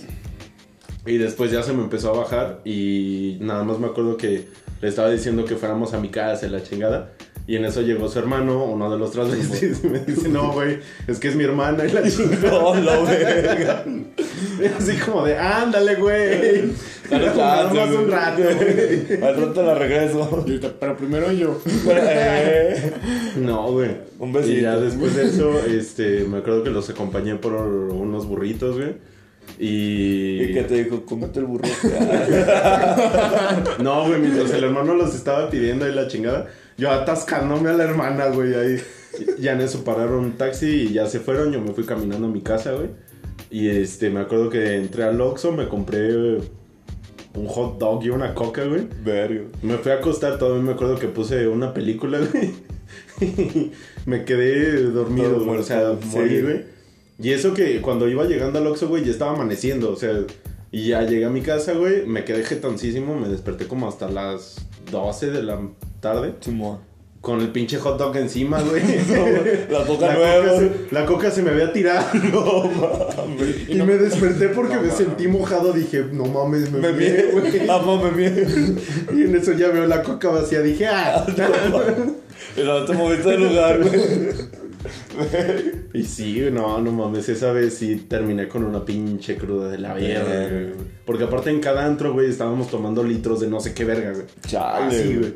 Y 1.06 1.18
después 1.18 1.52
ya 1.52 1.64
se 1.64 1.74
me 1.74 1.84
empezó 1.84 2.14
a 2.14 2.18
bajar 2.18 2.62
y 2.64 3.38
nada 3.42 3.64
más 3.66 3.78
me 3.78 3.88
acuerdo 3.88 4.16
que 4.18 4.48
le 4.82 4.88
estaba 4.88 5.12
diciendo 5.12 5.44
que 5.46 5.56
fuéramos 5.58 5.94
a 5.94 6.00
mi 6.00 6.08
casa, 6.10 6.48
la 6.48 6.64
chingada. 6.64 7.12
Y 7.48 7.58
en 7.58 7.66
eso 7.66 7.82
llegó 7.82 8.10
su 8.10 8.18
hermano, 8.18 8.64
uno 8.66 8.90
de 8.90 8.98
los 8.98 9.12
transvestis, 9.12 9.82
y 9.84 9.88
me 9.88 10.00
dice, 10.00 10.30
no, 10.30 10.52
güey, 10.54 10.80
es 11.08 11.20
que 11.20 11.28
es 11.28 11.36
mi 11.36 11.44
hermana 11.44 11.86
y 11.86 11.92
la 11.92 12.02
chingada. 12.10 12.50
No, 12.52 12.76
la 12.76 13.00
verga. 13.02 13.86
Y 14.60 14.66
así 14.66 14.98
como 14.98 15.26
de, 15.26 15.38
ándale, 15.38 15.96
güey. 15.96 16.72
Dale 17.10 17.28
Nada 17.28 17.72
chance, 17.72 17.80
más 17.80 17.90
un 17.92 18.12
rato, 18.12 18.42
güey. 18.42 19.24
Al 19.24 19.36
rato 19.36 19.64
la 19.64 19.76
regreso. 19.76 20.18
Y 20.18 20.36
ahorita, 20.36 20.74
Pero 20.80 20.98
primero 20.98 21.32
yo. 21.32 21.62
Eh, 21.88 22.94
No, 23.38 23.72
güey. 23.74 23.92
Un 24.18 24.34
besito. 24.34 24.58
Y 24.58 24.62
ya 24.62 24.78
después 24.78 25.16
de 25.16 25.26
eso, 25.28 25.60
este, 25.68 26.24
me 26.24 26.40
acuerdo 26.40 26.64
que 26.64 26.72
los 26.72 26.90
acompañé 26.90 27.36
por 27.36 27.54
unos 27.54 28.26
burritos, 28.26 28.76
güey. 28.78 28.94
Y... 29.60 30.42
¿Y 30.42 30.54
qué 30.54 30.64
te 30.64 30.84
dijo? 30.84 31.06
Cómete 31.06 31.40
el 31.40 31.46
burro. 31.46 31.70
No, 33.84 34.08
güey, 34.08 34.20
mientras 34.20 34.52
el 34.52 34.64
hermano 34.64 34.96
los 34.96 35.14
estaba 35.14 35.50
pidiendo 35.50 35.86
ahí 35.86 35.94
la 35.94 36.08
chingada, 36.08 36.48
yo 36.78 36.92
atascándome 36.92 37.70
a 37.70 37.74
la 37.74 37.84
hermana, 37.84 38.28
güey, 38.28 38.54
ahí. 38.54 38.82
Ya 39.40 39.54
en 39.54 39.62
eso 39.62 39.84
pararon 39.84 40.26
un 40.26 40.32
taxi 40.34 40.68
y 40.68 40.94
ya 40.94 41.06
se 41.08 41.20
fueron, 41.22 41.52
yo 41.54 41.62
me 41.62 41.72
fui 41.74 41.86
caminando 41.86 42.28
a 42.28 42.30
mi 42.30 42.42
casa, 42.42 42.74
güey. 42.74 42.90
Y 43.50 43.70
este, 43.70 44.10
me 44.10 44.20
acuerdo 44.20 44.50
que 44.50 44.76
entré 44.76 45.04
al 45.04 45.22
Oxxo, 45.22 45.52
me 45.54 45.70
compré 45.70 46.38
un 47.36 47.48
hot 47.48 47.78
dog 47.78 48.04
y 48.04 48.10
una 48.10 48.34
coca, 48.34 48.66
güey. 48.66 48.88
Verga. 49.04 49.44
Me 49.62 49.78
fui 49.78 49.92
a 49.92 49.96
acostar, 49.96 50.38
todavía 50.38 50.64
me 50.64 50.74
acuerdo 50.74 51.00
que 51.00 51.08
puse 51.08 51.48
una 51.48 51.74
película, 51.74 52.20
güey. 52.34 52.54
me 54.06 54.26
quedé 54.26 54.82
dormido, 54.84 55.32
Todo 55.34 55.46
güey, 55.46 55.60
o 55.60 55.64
sea, 55.64 55.78
muerto, 55.80 56.02
sí. 56.02 56.18
morí, 56.18 56.42
güey. 56.42 56.66
Y 57.20 57.32
eso 57.32 57.54
que 57.54 57.80
cuando 57.82 58.10
iba 58.10 58.26
llegando 58.26 58.60
al 58.60 58.68
Oxxo, 58.68 58.90
güey, 58.90 59.06
ya 59.06 59.12
estaba 59.12 59.32
amaneciendo, 59.32 59.92
o 59.92 59.96
sea, 59.96 60.12
y 60.72 60.90
ya 60.90 61.04
llegué 61.04 61.24
a 61.24 61.30
mi 61.30 61.42
casa, 61.42 61.74
güey, 61.74 62.06
me 62.06 62.26
quedé 62.26 62.44
jetoncísimo, 62.44 63.18
me 63.18 63.30
desperté 63.30 63.68
como 63.68 63.88
hasta 63.88 64.10
las 64.10 64.58
12 64.92 65.32
de 65.32 65.44
la 65.44 65.60
tarde, 66.00 66.36
Simón. 66.40 66.80
con 67.22 67.42
el 67.42 67.50
pinche 67.50 67.78
hot 67.78 67.98
dog 67.98 68.16
encima, 68.18 68.62
güey. 68.62 68.84
La 69.70 69.84
coca 69.86 70.08
La 70.08 70.14
nueva. 70.14 70.44
coca, 70.46 70.60
se, 70.60 70.72
la 70.92 71.06
coca 71.06 71.32
se 71.32 71.42
me 71.42 71.52
había 71.52 71.74
tirado. 71.74 72.06
y 73.68 73.76
me 73.82 73.98
desperté 73.98 74.50
porque 74.50 74.78
me 74.78 74.92
sentí 74.92 75.28
mojado. 75.28 75.74
Dije, 75.74 76.06
no 76.12 76.26
mames, 76.26 76.72
me, 76.72 76.80
Me 76.80 76.94
mié, 76.94 77.12
mie, 77.12 77.32
güey. 77.32 77.70
Ah, 77.70 77.82
mie. 78.16 78.32
Y 79.16 79.24
en 79.24 79.36
eso 79.36 79.54
ya 79.54 79.70
veo 79.70 79.88
la 79.88 80.04
coca 80.04 80.30
vacía. 80.30 80.62
Dije, 80.62 80.88
ah. 80.88 81.26
Y 82.56 82.62
no 82.62 82.86
te 82.86 82.94
moviste 82.94 83.30
de 83.30 83.38
lugar, 83.40 83.82
güey. 83.82 84.00
Y 85.94 86.04
sí, 86.04 86.42
no, 86.52 86.82
no 86.82 86.92
mames, 86.92 87.30
esa 87.30 87.52
vez 87.54 87.76
sí 87.76 87.96
terminé 88.10 88.48
con 88.48 88.64
una 88.64 88.84
pinche 88.84 89.38
cruda 89.38 89.70
de 89.70 89.78
la 89.78 89.94
verga, 89.94 90.50
güey. 90.50 90.74
Porque 91.06 91.24
aparte 91.24 91.50
en 91.52 91.60
cada 91.62 91.86
antro, 91.86 92.14
güey, 92.14 92.30
estábamos 92.30 92.70
tomando 92.70 93.04
litros 93.04 93.40
de 93.40 93.48
no 93.48 93.60
sé 93.60 93.74
qué 93.74 93.86
verga, 93.86 94.12
güey. 94.12 94.26
Chale, 94.48 94.86
Así, 94.88 95.04
güey. 95.08 95.18
güey. 95.20 95.34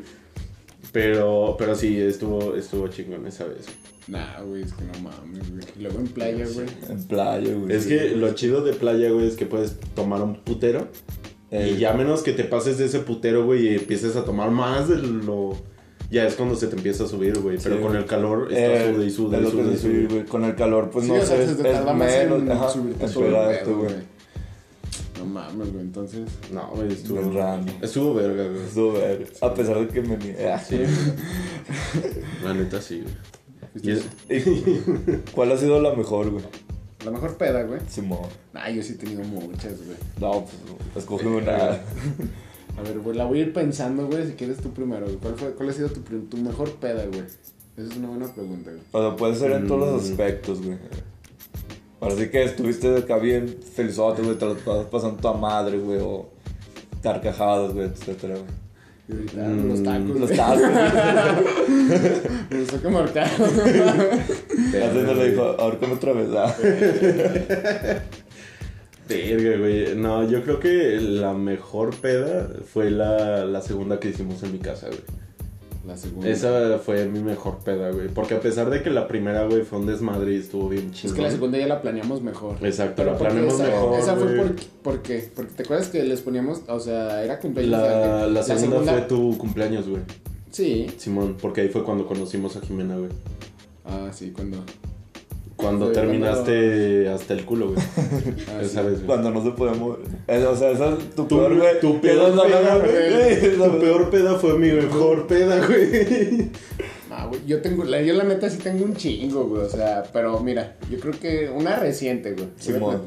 Pero, 0.92 1.54
pero 1.58 1.74
sí, 1.76 1.98
estuvo, 2.00 2.56
estuvo 2.56 2.88
chingón 2.88 3.26
esa 3.26 3.44
vez. 3.44 3.66
Nah, 4.08 4.40
güey, 4.42 4.62
es 4.62 4.72
que 4.72 4.82
no 4.84 4.92
mames, 5.08 5.50
güey. 5.50 5.64
Y 5.78 5.82
luego 5.82 6.00
en 6.00 6.08
playa, 6.08 6.46
güey. 6.52 6.66
En 6.88 7.04
playa, 7.04 7.54
güey. 7.54 7.72
Es 7.76 7.86
que 7.86 8.10
lo 8.16 8.32
chido 8.34 8.62
de 8.62 8.72
playa, 8.72 9.10
güey, 9.10 9.28
es 9.28 9.36
que 9.36 9.46
puedes 9.46 9.78
tomar 9.94 10.20
un 10.22 10.40
putero. 10.42 10.88
Eh, 11.52 11.74
Y 11.76 11.78
ya 11.78 11.92
menos 11.94 12.22
que 12.22 12.32
te 12.32 12.44
pases 12.44 12.78
de 12.78 12.86
ese 12.86 13.00
putero, 13.00 13.44
güey, 13.44 13.68
y 13.68 13.74
empieces 13.76 14.16
a 14.16 14.24
tomar 14.24 14.50
más 14.50 14.88
de 14.88 14.96
lo... 14.98 15.56
Ya 16.10 16.26
es 16.26 16.34
cuando 16.34 16.56
se 16.56 16.66
te 16.66 16.76
empieza 16.76 17.04
a 17.04 17.06
subir, 17.06 17.38
güey. 17.38 17.56
Pero 17.62 17.76
Sí. 17.76 17.82
con 17.82 17.96
el 17.96 18.04
calor 18.04 18.48
eh, 18.52 18.76
está 18.76 18.94
sude 18.94 19.06
y 19.06 19.10
sude 19.10 19.36
de 19.40 19.46
y 19.46 19.50
sude 19.50 19.74
y 19.74 19.76
sude. 19.78 20.06
güey. 20.08 20.24
Con 20.26 20.44
el 20.44 20.54
calor, 20.56 20.90
pues 20.90 21.04
Sí, 21.06 21.12
no 21.12 21.18
o 21.18 21.24
sea, 21.24 21.36
sé, 21.36 21.46
se 21.46 21.52
es, 21.52 21.56
menos. 21.94 22.72
subirte 22.72 23.04
en 23.04 23.12
todo 23.12 23.78
güey. 23.78 23.94
No 25.18 25.26
mames, 25.26 25.70
güey, 25.72 25.84
entonces. 25.84 26.22
No, 26.50 26.68
güey, 26.74 26.92
estuvo... 26.92 27.20
Estuvo 27.82 28.14
verga, 28.14 28.44
güey. 28.48 28.62
Estuvo 28.64 28.92
verga. 28.94 29.24
A 29.42 29.54
pesar 29.54 29.78
de 29.78 29.88
que 29.88 30.00
me 30.00 30.18
mie- 30.18 30.36
ah, 30.48 30.58
Sí. 30.58 30.80
La 32.44 32.54
neta 32.54 32.80
sí, 32.80 33.02
güey. 33.02 33.14
Y 33.82 33.90
es- 33.92 34.06
¿Y 34.28 35.30
¿Cuál 35.32 35.52
ha 35.52 35.56
sido 35.58 35.80
la 35.80 35.94
mejor, 35.94 36.30
güey? 36.30 36.44
La 37.04 37.10
mejor 37.12 37.36
peda, 37.36 37.62
güey. 37.62 37.80
Simón. 37.88 38.20
Nah, 38.52 38.68
yo 38.68 38.82
sí 38.82 38.92
he 38.94 38.96
tenido 38.96 39.22
muchas, 39.24 39.74
güey. 39.84 39.96
No, 40.20 40.44
pues 40.44 41.04
escoge 41.04 41.26
una. 41.28 41.78
A 42.78 42.82
ver, 42.82 42.98
güey, 43.00 43.16
la 43.16 43.24
voy 43.24 43.38
a 43.40 43.42
ir 43.42 43.52
pensando, 43.52 44.06
güey, 44.06 44.26
si 44.26 44.32
quieres 44.32 44.58
tú 44.58 44.70
primero, 44.72 45.04
güey. 45.06 45.16
¿Cuál, 45.18 45.34
fue, 45.36 45.50
¿Cuál 45.52 45.68
ha 45.68 45.72
sido 45.72 45.88
tu, 45.90 46.36
mejor 46.38 46.72
peda, 46.76 47.04
güey? 47.06 47.20
Esa 47.76 47.88
es 47.92 47.96
una 47.96 48.08
buena 48.08 48.26
pregunta, 48.32 48.70
güey. 48.70 48.82
O 48.92 49.00
sea, 49.08 49.16
puede 49.16 49.34
ser 49.36 49.52
en 49.52 49.66
todos 49.66 49.80
los 49.92 50.02
Mm. 50.08 50.12
aspectos, 50.12 50.62
güey. 50.64 50.78
Ahora 52.00 52.16
sí 52.16 52.28
que 52.30 52.42
estuviste 52.44 52.96
acá 52.96 53.18
bien 53.18 53.56
felizote, 53.74 54.22
güey, 54.22 54.36
te 54.36 54.46
lo 54.46 54.52
estabas 54.56 54.86
pasando 54.86 55.28
a 55.28 55.34
madre, 55.36 55.78
güey, 55.78 55.98
o 56.00 56.30
carcajadas, 57.02 57.74
güey, 57.74 57.86
etcétera, 57.88 58.36
güey. 58.36 58.60
Mm, 59.10 59.68
los 59.68 59.82
tacos, 59.82 60.20
Los 60.20 60.30
tacos. 60.30 60.60
Me 62.50 62.60
gustó 62.60 62.80
que 62.80 62.88
marcaron. 62.88 63.32
Así 63.42 64.70
te 64.70 65.14
lo 65.14 65.24
dijo, 65.24 65.42
ahora 65.58 65.78
come 65.78 65.94
otra 65.94 66.12
vez, 66.12 66.28
ah. 66.36 66.54
Verga, 69.16 69.58
güey. 69.58 69.96
No, 69.96 70.28
yo 70.28 70.42
creo 70.42 70.60
que 70.60 71.00
la 71.00 71.32
mejor 71.34 71.94
peda 71.96 72.48
fue 72.72 72.90
la, 72.90 73.44
la 73.44 73.60
segunda 73.62 73.98
que 74.00 74.10
hicimos 74.10 74.42
en 74.42 74.52
mi 74.52 74.58
casa, 74.58 74.86
güey. 74.88 75.00
La 75.86 75.96
segunda. 75.96 76.28
Esa 76.28 76.78
fue 76.78 77.06
mi 77.06 77.20
mejor 77.20 77.58
peda, 77.64 77.90
güey. 77.90 78.08
Porque 78.08 78.34
a 78.34 78.40
pesar 78.40 78.68
de 78.68 78.82
que 78.82 78.90
la 78.90 79.08
primera, 79.08 79.46
güey, 79.46 79.62
fue 79.62 79.78
un 79.78 79.86
desmadre 79.86 80.34
y 80.34 80.36
estuvo 80.36 80.68
bien 80.68 80.92
chido. 80.92 81.08
Es 81.14 81.16
que 81.16 81.22
la 81.22 81.30
segunda 81.30 81.56
ya 81.58 81.66
la 81.66 81.80
planeamos 81.80 82.22
mejor. 82.22 82.56
Exacto, 82.62 82.96
Pero 82.96 83.12
la 83.12 83.18
planeamos 83.18 83.54
esa, 83.54 83.64
mejor, 83.64 83.98
Esa 83.98 84.16
fue 84.16 84.36
por, 84.36 84.56
¿por 84.82 85.02
qué? 85.02 85.30
Porque 85.34 85.52
te 85.54 85.62
acuerdas 85.62 85.88
que 85.88 86.02
les 86.04 86.20
poníamos, 86.20 86.60
o 86.68 86.78
sea, 86.78 87.24
era 87.24 87.38
cumpleaños 87.40 87.82
de 87.82 87.88
La, 87.88 88.16
alguien. 88.18 88.34
la 88.34 88.42
segunda, 88.42 88.92
fue 88.92 89.02
tu 89.02 89.38
cumpleaños, 89.38 89.88
güey. 89.88 90.02
Sí. 90.50 90.86
Simón, 90.98 91.36
porque 91.40 91.62
ahí 91.62 91.68
fue 91.68 91.82
cuando 91.82 92.06
conocimos 92.06 92.56
a 92.56 92.60
Jimena, 92.60 92.96
güey. 92.98 93.10
Ah, 93.84 94.10
sí, 94.12 94.32
cuando. 94.34 94.58
Cuando 95.60 95.92
terminaste 95.92 97.08
hasta 97.08 97.34
el 97.34 97.44
culo, 97.44 97.68
güey. 97.72 97.78
Ah, 98.48 98.60
Esa 98.62 98.82
vez, 98.82 98.94
güey. 98.94 99.06
Cuando 99.06 99.30
no 99.30 99.42
se 99.44 99.50
podía 99.52 99.74
mover. 99.74 100.00
Eh, 100.28 100.44
O 100.44 100.56
sea, 100.56 100.70
esa 100.70 100.90
es 100.94 101.10
tu 101.14 101.24
Tu, 101.24 101.28
peor, 101.36 101.56
güey. 101.56 101.80
tu 101.80 102.00
peor 102.00 102.32
peda, 102.42 102.78
güey. 102.78 103.56
Tu 103.56 103.78
peor 103.80 104.10
peda 104.10 104.34
fue 104.38 104.58
mi 104.58 104.70
mejor 104.72 105.26
peda, 105.26 105.64
güey. 105.66 106.50
Ah, 107.10 107.26
güey, 107.26 107.40
yo 107.46 107.60
tengo, 107.60 107.84
la, 107.84 108.00
yo 108.02 108.14
la 108.14 108.24
neta 108.24 108.48
sí 108.48 108.58
tengo 108.58 108.84
un 108.84 108.94
chingo, 108.94 109.44
güey, 109.48 109.62
o 109.64 109.68
sea, 109.68 110.04
pero 110.12 110.38
mira, 110.40 110.76
yo 110.90 110.98
creo 111.00 111.12
que 111.18 111.50
una 111.50 111.76
reciente, 111.76 112.32
güey. 112.34 112.46
Simón. 112.56 113.02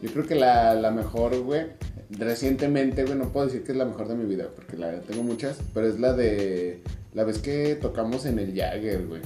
Yo 0.00 0.10
creo 0.10 0.26
que 0.26 0.34
la, 0.34 0.74
la 0.74 0.90
mejor, 0.90 1.38
güey, 1.42 1.66
recientemente, 2.10 3.04
güey, 3.04 3.16
no 3.16 3.28
puedo 3.30 3.46
decir 3.46 3.62
que 3.62 3.72
es 3.72 3.78
la 3.78 3.84
mejor 3.84 4.08
de 4.08 4.14
mi 4.14 4.24
vida, 4.24 4.46
porque 4.56 4.76
la 4.76 5.00
tengo 5.02 5.22
muchas, 5.22 5.58
pero 5.74 5.86
es 5.86 6.00
la 6.00 6.14
de, 6.14 6.80
la 7.14 7.24
vez 7.24 7.38
que 7.38 7.74
tocamos 7.76 8.24
en 8.26 8.38
el 8.38 8.54
Jagger, 8.54 9.06
güey. 9.06 9.20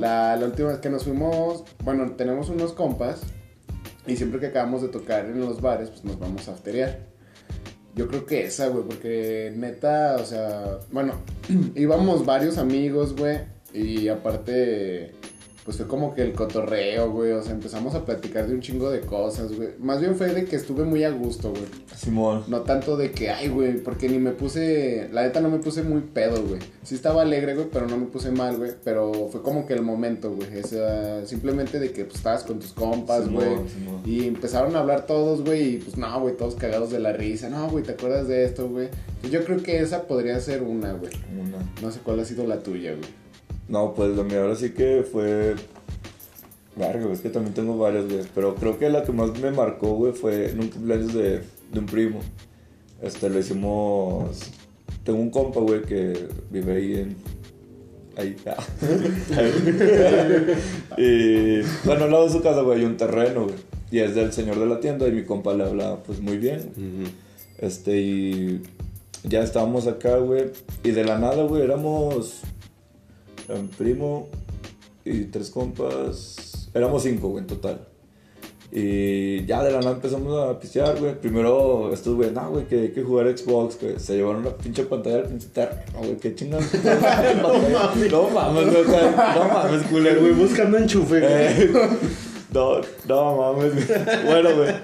La 0.00 0.38
última 0.46 0.68
vez 0.68 0.78
que 0.78 0.90
nos 0.90 1.04
fuimos, 1.04 1.64
bueno, 1.84 2.12
tenemos 2.12 2.48
unos 2.48 2.72
compas 2.72 3.20
y 4.06 4.16
siempre 4.16 4.40
que 4.40 4.46
acabamos 4.46 4.82
de 4.82 4.88
tocar 4.88 5.26
en 5.26 5.40
los 5.40 5.60
bares, 5.60 5.90
pues 5.90 6.04
nos 6.04 6.18
vamos 6.18 6.48
a 6.48 6.52
afterear. 6.52 7.00
Yo 7.94 8.08
creo 8.08 8.24
que 8.24 8.44
esa, 8.44 8.68
güey, 8.68 8.84
porque 8.84 9.52
neta, 9.54 10.16
o 10.18 10.24
sea, 10.24 10.78
bueno, 10.90 11.14
íbamos 11.74 12.24
varios 12.24 12.56
amigos, 12.56 13.14
güey, 13.14 13.40
y 13.74 14.08
aparte, 14.08 15.12
pues 15.70 15.76
fue 15.76 15.86
como 15.86 16.16
que 16.16 16.22
el 16.22 16.32
cotorreo, 16.32 17.12
güey. 17.12 17.30
O 17.30 17.40
sea, 17.40 17.52
empezamos 17.52 17.94
a 17.94 18.04
platicar 18.04 18.48
de 18.48 18.54
un 18.54 18.60
chingo 18.60 18.90
de 18.90 19.02
cosas, 19.02 19.54
güey. 19.56 19.68
Más 19.78 20.00
bien 20.00 20.16
fue 20.16 20.26
de 20.34 20.44
que 20.44 20.56
estuve 20.56 20.82
muy 20.82 21.04
a 21.04 21.10
gusto, 21.10 21.50
güey. 21.50 21.62
Simón. 21.96 22.42
No 22.48 22.62
tanto 22.62 22.96
de 22.96 23.12
que, 23.12 23.30
ay, 23.30 23.46
güey, 23.46 23.74
porque 23.74 24.08
ni 24.08 24.18
me 24.18 24.32
puse, 24.32 25.08
la 25.12 25.22
neta 25.22 25.40
no 25.40 25.48
me 25.48 25.58
puse 25.58 25.84
muy 25.84 26.00
pedo, 26.00 26.42
güey. 26.42 26.58
Sí 26.82 26.96
estaba 26.96 27.22
alegre, 27.22 27.54
güey, 27.54 27.68
pero 27.72 27.86
no 27.86 27.98
me 27.98 28.06
puse 28.06 28.32
mal, 28.32 28.56
güey. 28.56 28.72
Pero 28.82 29.28
fue 29.30 29.42
como 29.42 29.64
que 29.64 29.74
el 29.74 29.82
momento, 29.82 30.34
güey. 30.34 30.58
O 30.58 30.66
sea, 30.66 31.24
simplemente 31.24 31.78
de 31.78 31.92
que 31.92 32.04
pues, 32.04 32.16
estabas 32.16 32.42
con 32.42 32.58
tus 32.58 32.72
compas, 32.72 33.26
Simón, 33.26 33.44
güey. 33.44 33.68
Simón. 33.68 34.02
Y 34.04 34.26
empezaron 34.26 34.74
a 34.74 34.80
hablar 34.80 35.06
todos, 35.06 35.44
güey, 35.44 35.74
y 35.74 35.76
pues 35.76 35.96
no, 35.96 36.20
güey, 36.20 36.36
todos 36.36 36.56
cagados 36.56 36.90
de 36.90 36.98
la 36.98 37.12
risa. 37.12 37.48
No, 37.48 37.70
güey, 37.70 37.84
¿te 37.84 37.92
acuerdas 37.92 38.26
de 38.26 38.44
esto, 38.44 38.68
güey? 38.68 38.88
Yo 39.30 39.44
creo 39.44 39.62
que 39.62 39.78
esa 39.78 40.08
podría 40.08 40.40
ser 40.40 40.62
una, 40.62 40.94
güey. 40.94 41.12
Una. 41.40 41.58
No 41.80 41.92
sé 41.92 42.00
cuál 42.00 42.18
ha 42.18 42.24
sido 42.24 42.44
la 42.44 42.58
tuya, 42.58 42.90
güey. 42.90 43.19
No, 43.70 43.94
pues 43.94 44.16
la 44.16 44.24
mía 44.24 44.42
ahora 44.42 44.56
sí 44.56 44.70
que 44.70 45.04
fue. 45.10 45.54
Verga, 46.74 47.12
es 47.12 47.20
que 47.20 47.30
también 47.30 47.54
tengo 47.54 47.78
varias, 47.78 48.06
güey. 48.06 48.24
Pero 48.34 48.56
creo 48.56 48.78
que 48.78 48.90
la 48.90 49.04
que 49.04 49.12
más 49.12 49.38
me 49.38 49.52
marcó, 49.52 49.94
güey, 49.94 50.12
fue 50.12 50.50
en 50.50 50.60
un 50.60 50.68
cumpleaños 50.68 51.14
de, 51.14 51.42
de 51.72 51.78
un 51.78 51.86
primo. 51.86 52.18
Este, 53.00 53.30
lo 53.30 53.38
hicimos. 53.38 54.50
Tengo 55.04 55.20
un 55.20 55.30
compa, 55.30 55.60
güey, 55.60 55.82
que 55.82 56.28
vive 56.50 56.72
ahí 56.72 56.94
en. 56.94 57.16
Ahí. 58.16 58.36
ah. 58.46 58.56
y. 60.98 61.60
Bueno, 61.84 62.04
al 62.04 62.10
lado 62.10 62.24
de 62.26 62.32
su 62.32 62.42
casa, 62.42 62.62
güey, 62.62 62.80
hay 62.80 62.84
un 62.84 62.96
terreno, 62.96 63.44
güey. 63.44 63.56
Y 63.92 64.00
es 64.00 64.16
del 64.16 64.32
señor 64.32 64.58
de 64.58 64.66
la 64.66 64.80
tienda 64.80 65.06
y 65.06 65.12
mi 65.12 65.24
compa 65.24 65.54
le 65.54 65.62
habla, 65.62 66.02
pues 66.04 66.20
muy 66.20 66.38
bien. 66.38 66.72
Este, 67.58 68.00
y 68.00 68.62
ya 69.22 69.42
estábamos 69.42 69.86
acá, 69.86 70.16
güey. 70.16 70.50
Y 70.82 70.90
de 70.90 71.04
la 71.04 71.18
nada, 71.18 71.44
güey, 71.44 71.62
éramos 71.62 72.42
un 73.54 73.68
primo 73.68 74.28
y 75.04 75.24
tres 75.24 75.50
compas. 75.50 76.68
Éramos 76.74 77.02
cinco, 77.02 77.28
güey, 77.28 77.42
en 77.42 77.46
total. 77.46 77.86
Y 78.72 79.44
ya 79.46 79.64
de 79.64 79.72
la 79.72 79.80
nada 79.80 79.92
empezamos 79.96 80.38
a 80.38 80.58
pistear, 80.60 80.96
güey. 81.00 81.20
Primero 81.20 81.92
estos, 81.92 82.14
güey, 82.14 82.30
no, 82.30 82.50
güey, 82.50 82.66
que 82.66 82.80
hay 82.82 82.92
que 82.92 83.02
jugar 83.02 83.36
Xbox, 83.36 83.80
güey. 83.80 83.98
Se 83.98 84.14
llevaron 84.16 84.42
una 84.42 84.56
pinche 84.56 84.84
pantalla 84.84 85.16
al 85.16 85.24
pinche 85.24 85.48
terreno, 85.48 85.98
güey. 85.98 86.16
Qué 86.18 86.34
chingados. 86.36 86.66
no 87.42 88.28
mames, 88.30 88.70
güey. 88.70 88.82
o 88.82 88.90
sea, 88.90 89.34
No 89.36 89.48
mames, 89.48 89.82
culero, 89.88 90.20
Güey, 90.20 90.32
buscando 90.34 90.78
enchufe, 90.78 91.20
güey. 91.20 91.32
Eh, 91.32 91.70
No, 92.52 92.80
no 93.06 93.36
mames, 93.36 93.74
güey. 93.74 93.98
Bueno, 94.24 94.56
güey. 94.56 94.74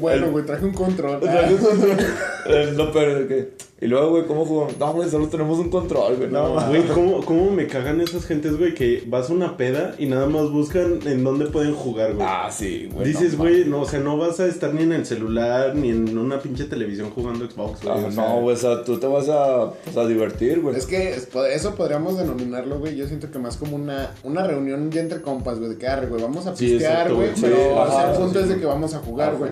Bueno, 0.00 0.30
güey, 0.30 0.46
traje 0.46 0.64
un 0.64 0.72
control. 0.72 1.18
O 1.22 1.26
sea, 1.26 1.48
eh, 1.50 2.72
no, 2.76 2.92
pero 2.92 3.20
de 3.20 3.26
que. 3.26 3.65
Y 3.78 3.88
luego, 3.88 4.08
güey, 4.08 4.24
¿cómo 4.24 4.46
jugamos? 4.46 4.78
No, 4.78 4.92
güey, 4.94 5.10
solo 5.10 5.28
tenemos 5.28 5.58
un 5.58 5.68
control, 5.68 6.16
güey. 6.16 6.30
No. 6.30 6.54
Güey, 6.68 6.82
¿cómo, 6.86 7.22
¿cómo 7.22 7.50
me 7.50 7.66
cagan 7.66 8.00
esas 8.00 8.24
gentes, 8.24 8.56
güey? 8.56 8.72
Que 8.72 9.04
vas 9.06 9.28
a 9.28 9.34
una 9.34 9.58
peda 9.58 9.94
y 9.98 10.06
nada 10.06 10.26
más 10.26 10.50
buscan 10.50 11.00
en 11.04 11.22
dónde 11.22 11.44
pueden 11.44 11.74
jugar, 11.74 12.14
güey. 12.14 12.26
Ah, 12.26 12.48
sí, 12.50 12.88
güey. 12.90 13.08
Dices, 13.08 13.32
no, 13.34 13.40
güey, 13.40 13.66
no, 13.66 13.82
o 13.82 13.84
sea, 13.86 14.00
no 14.00 14.16
vas 14.16 14.40
a 14.40 14.46
estar 14.46 14.72
ni 14.72 14.84
en 14.84 14.92
el 14.94 15.04
celular 15.04 15.74
ni 15.74 15.90
en 15.90 16.16
una 16.16 16.40
pinche 16.40 16.64
televisión 16.64 17.10
jugando 17.10 17.44
Xbox, 17.50 17.82
güey. 17.82 17.94
Ah, 17.94 18.06
o 18.06 18.10
sea, 18.10 18.28
no, 18.28 18.40
güey, 18.40 18.54
o 18.54 18.58
sea, 18.58 18.82
tú 18.82 18.98
te 18.98 19.06
vas 19.08 19.28
a, 19.28 19.70
pues, 19.84 19.94
a 19.94 20.06
divertir, 20.06 20.62
güey. 20.62 20.74
Es 20.74 20.86
que 20.86 21.10
es- 21.10 21.28
eso 21.52 21.74
podríamos 21.74 22.16
denominarlo, 22.16 22.78
güey. 22.78 22.96
Yo 22.96 23.06
siento 23.06 23.30
que 23.30 23.38
más 23.38 23.58
como 23.58 23.76
una, 23.76 24.10
una 24.24 24.46
reunión 24.46 24.90
ya 24.90 25.02
entre 25.02 25.20
compas, 25.20 25.58
güey. 25.58 25.68
De 25.68 25.76
que, 25.76 25.86
arre, 25.86 26.06
güey, 26.06 26.22
vamos 26.22 26.46
a 26.46 26.56
Sí, 26.56 26.64
pistear, 26.66 26.92
exacto, 27.08 27.16
güey. 27.16 27.28
güey. 27.28 27.40
pero 27.42 27.56
Sí, 27.56 27.62
o 27.76 27.90
sea, 27.92 28.10
el 28.12 28.16
punto 28.18 28.38
sí. 28.38 28.44
es 28.44 28.48
de 28.48 28.58
que 28.58 28.64
vamos 28.64 28.94
a 28.94 28.98
jugar, 29.00 29.28
Ajá. 29.28 29.36
güey. 29.38 29.50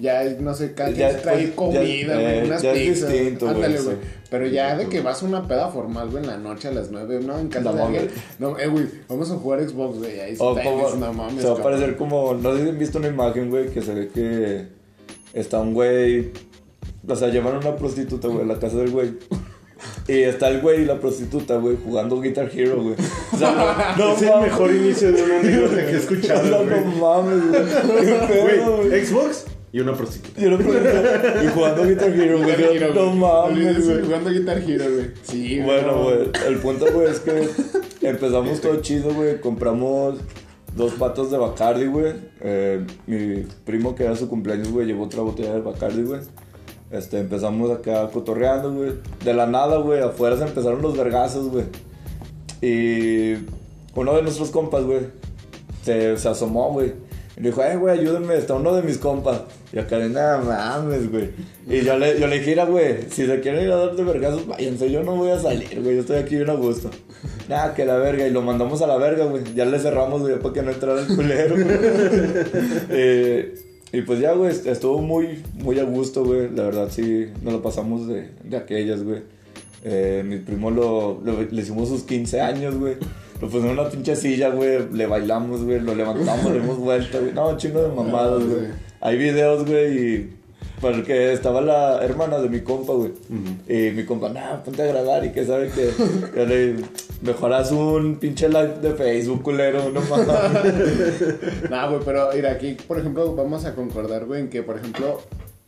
Ya, 0.00 0.24
no 0.40 0.54
sé, 0.54 0.72
cada 0.72 0.90
Ya 0.90 1.10
quien 1.10 1.22
trae 1.22 1.50
comida, 1.54 2.14
güey, 2.14 2.38
eh, 2.38 2.42
unas 2.46 2.62
ya 2.62 2.72
es 2.72 2.78
pizzas. 2.88 3.10
güey, 3.10 3.76
sí. 3.78 3.90
Pero 4.30 4.46
ya 4.46 4.76
de 4.76 4.86
que 4.88 5.00
vas 5.02 5.22
a 5.22 5.26
una 5.26 5.46
peda 5.46 5.68
formal, 5.68 6.08
güey, 6.08 6.22
en 6.24 6.30
la 6.30 6.38
noche 6.38 6.68
a 6.68 6.70
las 6.70 6.90
nueve, 6.90 7.20
¿no? 7.22 7.38
En 7.38 7.48
casa 7.48 7.70
No 7.70 7.76
de 7.76 7.82
alguien. 7.82 8.08
No, 8.38 8.58
eh, 8.58 8.66
güey, 8.68 8.86
vamos 9.08 9.30
a 9.30 9.34
jugar 9.34 9.60
Xbox, 9.68 9.98
güey. 9.98 10.18
Ahí 10.20 10.36
O 10.38 10.50
está, 10.56 10.62
y 10.62 10.64
como- 10.72 10.84
dices, 10.84 10.98
no 11.00 11.12
mames. 11.12 11.42
se 11.42 11.48
va 11.50 11.58
a 11.58 11.62
parecer 11.62 11.96
como, 11.96 12.32
no 12.34 12.56
sé 12.56 12.62
si 12.62 12.68
han 12.70 12.78
visto 12.78 12.98
una 12.98 13.08
imagen, 13.08 13.50
güey, 13.50 13.68
que 13.68 13.82
se 13.82 13.92
ve 13.94 14.08
que 14.08 14.66
está 15.34 15.58
un 15.60 15.74
güey, 15.74 16.30
o 17.06 17.16
sea, 17.16 17.28
llevan 17.28 17.56
a 17.56 17.58
una 17.58 17.76
prostituta, 17.76 18.28
güey, 18.28 18.42
a 18.42 18.46
la 18.46 18.58
casa 18.58 18.76
del 18.78 18.90
güey. 18.90 19.12
Y 20.08 20.22
está 20.22 20.48
el 20.48 20.60
güey 20.60 20.82
y 20.82 20.84
la 20.84 20.98
prostituta, 21.00 21.56
güey, 21.56 21.76
jugando 21.82 22.20
Guitar 22.20 22.50
Hero, 22.54 22.82
güey. 22.82 22.94
O 23.32 23.36
sea, 23.36 23.94
no, 23.98 24.04
no 24.06 24.14
es 24.16 24.22
el 24.22 24.40
mejor 24.40 24.70
inicio 24.74 25.12
de 25.12 25.22
una 25.22 25.40
anécdota 25.40 25.76
que 25.76 25.92
he 25.92 25.96
escuchado, 25.96 26.64
No, 26.64 26.64
no 26.64 26.84
mames, 26.96 27.50
güey. 27.86 28.06
Qué 28.06 28.26
pedo, 28.28 28.76
güey. 28.78 28.88
Güey, 28.88 29.04
Xbox 29.06 29.44
y 29.72 29.80
una 29.80 29.92
prostituta. 29.94 30.40
Y 30.40 30.46
una 30.46 30.58
prostituta- 30.58 31.40
y 31.44 31.46
jugando 31.48 31.84
Guitar 31.86 32.10
Hero, 32.10 32.38
güey. 32.38 32.80
No 32.80 33.04
güey. 33.04 33.14
mames, 33.16 33.76
Sí, 33.76 33.82
güey. 33.90 34.04
Jugando 34.04 34.30
Guitar 34.30 34.58
Hero, 34.58 34.84
güey. 34.92 35.06
Sí, 35.22 35.60
Bueno, 35.60 35.86
no. 35.92 36.02
güey, 36.04 36.18
el 36.48 36.56
punto, 36.58 36.86
güey, 36.92 37.08
es 37.10 37.20
que 37.20 37.48
empezamos 38.08 38.60
todo 38.60 38.80
chido, 38.80 39.14
güey. 39.14 39.40
Compramos 39.40 40.18
dos 40.76 40.92
patas 40.94 41.30
de 41.30 41.38
Bacardi, 41.38 41.86
güey. 41.86 42.14
Eh, 42.40 42.84
mi 43.06 43.44
primo, 43.64 43.94
que 43.94 44.04
era 44.04 44.16
su 44.16 44.28
cumpleaños, 44.28 44.70
güey, 44.70 44.86
llevó 44.86 45.04
otra 45.04 45.22
botella 45.22 45.54
de 45.54 45.60
Bacardi, 45.60 46.02
güey. 46.02 46.20
Este, 46.90 47.20
empezamos 47.20 47.70
acá 47.70 48.08
cotorreando, 48.10 48.72
güey. 48.72 48.92
De 49.24 49.32
la 49.34 49.46
nada, 49.46 49.76
güey, 49.78 50.00
afuera 50.00 50.36
se 50.36 50.42
empezaron 50.42 50.82
los 50.82 50.96
vergazos, 50.96 51.48
güey. 51.48 51.64
Y 52.60 53.34
uno 53.94 54.14
de 54.14 54.22
nuestros 54.22 54.50
compas, 54.50 54.84
güey, 54.84 55.00
se, 55.84 56.16
se 56.16 56.28
asomó, 56.28 56.72
güey. 56.72 56.92
Y 57.40 57.44
dijo, 57.44 57.64
eh, 57.64 57.74
güey, 57.74 57.98
ayúdenme, 57.98 58.36
está 58.36 58.52
uno 58.52 58.74
de 58.76 58.82
mis 58.82 58.98
compas. 58.98 59.40
Y 59.72 59.78
acá, 59.78 59.98
nada 59.98 60.42
mames, 60.42 61.10
güey. 61.10 61.30
Y 61.66 61.80
yo 61.80 61.98
le, 61.98 62.20
yo 62.20 62.26
le 62.26 62.38
dije, 62.38 62.50
"Mira, 62.50 62.66
güey, 62.66 62.96
si 63.08 63.24
se 63.24 63.40
quieren 63.40 63.64
ir 63.64 63.72
a 63.72 63.76
dar 63.76 63.96
de 63.96 64.04
vergazos, 64.04 64.46
váyanse, 64.46 64.90
yo 64.90 65.02
no 65.02 65.16
voy 65.16 65.30
a 65.30 65.38
salir, 65.38 65.80
güey, 65.80 65.94
yo 65.94 66.00
estoy 66.02 66.18
aquí 66.18 66.36
bien 66.36 66.50
a 66.50 66.54
gusto. 66.54 66.90
Nada, 67.48 67.72
que 67.72 67.86
la 67.86 67.96
verga, 67.96 68.26
y 68.26 68.30
lo 68.30 68.42
mandamos 68.42 68.82
a 68.82 68.86
la 68.86 68.98
verga, 68.98 69.24
güey. 69.24 69.42
Ya 69.54 69.64
le 69.64 69.78
cerramos, 69.78 70.20
güey, 70.20 70.38
para 70.38 70.52
que 70.52 70.62
no 70.62 70.70
entrara 70.70 71.00
el 71.00 71.06
culero. 71.16 71.56
Eh, 72.90 73.54
y 73.92 74.02
pues 74.02 74.20
ya, 74.20 74.32
güey, 74.34 74.52
estuvo 74.66 75.00
muy, 75.00 75.42
muy 75.54 75.78
a 75.78 75.84
gusto, 75.84 76.24
güey. 76.24 76.50
La 76.54 76.64
verdad, 76.64 76.88
sí, 76.90 77.28
nos 77.42 77.54
lo 77.54 77.62
pasamos 77.62 78.06
de, 78.06 78.28
de 78.44 78.56
aquellas, 78.58 79.02
güey. 79.02 79.22
Eh, 79.82 80.22
mi 80.26 80.36
primo 80.38 80.70
lo, 80.70 81.20
lo- 81.24 81.42
le 81.42 81.62
hicimos 81.62 81.88
sus 81.88 82.02
15 82.02 82.40
años, 82.40 82.74
güey. 82.76 82.96
Lo 83.40 83.48
pusimos 83.48 83.66
en 83.72 83.78
una 83.78 83.88
pinche 83.88 84.14
silla, 84.16 84.50
güey. 84.50 84.88
Le 84.92 85.06
bailamos, 85.06 85.64
güey. 85.64 85.80
Lo 85.80 85.94
levantamos, 85.94 86.52
le 86.52 86.60
dimos 86.60 86.78
vuelta, 86.78 87.18
güey. 87.18 87.32
No, 87.32 87.56
chingo 87.56 87.82
de 87.82 87.88
mamadas, 87.88 88.44
güey. 88.44 88.66
Hay 89.00 89.16
videos, 89.16 89.64
güey, 89.66 89.98
y... 89.98 90.36
Porque 90.80 91.32
estaba 91.34 91.60
la 91.60 92.02
hermana 92.02 92.38
de 92.38 92.48
mi 92.48 92.60
compa, 92.60 92.94
güey. 92.94 93.12
Y 93.68 93.90
mi 93.92 94.04
compa, 94.06 94.30
nah, 94.30 94.62
ponte 94.62 94.80
a 94.82 94.86
grabar 94.86 95.24
y 95.24 95.30
que 95.32 95.44
sabe 95.44 95.70
que... 95.70 95.90
Le 96.46 96.76
mejoras 97.22 97.70
un 97.72 98.16
pinche 98.16 98.48
live 98.48 98.78
de 98.80 98.92
Facebook, 98.94 99.42
culero, 99.42 99.90
no 99.90 100.00
mames. 100.02 100.30
No, 101.70 101.90
güey, 101.90 102.00
pero 102.04 102.28
mira, 102.34 102.52
aquí, 102.52 102.76
por 102.88 102.98
ejemplo, 102.98 103.34
vamos 103.34 103.64
a 103.66 103.74
concordar, 103.74 104.24
güey, 104.26 104.40
en 104.42 104.48
que, 104.48 104.62
por 104.62 104.76
ejemplo, 104.78 105.20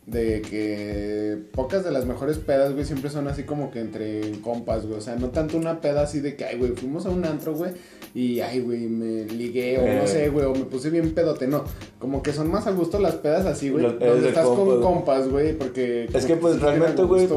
de 0.05 0.41
que 0.41 1.37
pocas 1.53 1.83
de 1.85 1.91
las 1.91 2.05
mejores 2.05 2.37
pedas, 2.37 2.73
güey, 2.73 2.83
siempre 2.85 3.09
son 3.09 3.27
así 3.27 3.43
como 3.43 3.71
que 3.71 3.79
entre 3.79 4.31
compas, 4.41 4.85
güey. 4.85 4.97
O 4.97 5.01
sea, 5.01 5.15
no 5.15 5.29
tanto 5.29 5.57
una 5.57 5.79
peda 5.81 6.01
así 6.03 6.19
de 6.19 6.35
que, 6.35 6.43
ay, 6.45 6.57
güey, 6.57 6.71
fuimos 6.71 7.05
a 7.05 7.09
un 7.09 7.23
antro, 7.25 7.53
güey, 7.55 7.71
y, 8.13 8.41
ay, 8.41 8.59
güey, 8.59 8.81
me 8.87 9.23
ligué, 9.25 9.77
o 9.77 9.81
no 9.81 10.03
Eh. 10.03 10.07
sé, 10.07 10.29
güey, 10.29 10.45
o 10.45 10.51
me 10.53 10.65
puse 10.65 10.89
bien 10.89 11.13
pedote. 11.13 11.47
No, 11.47 11.63
como 11.99 12.21
que 12.21 12.33
son 12.33 12.51
más 12.51 12.67
a 12.67 12.71
gusto 12.71 12.99
las 12.99 13.15
pedas 13.15 13.45
así, 13.45 13.69
güey, 13.69 13.83
Los- 13.83 13.93
es 13.93 13.99
donde 13.99 14.21
de 14.21 14.27
estás 14.29 14.45
con 14.45 14.55
compas, 14.57 14.75
güey. 14.75 14.81
compas, 14.93 15.29
güey, 15.29 15.57
porque... 15.57 16.07
como 16.11 16.25
que, 16.27 16.35
pues, 16.35 16.61
realmente, 16.61 17.03
güey, 17.03 17.27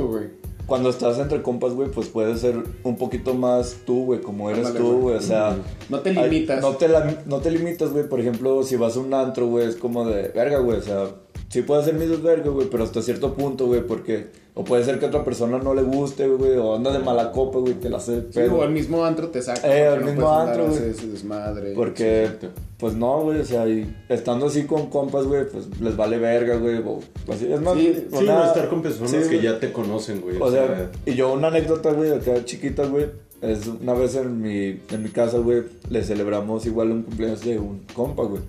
Cuando 0.67 0.91
estás 0.91 1.21
entre 1.21 1.43
compas, 1.43 1.73
güey, 1.75 1.89
pues 1.93 2.09
puedes 2.09 2.41
ser 2.41 2.57
un 2.83 2.97
poquito 2.97 3.35
más 3.35 3.77
tú, 3.87 4.07
güey, 4.07 4.21
como 4.21 4.51
eres 4.51 4.67
Ándale, 4.67 4.85
tú, 4.85 4.99
güey. 5.03 5.15
O 5.17 5.21
sea, 5.21 5.57
No 5.89 6.01
te 6.01 6.11
Ay, 6.11 6.29
limitas. 6.29 6.61
No 6.61 6.73
te, 6.75 6.89
la- 6.89 7.23
no 7.27 7.39
te 7.39 7.53
limitas, 7.53 7.93
güey. 7.93 8.09
Por 8.09 8.19
ejemplo, 8.19 8.65
si 8.65 8.75
vas 8.75 8.97
a 8.97 8.99
un 8.99 9.15
antro, 9.15 9.47
güey, 9.47 9.69
es 9.69 9.77
como 9.77 10.05
de 10.09 10.23
verga, 10.35 10.59
güey. 10.59 10.79
O 10.79 10.83
sea, 10.83 11.07
sí 11.49 11.63
puede 11.63 11.85
ser 11.85 11.95
mi 11.95 12.07
desverga, 12.07 12.51
güey, 12.51 12.69
pero 12.71 12.85
hasta 12.85 13.03
cierto 13.03 13.35
punto, 13.35 13.67
güey, 13.67 13.83
porque. 13.87 14.45
O 14.59 14.65
puede 14.65 14.83
ser 14.85 14.99
que 14.99 15.05
a 15.05 15.09
otra 15.09 15.23
persona 15.23 15.59
no 15.59 15.75
le 15.75 15.83
guste, 15.83 16.27
güey, 16.29 16.57
o 16.57 16.77
anda 16.77 16.91
de 16.91 16.99
mala 17.01 17.31
copa, 17.31 17.59
güey, 17.59 17.75
te 17.75 17.91
la 17.91 17.99
hace 17.99 18.23
Sí, 18.23 18.27
pedo. 18.37 18.55
o 18.57 18.63
al 18.63 18.71
mismo 18.71 19.05
antro 19.05 19.29
te 19.29 19.43
saca. 19.43 19.61
Eh, 19.69 19.87
al 19.87 20.01
no 20.01 20.07
mismo 20.07 20.33
antro, 20.33 20.69
güey. 20.69 20.79
ese 20.93 21.09
desmadre. 21.09 21.75
Porque, 21.75 22.23
exacto. 22.25 22.49
pues 22.79 22.95
no, 22.95 23.21
güey, 23.21 23.41
o 23.41 23.45
sea, 23.45 23.69
y 23.69 23.95
estando 24.09 24.47
así 24.47 24.65
con 24.65 24.87
compas, 24.89 25.27
güey, 25.27 25.47
pues 25.47 25.67
les 25.79 25.95
vale 25.95 26.17
verga, 26.19 26.57
güey. 26.57 26.79
o 26.79 27.01
así, 27.31 27.53
es 27.53 27.61
más, 27.61 27.75
Sí, 27.75 28.07
Sí, 28.11 28.25
no 28.25 28.45
estar 28.47 28.71
con 28.71 28.81
personas 28.81 29.11
sí, 29.11 29.29
que 29.29 29.43
ya 29.43 29.61
te 29.61 29.73
conocen, 29.73 30.23
güey. 30.23 30.39
O 30.41 30.51
sea, 30.51 30.91
y 31.05 31.13
yo 31.15 31.35
una 31.35 31.49
anécdota, 31.49 31.93
güey, 31.93 32.11
acá 32.13 32.43
chiquita, 32.47 32.87
güey. 32.87 33.09
Es 33.43 33.67
una 33.67 33.93
vez 33.93 34.15
en 34.17 34.41
mi, 34.41 34.81
en 34.91 35.03
mi 35.03 35.11
casa, 35.11 35.37
güey, 35.37 35.65
le 35.91 36.03
celebramos 36.03 36.65
igual 36.65 36.93
un 36.93 37.03
cumpleaños 37.03 37.45
de 37.45 37.59
un 37.59 37.81
compa, 37.93 38.23
güey. 38.23 38.41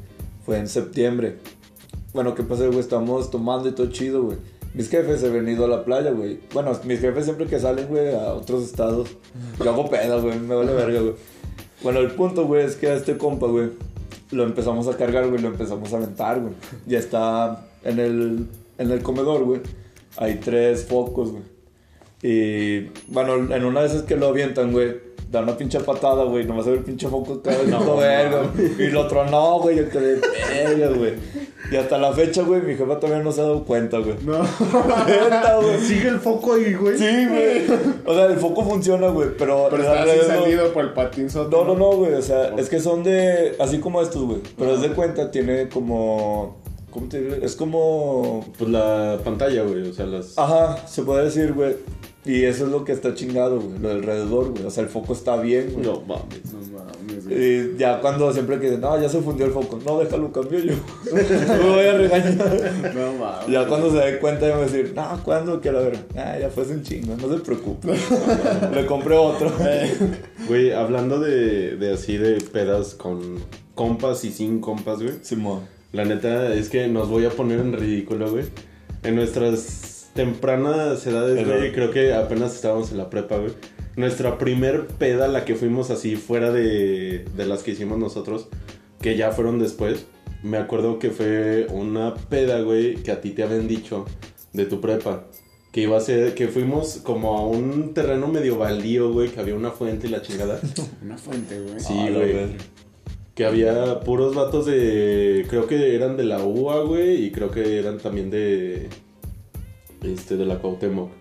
Fue 0.46 0.58
en 0.58 0.70
septiembre. 0.70 1.36
Bueno, 2.18 2.34
¿qué 2.34 2.42
pasa, 2.42 2.66
güey? 2.66 2.80
Estamos 2.80 3.30
tomando 3.30 3.70
y 3.70 3.74
todo 3.74 3.92
chido, 3.92 4.24
güey. 4.24 4.38
Mis 4.74 4.90
jefes 4.90 5.22
se 5.22 5.28
han 5.28 5.34
venido 5.34 5.66
a 5.66 5.68
la 5.68 5.86
playa, 5.86 6.10
güey. 6.10 6.40
Bueno, 6.52 6.72
mis 6.84 7.00
jefes 7.00 7.26
siempre 7.26 7.46
que 7.46 7.60
salen, 7.60 7.86
güey, 7.90 8.12
a 8.12 8.34
otros 8.34 8.64
estados. 8.64 9.10
Yo 9.64 9.70
hago 9.70 9.88
pedo, 9.88 10.20
güey, 10.24 10.40
me 10.40 10.56
vale 10.56 10.74
verga, 10.74 11.00
güey. 11.00 11.14
Bueno, 11.84 12.00
el 12.00 12.10
punto, 12.10 12.48
güey, 12.48 12.66
es 12.66 12.76
que 12.76 12.88
a 12.88 12.96
este 12.96 13.20
compa, 13.20 13.46
güey, 13.46 13.70
lo 14.32 14.46
empezamos 14.46 14.88
a 14.88 14.98
cargar, 14.98 15.30
güey, 15.30 15.40
lo 15.40 15.50
empezamos 15.50 15.94
a 15.94 15.98
aventar, 15.98 16.42
güey. 16.42 16.56
Ya 16.88 16.98
está 16.98 17.68
en 17.84 18.00
el, 18.00 18.48
en 18.80 18.90
el 18.90 19.04
comedor, 19.04 19.44
güey. 19.44 19.62
Hay 20.18 20.40
tres 20.40 20.86
focos, 20.86 21.34
güey. 21.34 21.44
Y 22.24 22.90
bueno, 23.10 23.36
en 23.54 23.64
una 23.64 23.82
de 23.82 23.90
esas 23.90 24.02
que 24.02 24.16
lo 24.16 24.30
avientan, 24.30 24.72
güey, 24.72 24.96
da 25.30 25.42
una 25.42 25.58
pinche 25.58 25.80
patada, 25.80 26.24
güey. 26.24 26.46
Nomás 26.46 26.66
se 26.66 26.72
ve 26.72 26.78
el 26.78 26.84
pinche 26.84 27.08
foco 27.08 27.42
cada 27.42 27.58
vez 27.58 27.68
no, 27.68 27.96
verga. 27.98 28.52
Y 28.58 28.88
lo 28.88 29.02
otro 29.02 29.26
no, 29.26 29.60
güey. 29.60 29.78
Yo 29.78 29.90
quedé 29.90 30.20
verga, 30.54 30.90
güey. 30.96 31.14
Y 31.72 31.76
hasta 31.76 31.98
la 31.98 32.14
fecha, 32.14 32.44
güey, 32.44 32.62
mi 32.62 32.76
jefa 32.76 32.98
todavía 32.98 33.22
no 33.24 33.32
se 33.32 33.42
ha 33.42 33.44
dado 33.44 33.64
cuenta, 33.66 33.98
güey. 33.98 34.16
No. 34.24 34.38
Güey. 34.38 35.80
Sigue 35.80 36.08
el 36.08 36.20
foco 36.20 36.54
ahí, 36.54 36.74
güey. 36.74 36.98
Sí, 36.98 37.26
güey. 37.26 37.66
O 38.06 38.14
sea, 38.14 38.26
el 38.28 38.38
foco 38.38 38.64
funciona, 38.64 39.08
güey. 39.10 39.30
Pero, 39.38 39.68
Pero 39.70 39.84
está 39.84 40.04
así 40.04 40.20
salido 40.28 40.72
por 40.72 40.86
el 40.86 40.94
patín 40.94 41.30
soto. 41.30 41.66
No, 41.66 41.74
no, 41.74 41.80
no, 41.80 41.98
güey. 41.98 42.14
O 42.14 42.22
sea, 42.22 42.54
es 42.58 42.70
que 42.70 42.80
son 42.80 43.04
de. 43.04 43.56
Así 43.60 43.80
como 43.80 44.02
estos, 44.02 44.24
güey. 44.24 44.40
Pero 44.58 44.76
es 44.76 44.82
de 44.82 44.90
cuenta, 44.90 45.30
tiene 45.32 45.68
como. 45.68 46.58
¿Cómo 46.92 47.08
te? 47.08 47.46
Es 47.46 47.56
como. 47.56 48.46
Pues 48.58 48.70
la 48.70 49.20
pantalla, 49.24 49.64
güey, 49.64 49.90
o 49.90 49.94
sea, 49.94 50.06
las... 50.06 50.38
Ajá, 50.38 50.88
se 50.88 51.04
puede 51.04 51.26
decir, 51.26 51.54
güey. 51.54 51.76
Y 52.28 52.44
eso 52.44 52.66
es 52.66 52.72
lo 52.72 52.84
que 52.84 52.92
está 52.92 53.14
chingado, 53.14 53.62
güey. 53.62 53.80
Lo 53.80 53.90
alrededor, 53.90 54.52
güey. 54.52 54.66
O 54.66 54.70
sea, 54.70 54.84
el 54.84 54.90
foco 54.90 55.14
está 55.14 55.38
bien, 55.38 55.72
güey. 55.72 55.86
No, 55.86 56.02
mames. 56.02 56.54
No 56.54 56.78
mames, 56.78 57.26
güey. 57.26 57.38
Y 57.38 57.78
ya 57.78 58.02
cuando 58.02 58.34
siempre 58.34 58.60
que 58.60 58.66
dicen, 58.66 58.82
no, 58.82 59.02
ya 59.02 59.08
se 59.08 59.22
fundió 59.22 59.46
el 59.46 59.54
foco. 59.54 59.80
No, 59.86 60.00
déjalo, 60.00 60.30
cambio 60.34 60.60
yo. 60.60 60.74
Me 61.14 61.70
voy 61.70 61.86
a 61.86 61.94
regañar. 61.94 62.94
No 62.94 63.14
mames. 63.14 63.48
Ya 63.48 63.66
cuando 63.66 63.92
se 63.92 63.98
dé 63.98 64.20
cuenta, 64.20 64.46
me 64.46 64.52
va 64.52 64.58
a 64.58 64.62
decir, 64.62 64.92
no, 64.94 65.24
¿cuándo? 65.24 65.62
Que 65.62 65.70
a 65.70 65.74
ver. 65.74 66.06
Ah, 66.18 66.38
ya 66.38 66.50
fue 66.50 66.66
un 66.66 66.84
chingo, 66.84 67.16
no 67.16 67.34
se 67.34 67.40
preocupe. 67.42 67.94
Le 68.74 68.86
compré 68.86 69.16
otro. 69.16 69.52
Güey, 70.48 70.72
hablando 70.72 71.20
de, 71.20 71.76
de 71.78 71.94
así 71.94 72.18
de 72.18 72.40
pedas 72.42 72.94
con 72.94 73.40
compas 73.76 74.24
y 74.24 74.32
sin 74.32 74.60
compas, 74.60 75.02
güey. 75.02 75.16
Simón. 75.22 75.77
La 75.94 76.06
neta 76.06 76.54
es 76.54 76.70
que 76.70 76.88
nos 76.88 77.10
voy 77.10 77.26
a 77.26 77.30
poner 77.30 77.60
en 77.60 77.74
ridículo, 77.74 78.30
güey. 78.32 78.46
En 79.04 79.16
nuestras 79.16 80.10
tempranas 80.14 81.06
edades, 81.08 81.36
Pero- 81.44 81.58
güey, 81.58 81.72
creo 81.72 81.92
que 81.92 82.14
apenas 82.14 82.56
estábamos 82.56 82.92
en 82.92 82.98
la 82.98 83.10
prepa, 83.10 83.38
güey. 83.38 83.52
Nuestra 83.96 84.38
primer 84.38 84.86
peda, 84.88 85.28
la 85.28 85.44
que 85.46 85.56
fuimos 85.56 85.90
así 85.90 86.16
fuera 86.16 86.52
de, 86.52 87.26
de 87.36 87.46
las 87.46 87.64
que 87.64 87.72
hicimos 87.72 87.98
nosotros, 87.98 88.48
que 89.02 89.16
ya 89.16 89.32
fueron 89.32 89.58
después, 89.60 90.06
me 90.44 90.58
acuerdo 90.58 91.00
que 91.00 91.10
fue 91.10 91.66
una 91.72 92.14
peda, 92.14 92.62
güey, 92.62 92.96
que 92.98 93.12
a 93.12 93.22
ti 93.22 93.32
te 93.32 93.44
habían 93.44 93.68
dicho 93.68 94.06
de 94.54 94.66
tu 94.66 94.82
prepa. 94.82 95.26
Que 95.72 95.82
iba 95.82 95.98
a 95.98 96.02
ser, 96.02 96.34
que 96.34 96.48
fuimos 96.48 96.98
como 97.04 97.38
a 97.38 97.46
un 97.48 97.94
terreno 97.94 98.28
medio 98.28 98.58
baldío, 98.58 99.12
güey, 99.12 99.30
que 99.30 99.40
había 99.40 99.56
una 99.56 99.72
fuente 99.72 100.08
y 100.08 100.10
la 100.12 100.22
chingada. 100.22 100.60
Una 101.04 101.18
fuente, 101.18 101.60
güey. 101.60 101.80
Sí, 101.80 101.94
Ah, 101.96 102.10
güey. 102.12 102.34
Que 103.38 103.46
había 103.46 104.00
puros 104.00 104.34
vatos 104.34 104.66
de. 104.66 105.46
Creo 105.48 105.68
que 105.68 105.96
eran 105.96 106.18
de 106.18 106.24
la 106.24 106.44
UA, 106.44 106.82
güey. 106.86 107.24
Y 107.26 107.32
creo 107.32 107.52
que 107.52 107.78
eran 107.80 108.00
también 108.00 108.32
de. 108.32 108.90
Este, 110.04 110.38
de 110.38 110.46
la 110.46 110.58
Cuauhtémoc. 110.58 111.12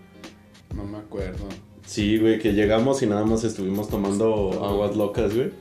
No 0.75 0.83
me 0.83 0.97
acuerdo. 0.97 1.45
Sí, 1.85 2.17
güey, 2.17 2.39
que 2.39 2.53
llegamos 2.53 3.03
y 3.03 3.05
nada 3.05 3.23
más 3.23 3.43
estuvimos 3.43 3.87
tomando 3.89 4.51
aguas 4.65 4.95
locas, 4.95 5.35
güey. 5.35 5.51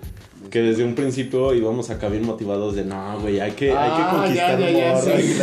Que 0.51 0.63
desde 0.63 0.85
un 0.85 0.95
principio 0.95 1.53
íbamos 1.55 1.91
acá 1.91 2.09
bien 2.09 2.25
motivados 2.25 2.75
de 2.75 2.85
no, 2.85 3.21
güey, 3.21 3.39
hay 3.41 3.53
que, 3.53 3.73
hay 3.73 3.91
que 3.91 4.03
Ah, 4.03 4.11
conquistar 4.17 4.59
ya, 4.61 4.71
ya, 4.71 4.93
morras 4.95 5.05
sí. 5.05 5.35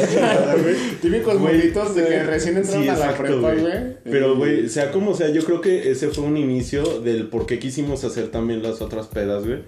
güey. 0.64 0.76
Típicos 1.02 1.38
Güey, 1.40 1.58
monitos 1.58 1.96
de 1.96 2.06
que 2.06 2.24
recién 2.24 2.58
entraron 2.58 2.84
Sí, 2.84 2.90
a 2.90 2.94
la 2.98 3.06
exacto, 3.12 3.24
prepa, 3.24 3.54
güey. 3.54 3.98
Pero, 4.04 4.36
güey, 4.36 4.68
sea 4.70 4.92
como 4.92 5.14
sea, 5.14 5.30
yo 5.30 5.44
creo 5.44 5.62
que 5.62 5.92
ese 5.92 6.08
fue 6.10 6.24
un 6.24 6.38
inicio 6.38 7.02
del 7.02 7.28
por 7.28 7.46
qué 7.46 7.60
quisimos 7.60 8.04
hacer 8.04 8.30
también 8.32 8.64
las 8.64 8.82
otras 8.82 9.08
pedas, 9.08 9.46
güey. 9.46 9.60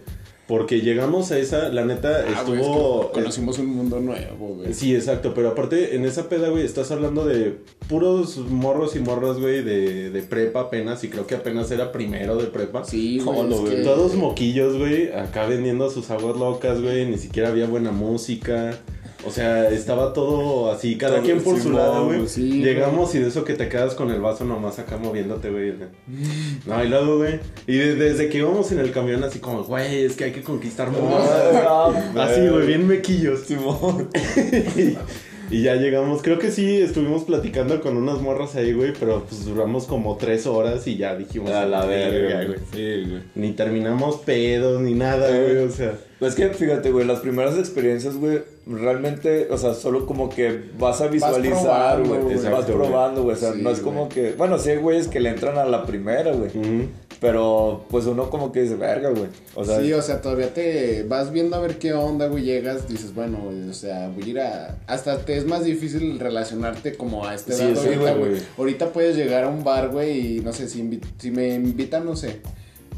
Porque 0.47 0.81
llegamos 0.81 1.31
a 1.31 1.39
esa, 1.39 1.69
la 1.69 1.85
neta, 1.85 2.23
Ah, 2.35 2.43
güey, 2.45 2.59
es 2.59 2.65
que 2.65 2.71
estuvo... 2.71 3.11
conocimos 3.11 3.57
un 3.57 3.65
mundo 3.67 3.99
nuevo, 3.99 4.55
güey. 4.55 4.73
Sí, 4.75 4.93
exacto, 4.93 5.33
pero 5.33 5.49
aparte 5.49 5.95
en 5.95 6.05
esa 6.05 6.29
peda, 6.29 6.49
güey, 6.49 6.63
estás 6.63 6.91
hablando 6.91 7.25
de 7.25 7.55
puros 7.89 8.37
morros 8.37 8.95
y 8.95 8.99
morras, 8.99 9.39
güey, 9.39 9.63
de, 9.63 10.11
de 10.11 10.21
prepa 10.21 10.61
apenas, 10.61 11.03
y 11.03 11.09
creo 11.09 11.25
que 11.25 11.33
apenas 11.33 11.71
era 11.71 11.91
primero 11.91 12.37
de 12.37 12.45
prepa. 12.45 12.83
Sí, 12.85 13.19
güey. 13.19 13.83
Todos 13.83 14.13
moquillos, 14.13 14.77
güey, 14.77 15.11
acá 15.11 15.47
vendiendo 15.47 15.89
sus 15.89 16.11
aguas 16.11 16.37
locas, 16.37 16.79
güey, 16.79 17.07
ni 17.07 17.17
siquiera 17.17 17.49
había 17.49 17.65
buena 17.65 17.91
música. 17.91 18.77
O 19.27 19.31
sea, 19.31 19.69
estaba 19.69 20.13
todo 20.13 20.71
así, 20.71 20.97
cada 20.97 21.15
Todo 21.15 21.23
quien 21.25 21.41
por 21.41 21.59
su 21.59 21.71
lado, 21.71 22.05
güey. 22.05 22.27
sí, 22.27 22.61
Llegamos 22.63 23.13
y 23.15 23.19
de 23.19 23.27
eso 23.29 23.43
que 23.43 23.53
te 23.55 23.67
quedas 23.69 23.95
con 23.95 24.11
el 24.11 24.21
vaso 24.21 24.45
nomás 24.45 24.77
acá 24.79 24.97
moviéndote, 24.97 25.49
güey. 25.49 25.73
No, 26.67 26.83
y 26.83 26.87
luego, 26.87 27.17
güey. 27.17 27.39
Y 27.67 27.75
de- 27.77 27.95
desde 27.95 28.29
que 28.29 28.37
íbamos 28.39 28.71
en 28.71 28.79
el 28.79 28.91
camión 28.91 29.23
así 29.23 29.39
como, 29.39 29.63
güey, 29.63 30.03
es 30.05 30.15
que 30.15 30.25
hay 30.25 30.31
que 30.31 30.41
conquistar 30.43 30.91
morras. 30.91 31.29
Ah, 31.67 31.91
Así, 32.19 32.47
güey, 32.47 32.67
bien 32.67 32.87
mequillos. 32.87 33.41
Simón. 33.41 34.09
Y 35.51 35.61
ya 35.61 35.75
llegamos, 35.75 36.23
creo 36.23 36.39
que 36.39 36.49
sí, 36.49 36.77
estuvimos 36.81 37.23
platicando 37.23 37.79
con 37.79 37.97
unas 37.97 38.19
morras 38.19 38.55
ahí, 38.55 38.73
güey, 38.73 38.93
pero 38.99 39.25
pues 39.29 39.45
duramos 39.45 39.85
como 39.85 40.17
tres 40.17 40.47
horas 40.47 40.87
y 40.87 40.97
ya 40.97 41.15
dijimos. 41.15 41.51
A 41.51 41.65
la 41.67 41.85
verga, 41.85 42.45
güey. 42.45 42.57
Sí, 42.73 43.07
güey. 43.07 43.21
Ni 43.35 43.51
terminamos 43.51 44.17
pedos, 44.21 44.81
ni 44.81 44.95
nada, 44.95 45.29
Eh. 45.29 45.43
güey, 45.53 45.57
o 45.67 45.69
sea. 45.71 45.93
Pues 46.19 46.33
que 46.35 46.47
fíjate, 46.49 46.91
güey, 46.91 47.05
las 47.05 47.19
primeras 47.19 47.57
experiencias, 47.57 48.15
güey, 48.15 48.41
realmente, 48.65 49.47
o 49.51 49.57
sea, 49.57 49.73
solo 49.73 50.05
como 50.05 50.29
que 50.29 50.69
vas 50.79 51.01
a 51.01 51.07
visualizar, 51.07 52.01
probando, 52.01 52.23
güey. 52.25 52.35
Vas 52.51 52.65
probando, 52.65 53.23
güey. 53.23 53.35
O 53.35 53.39
sea, 53.39 53.51
Sí, 53.53 53.61
no 53.61 53.69
es 53.69 53.81
güey. 53.81 53.93
como 53.95 54.09
que. 54.09 54.31
Bueno, 54.33 54.57
sí 54.57 54.69
hay 54.69 54.77
güeyes 54.77 55.07
que 55.09 55.19
le 55.19 55.29
entran 55.29 55.57
a 55.57 55.65
la 55.65 55.85
primera, 55.85 56.31
güey. 56.31 56.51
Pero 57.21 57.85
pues 57.89 58.05
uno 58.05 58.29
como 58.29 58.51
que 58.51 58.61
dice, 58.63 58.75
verga, 58.75 59.09
güey. 59.09 59.27
O 59.55 59.63
sea, 59.63 59.79
sí, 59.81 59.91
o 59.93 60.01
sea, 60.01 60.21
todavía 60.21 60.53
te 60.53 61.03
vas 61.03 61.31
viendo 61.31 61.55
a 61.55 61.59
ver 61.59 61.77
qué 61.79 61.93
onda, 61.93 62.27
güey, 62.27 62.43
llegas, 62.43 62.87
dices, 62.89 63.13
bueno, 63.15 63.39
güey, 63.43 63.69
o 63.69 63.73
sea, 63.73 64.09
voy 64.09 64.23
a 64.23 64.27
ir 64.27 64.39
a... 64.41 64.77
Hasta 64.87 65.17
te 65.19 65.37
es 65.37 65.45
más 65.45 65.63
difícil 65.63 66.19
relacionarte 66.19 66.95
como 66.95 67.25
a 67.25 67.33
este 67.33 67.53
Sí, 67.53 67.63
edad 67.63 67.75
sí, 67.81 67.87
ahorita, 67.87 68.13
güey. 68.15 68.29
güey. 68.31 68.41
Ahorita 68.57 68.89
puedes 68.91 69.15
llegar 69.15 69.45
a 69.45 69.47
un 69.47 69.63
bar, 69.63 69.89
güey, 69.89 70.37
y 70.37 70.39
no 70.41 70.51
sé, 70.51 70.67
si, 70.67 70.81
invi- 70.83 71.01
si 71.17 71.31
me 71.31 71.55
invitan, 71.55 72.05
no 72.05 72.15
sé, 72.17 72.41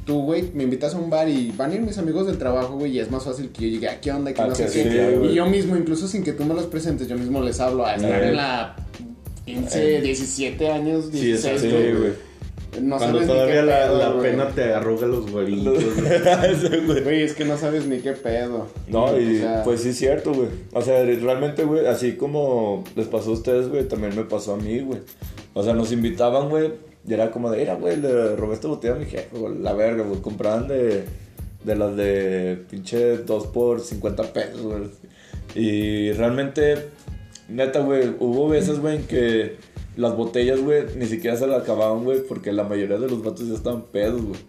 tú, 0.07 0.21
güey, 0.23 0.49
me 0.55 0.63
invitas 0.63 0.95
a 0.95 0.97
un 0.97 1.09
bar 1.11 1.29
y 1.29 1.51
van 1.55 1.69
a 1.71 1.75
ir 1.75 1.81
mis 1.81 1.97
amigos 1.99 2.25
del 2.25 2.37
trabajo, 2.39 2.75
güey, 2.77 2.93
y 2.95 2.99
es 2.99 3.11
más 3.11 3.23
fácil 3.25 3.49
que 3.49 3.65
yo 3.65 3.67
llegue, 3.73 3.89
¿a 3.89 4.01
qué 4.01 4.11
onda? 4.11 4.33
Que 4.33 4.41
Ah, 4.41 4.47
no 4.47 4.55
sé 4.55 4.63
qué. 4.65 4.69
sí, 4.83 5.17
güey. 5.19 5.31
y 5.31 5.35
yo 5.35 5.45
mismo, 5.45 5.75
incluso 5.77 6.07
sin 6.07 6.23
que 6.23 6.31
tú 6.33 6.43
me 6.45 6.55
los 6.55 6.65
presentes, 6.65 7.07
yo 7.07 7.15
mismo 7.17 7.41
les 7.43 7.59
hablo 7.59 7.85
a 7.85 7.95
estar 7.95 8.23
Eh. 8.23 8.29
en 8.29 8.35
la... 8.37 8.75
15, 9.45 10.01
17 10.01 10.69
años, 10.71 11.05
Sí, 11.11 11.19
16, 11.21 11.45
exacto, 11.45 11.61
sí, 11.61 11.69
güey. 11.91 11.93
güey. 11.97 12.27
No 12.81 12.97
Cuando 12.97 13.19
sabes 13.19 13.21
ni 13.21 13.27
todavía 13.33 13.55
qué 13.55 13.61
la, 13.63 13.77
pedo, 13.87 13.97
la 14.15 14.21
pena 14.21 14.47
te 14.49 14.73
arruga 14.73 15.07
los 15.07 15.31
huevitos, 15.31 15.83
güey. 17.03 17.21
Es 17.23 17.33
que 17.33 17.45
no 17.45 17.57
sabes 17.57 17.85
ni 17.87 17.99
qué 17.99 18.11
pedo. 18.11 18.67
No, 18.87 19.19
y 19.19 19.37
O 19.37 19.39
sea, 19.39 19.63
pues 19.63 19.81
sí 19.81 19.89
es 19.89 19.97
cierto, 19.97 20.33
güey. 20.33 20.49
O 20.73 20.81
sea, 20.81 21.03
realmente, 21.03 21.63
güey, 21.63 21.85
así 21.87 22.13
como 22.13 22.83
les 22.95 23.07
pasó 23.07 23.31
a 23.31 23.33
ustedes, 23.33 23.69
güey, 23.69 23.87
también 23.87 24.15
me 24.15 24.23
pasó 24.23 24.53
a 24.53 24.57
mí, 24.57 24.79
güey. 24.81 24.99
O 25.53 25.63
sea, 25.63 25.73
nos 25.73 25.91
invitaban, 25.91 26.49
güey, 26.49 26.71
y 27.07 27.13
era 27.13 27.31
como 27.31 27.49
de, 27.49 27.59
mira, 27.59 27.75
güey, 27.75 27.97
le 27.97 28.35
robé 28.35 28.53
esta 28.55 28.67
botella 28.67 28.95
a 28.95 28.97
mi 28.99 29.05
jefe, 29.05 29.37
güey, 29.37 29.57
la 29.59 29.73
verga, 29.73 30.03
güey. 30.03 30.21
Compraban 30.21 30.67
de, 30.67 31.05
de 31.63 31.75
las 31.75 31.95
de 31.95 32.63
pinche 32.69 33.17
2 33.19 33.47
por 33.47 33.79
50 33.79 34.33
pesos, 34.33 34.61
güey. 34.61 34.81
Y 35.55 36.11
realmente, 36.11 36.75
neta, 37.47 37.79
güey, 37.79 38.13
hubo 38.19 38.49
veces, 38.49 38.79
güey, 38.79 38.97
en 38.97 39.03
que 39.03 39.55
las 39.95 40.15
botellas, 40.15 40.61
güey, 40.61 40.83
ni 40.97 41.05
siquiera 41.05 41.37
se 41.37 41.47
las 41.47 41.63
acababan, 41.63 42.03
güey, 42.03 42.21
porque 42.27 42.51
la 42.51 42.63
mayoría 42.63 42.97
de 42.99 43.09
los 43.09 43.23
vatos 43.23 43.47
ya 43.47 43.55
estaban 43.55 43.83
pedos, 43.83 44.21
güey. 44.21 44.39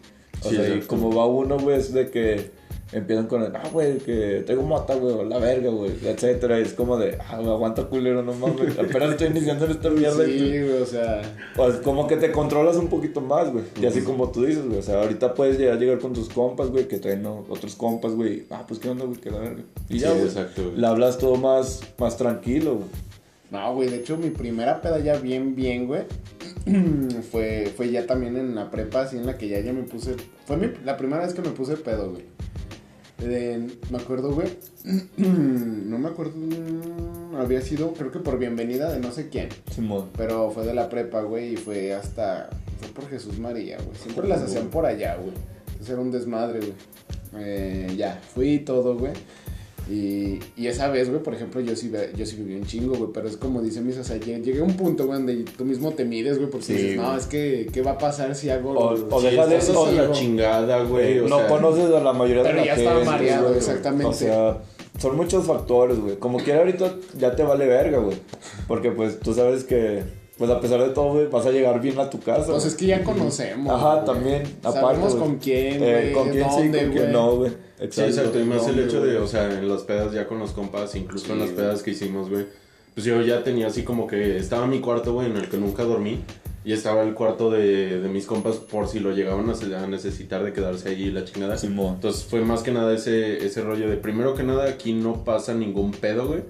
O 0.45 0.51
Sí, 0.51 0.57
sea, 0.57 0.75
y 0.77 0.81
como 0.81 1.15
va 1.15 1.27
uno, 1.27 1.59
güey, 1.59 1.79
es 1.79 1.93
de 1.93 2.11
que 2.11 2.51
empiezan 2.93 3.27
con 3.27 3.43
el, 3.43 3.55
ah, 3.55 3.69
güey, 3.73 3.99
que 3.99 4.43
tengo 4.47 4.63
mota, 4.63 4.95
güey, 4.95 5.29
la 5.29 5.39
verga, 5.39 5.71
güey, 5.71 5.93
etcétera. 6.05 6.59
Y 6.59 6.63
es 6.63 6.73
como 6.73 6.97
de, 6.97 7.19
ah, 7.29 7.37
güey, 7.39 7.51
aguanta 7.51 7.85
culero, 7.85 8.23
no 8.23 8.33
mames. 8.33 8.79
Apenas 8.79 9.11
estoy 9.11 9.29
iniciando 9.29 9.67
en 9.67 9.71
esta 9.73 9.91
mierda. 9.91 10.25
Sí, 10.25 10.39
güey, 10.63 10.83
o 10.83 10.87
sea. 10.87 11.23
pues 11.55 11.77
como 11.77 12.07
que 12.07 12.17
te 12.17 12.33
controlas 12.33 12.77
un 12.77 12.89
poquito 12.89 13.21
más, 13.21 13.53
güey. 13.53 13.65
Y 13.81 13.87
así 13.87 14.03
como 14.03 14.31
tú 14.31 14.45
dices, 14.45 14.65
güey. 14.67 14.79
O 14.79 14.83
sea, 14.83 15.03
ahorita 15.03 15.35
puedes 15.35 15.59
llegar, 15.59 15.79
llegar 15.79 15.99
con 15.99 16.13
tus 16.13 16.29
compas, 16.29 16.69
güey, 16.71 16.89
que 16.89 16.99
traen 16.99 17.27
otros 17.27 17.75
compas, 17.75 18.13
güey. 18.13 18.45
Ah, 18.51 18.65
pues 18.67 18.81
qué 18.81 18.89
onda, 18.89 19.05
güey, 19.05 19.19
que 19.19 19.31
la 19.31 19.39
verga. 19.39 19.63
Y 19.89 19.99
ya, 19.99 20.09
Sí, 20.09 20.15
güey. 20.15 20.25
exacto, 20.29 20.63
güey. 20.65 20.77
Le 20.77 20.87
hablas 20.87 21.19
todo 21.19 21.37
más, 21.37 21.81
más 21.99 22.17
tranquilo, 22.17 22.77
güey. 22.77 22.87
No, 23.51 23.75
güey, 23.75 23.89
de 23.89 23.97
hecho 23.97 24.19
mi 24.19 24.29
primera 24.29 24.83
peda 24.83 24.99
ya 24.99 25.17
bien, 25.17 25.55
bien, 25.55 25.87
güey. 25.87 26.03
fue, 27.31 27.73
fue 27.77 27.91
ya 27.91 28.07
también 28.07 28.37
en 28.37 28.55
la 28.55 28.71
prepa, 28.71 29.03
así 29.03 29.17
en 29.17 29.27
la 29.27 29.37
que 29.39 29.49
ya, 29.49 29.61
ya 29.61 29.73
me 29.73 29.83
puse. 29.83 30.17
Fue 30.47 30.57
mi- 30.57 30.71
la 30.85 30.97
primera 30.97 31.23
vez 31.25 31.35
que 31.35 31.43
me 31.43 31.51
puse 31.51 31.77
pedo, 31.77 32.11
güey. 32.11 32.25
Eh, 33.21 33.67
me 33.91 33.99
acuerdo, 33.99 34.33
güey. 34.33 34.49
no 35.17 35.99
me 35.99 36.09
acuerdo. 36.09 36.33
mm, 36.37 37.37
Había 37.37 37.61
sido, 37.61 37.93
creo 37.93 38.11
que 38.11 38.19
por 38.21 38.39
bienvenida 38.39 38.93
de 38.93 39.01
no 39.01 39.13
sé 39.13 39.29
quién. 39.29 39.49
Simón. 39.75 40.09
Pero 40.17 40.51
fue 40.51 40.65
de 40.65 40.75
la 40.75 40.89
prepa, 40.89 41.23
güey, 41.23 41.55
y 41.55 41.57
fue 41.57 41.93
hasta. 41.95 42.49
Fue 42.81 42.89
por 42.91 43.09
Jesús 43.09 43.39
María, 43.39 43.77
güey. 43.79 43.97
Siempre 43.97 44.29
las 44.29 44.43
hacían 44.43 44.69
por 44.69 44.87
allá, 44.87 45.17
güey. 45.17 45.33
Entonces 45.67 45.91
era 45.91 46.01
un 46.01 46.11
desmadre, 46.13 46.61
güey. 46.61 46.73
Eh, 47.37 47.95
ya, 47.97 48.21
fui 48.35 48.55
y 48.55 48.59
todo, 48.61 48.97
güey. 48.97 49.13
Y, 49.91 50.39
y 50.57 50.67
esa 50.67 50.89
vez, 50.89 51.09
güey, 51.09 51.23
por 51.23 51.35
ejemplo, 51.35 51.61
yo 51.63 51.75
sí, 51.75 51.91
yo 52.17 52.27
sí 52.27 52.37
viví 52.37 52.55
un 52.57 52.67
chingo, 52.67 52.95
güey. 52.97 53.11
Pero 53.15 53.27
es 53.29 53.37
como 53.39 53.63
dicen 53.63 53.87
mis, 53.87 53.97
o 53.97 54.05
sea, 54.05 54.17
llegué, 54.19 54.41
llegué 54.43 54.61
a 54.61 54.65
un 54.65 54.77
punto, 54.77 55.07
güey, 55.07 55.19
donde 55.19 55.45
tú 55.57 55.65
mismo 55.65 55.93
te 55.93 56.05
mides, 56.05 56.37
güey, 56.39 56.51
porque 56.51 56.67
Sí, 56.67 56.73
dices, 56.75 56.97
no, 56.97 57.17
es 57.17 57.27
que, 57.27 57.69
¿qué 57.73 57.81
va 57.83 57.93
a 57.93 57.99
pasar 57.99 58.35
si 58.35 58.51
hago. 58.51 58.73
O- 58.73 58.93
o 59.17 59.21
Sí, 59.21 59.27
deja 59.27 59.47
de 59.47 59.57
eso, 59.57 59.91
la 59.93 60.13
chingada, 60.13 60.83
güey. 60.85 61.21
o 61.21 61.29
no 61.29 61.39
sea, 61.39 61.47
conoces 61.49 61.87
a 61.95 62.01
la 62.01 62.13
mayoría 62.13 62.43
Pero 62.43 62.55
de 62.57 62.61
la 62.61 62.67
ya 62.67 62.75
gente. 62.77 62.91
estaba 62.91 63.05
mareado, 63.05 63.45
güey. 63.47 63.57
exactamente. 63.59 64.07
O 64.07 64.13
sea, 64.13 64.59
son 64.99 65.17
muchos 65.17 65.47
factores, 65.47 65.99
güey. 66.01 66.17
Como 66.17 66.39
quiera 66.39 66.59
ahorita 66.61 66.95
ya 67.19 67.35
te 67.35 67.43
vale 67.45 67.67
verga, 67.67 67.99
güey. 67.99 68.17
Porque 68.67 68.91
pues 68.91 69.19
tú 69.21 69.33
sabes 69.33 69.65
que 69.65 70.03
pues 70.39 70.51
a 70.51 70.61
pesar 70.61 70.81
de 70.81 70.91
todo, 70.91 71.15
güey, 71.15 71.27
vas 71.27 71.45
a 71.45 71.51
llegar 71.51 71.81
bien 71.81 71.99
a 71.99 72.09
tu 72.09 72.21
casa. 72.21 72.53
Pues 72.53 72.65
es 72.65 72.75
que 72.77 72.87
ya 72.87 73.03
conocemos. 73.03 73.75
Ajá, 73.75 73.95
güey. 73.95 74.05
también, 74.07 74.43
aparte. 74.63 74.81
Sabemos 74.81 75.17
güey. 75.17 75.29
con 75.29 75.39
quién, 75.39 75.83
Eh, 75.83 76.13
con 76.15 76.31
quién 76.31 76.47
sí, 76.51 76.71
con 76.71 76.93
quién 76.93 77.13
no, 77.13 77.37
güey. 77.37 77.51
Sí, 77.91 78.01
exacto, 78.03 78.41
y 78.41 78.45
más 78.45 78.63
el 78.67 78.77
¿Dónde, 78.77 78.85
hecho 78.85 79.05
de, 79.05 79.19
o 79.19 79.27
sea, 79.27 79.53
en 79.53 79.69
las 79.69 79.83
pedas 79.83 80.13
ya 80.13 80.27
con 80.27 80.39
los 80.39 80.53
compas, 80.53 80.95
incluso 80.95 81.27
Sí, 81.27 81.33
en 81.33 81.41
las 81.41 81.51
pedas 81.51 81.83
que 81.83 81.91
hicimos, 81.91 82.31
güey, 82.31 82.47
pues 82.95 83.05
yo 83.05 83.21
ya 83.23 83.45
tenía 83.45 83.69
así 83.69 83.83
como 83.83 84.07
que 84.07 84.37
estaba 84.37 84.67
mi 84.67 84.81
cuarto, 84.81 85.13
güey, 85.13 85.31
en 85.31 85.37
el 85.37 85.49
que 85.49 85.59
nunca 85.59 85.85
dormí, 85.85 86.21
y 86.65 86.73
estaba 86.73 87.03
el 87.03 87.15
cuarto 87.15 87.51
de, 87.51 88.01
de 88.01 88.09
mis 88.09 88.27
compas 88.27 88.57
por 88.57 88.89
si 88.89 88.99
lo 89.01 89.13
llegaban 89.13 89.49
a, 89.49 89.83
a 89.83 89.87
necesitar 89.87 90.43
de 90.45 90.53
quedarse 90.53 90.89
ahí 90.89 91.11
la 91.11 91.25
chingada. 91.25 91.57
Simón. 91.57 91.95
Entonces 91.95 92.25
fue 92.25 92.41
más 92.41 92.63
que 92.63 92.73
nada 92.73 92.93
ese, 92.95 93.45
ese 93.47 93.63
rollo 93.63 93.89
de, 93.89 93.97
primero 93.97 94.35
que 94.35 94.43
nada, 94.43 94.69
aquí 94.69 94.93
no 94.93 95.25
pasa 95.25 95.55
ningún 95.55 95.93
pedo, 95.93 96.27
güey. 96.27 96.43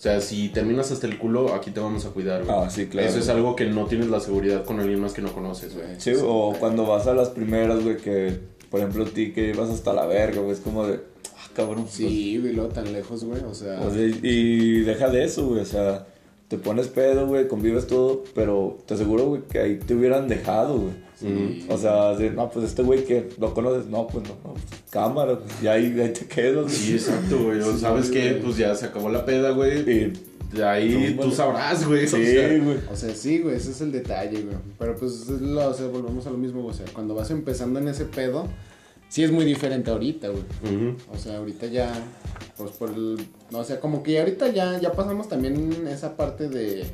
O 0.00 0.02
sea, 0.02 0.22
si 0.22 0.48
terminas 0.48 0.90
hasta 0.90 1.06
el 1.06 1.18
culo, 1.18 1.52
aquí 1.52 1.72
te 1.72 1.78
vamos 1.78 2.06
a 2.06 2.08
cuidar, 2.08 2.42
güey. 2.42 2.56
Ah, 2.58 2.70
sí, 2.70 2.86
claro. 2.86 3.06
Eso 3.06 3.18
es 3.18 3.28
algo 3.28 3.54
que 3.54 3.66
no 3.66 3.84
tienes 3.84 4.08
la 4.08 4.18
seguridad 4.18 4.64
con 4.64 4.80
alguien 4.80 4.98
más 4.98 5.12
que 5.12 5.20
no 5.20 5.30
conoces, 5.30 5.74
güey. 5.74 5.88
Sí, 5.98 6.12
o 6.24 6.56
cuando 6.58 6.86
vas 6.86 7.06
a 7.06 7.12
las 7.12 7.28
primeras, 7.28 7.84
güey, 7.84 7.98
que, 7.98 8.40
por 8.70 8.80
ejemplo, 8.80 9.04
ti 9.04 9.32
que 9.32 9.50
ibas 9.50 9.68
hasta 9.68 9.92
la 9.92 10.06
verga, 10.06 10.40
güey, 10.40 10.52
es 10.52 10.60
como 10.60 10.86
de, 10.86 11.00
ah, 11.36 11.50
cabrón. 11.54 11.84
Sí, 11.86 12.38
güey, 12.38 12.54
luego 12.54 12.70
tan 12.70 12.90
lejos, 12.94 13.24
güey. 13.24 13.42
O 13.42 13.52
sea, 13.52 13.78
O 13.82 13.90
sea, 13.92 14.00
y 14.02 14.80
deja 14.80 15.10
de 15.10 15.22
eso, 15.22 15.46
güey, 15.48 15.60
o 15.60 15.66
sea, 15.66 16.06
te 16.48 16.56
pones 16.56 16.88
pedo, 16.88 17.26
güey, 17.26 17.46
convives 17.46 17.86
todo, 17.86 18.24
pero 18.34 18.78
te 18.86 18.94
aseguro, 18.94 19.26
güey, 19.26 19.42
que 19.50 19.58
ahí 19.58 19.78
te 19.80 19.94
hubieran 19.94 20.28
dejado, 20.28 20.78
güey. 20.78 20.94
Sí. 21.20 21.66
O 21.68 21.76
sea, 21.76 22.16
no, 22.34 22.50
pues 22.50 22.66
este 22.66 22.82
güey 22.82 23.04
que 23.04 23.28
lo 23.38 23.52
conoces, 23.54 23.86
no, 23.86 24.06
pues 24.06 24.28
no, 24.28 24.34
no, 24.44 24.54
pues, 24.54 24.64
cámara, 24.90 25.34
güey, 25.34 25.46
y 25.62 25.66
ahí, 25.66 26.00
ahí 26.00 26.12
te 26.12 26.26
quedas. 26.26 26.72
Sí, 26.72 26.94
exacto, 26.94 27.42
güey. 27.44 27.60
O 27.60 27.72
Sí, 27.72 27.80
¿Sabes 27.80 28.10
qué? 28.10 28.30
güey. 28.30 28.42
Pues 28.42 28.56
ya 28.56 28.74
se 28.74 28.86
acabó 28.86 29.08
la 29.10 29.24
peda, 29.24 29.50
güey. 29.50 29.80
Y, 29.80 30.12
De 30.52 30.64
ahí 30.64 31.16
tú 31.20 31.30
sabrás, 31.30 31.86
güey. 31.86 32.08
sí, 32.08 32.16
o 32.16 32.24
sea, 32.24 32.58
güey. 32.58 32.78
O 32.90 32.96
sea, 32.96 33.14
sí, 33.14 33.38
güey, 33.38 33.56
ese 33.56 33.70
es 33.70 33.80
el 33.80 33.92
detalle, 33.92 34.42
güey. 34.42 34.56
Pero 34.78 34.96
pues, 34.96 35.12
es 35.28 35.40
lo, 35.40 35.68
o 35.68 35.74
sea, 35.74 35.86
volvemos 35.86 36.26
a 36.26 36.30
lo 36.30 36.38
mismo, 36.38 36.62
güey. 36.62 36.74
O 36.74 36.76
sea, 36.76 36.86
cuando 36.92 37.14
vas 37.14 37.30
empezando 37.30 37.78
en 37.78 37.88
ese 37.88 38.06
pedo, 38.06 38.48
sí 39.08 39.22
es 39.22 39.30
muy 39.30 39.44
diferente 39.44 39.90
ahorita, 39.90 40.28
güey. 40.28 40.42
O 41.12 41.18
sea, 41.18 41.36
ahorita 41.38 41.66
ya, 41.66 41.92
pues 42.56 42.70
por 42.72 42.90
el, 42.90 43.18
no, 43.50 43.58
o 43.58 43.64
sea, 43.64 43.78
como 43.78 44.02
que 44.02 44.18
ahorita 44.18 44.48
ya, 44.48 44.80
ya 44.80 44.92
pasamos 44.92 45.28
también 45.28 45.86
esa 45.88 46.16
parte 46.16 46.48
de, 46.48 46.86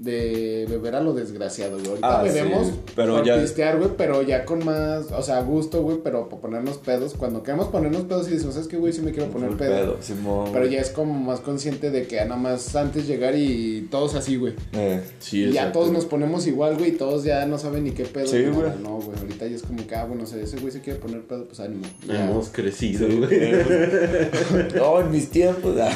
de 0.00 0.66
beber 0.68 0.94
a 0.94 1.00
lo 1.02 1.12
desgraciado, 1.12 1.76
güey. 1.76 1.88
Ahorita 1.88 2.20
Ah, 2.20 2.24
sí, 2.26 2.32
bebemos 2.32 2.68
pero 2.96 3.16
por 3.16 3.24
ya- 3.26 3.38
pistear, 3.38 3.76
güey, 3.78 3.90
pero 3.98 4.22
ya 4.22 4.46
con 4.46 4.64
más, 4.64 5.12
o 5.12 5.22
sea, 5.22 5.36
a 5.38 5.42
gusto, 5.42 5.82
güey, 5.82 5.98
pero 6.02 6.28
por 6.30 6.40
ponernos 6.40 6.78
pedos. 6.78 7.12
Cuando 7.12 7.42
queremos 7.42 7.68
ponernos 7.68 8.04
pedos 8.04 8.26
y 8.28 8.30
decimos, 8.32 8.54
¿sabes 8.54 8.66
qué, 8.68 8.78
güey? 8.78 8.94
Sí 8.94 9.02
me 9.02 9.12
quiero 9.12 9.30
poner 9.30 9.50
pedo. 9.58 9.70
pedo, 9.70 9.96
Simón. 10.00 10.48
Pero 10.54 10.64
ya 10.66 10.80
es 10.80 10.88
como 10.88 11.12
más 11.12 11.40
consciente 11.40 11.90
de 11.90 12.06
que 12.06 12.16
nada 12.16 12.36
más 12.36 12.74
antes 12.76 13.06
llegar 13.06 13.34
y 13.36 13.88
todos 13.90 14.14
así, 14.14 14.36
güey. 14.36 14.54
Eh, 14.72 15.02
Sí, 15.18 15.44
y 15.44 15.52
ya 15.52 15.70
todos 15.70 15.90
nos 15.92 16.06
ponemos 16.06 16.46
igual, 16.46 16.76
güey, 16.78 16.90
y 16.90 16.92
todos 16.92 17.24
ya 17.24 17.44
no 17.44 17.58
saben 17.58 17.84
ni 17.84 17.90
qué 17.90 18.04
pedo. 18.06 18.26
Sí, 18.26 18.42
güey. 18.44 18.70
No, 18.82 19.00
güey, 19.00 19.18
ahorita 19.18 19.46
ya 19.48 19.56
es 19.56 19.62
como 19.62 19.86
que, 19.86 19.94
ah, 19.96 20.06
bueno, 20.06 20.24
o 20.24 20.26
sea, 20.26 20.40
ese 20.42 20.56
güey 20.58 20.72
se 20.72 20.80
quiere 20.80 20.98
poner 20.98 21.20
pedo, 21.26 21.44
pues 21.44 21.60
ánimo. 21.60 21.84
Ya. 22.08 22.24
Hemos 22.30 22.48
crecido, 22.48 23.06
sí, 23.06 23.16
güey. 23.18 23.28
eh, 23.32 24.30
no, 24.76 25.00
en 25.02 25.10
mis 25.10 25.28
tiempos, 25.28 25.76
ah. 25.78 25.92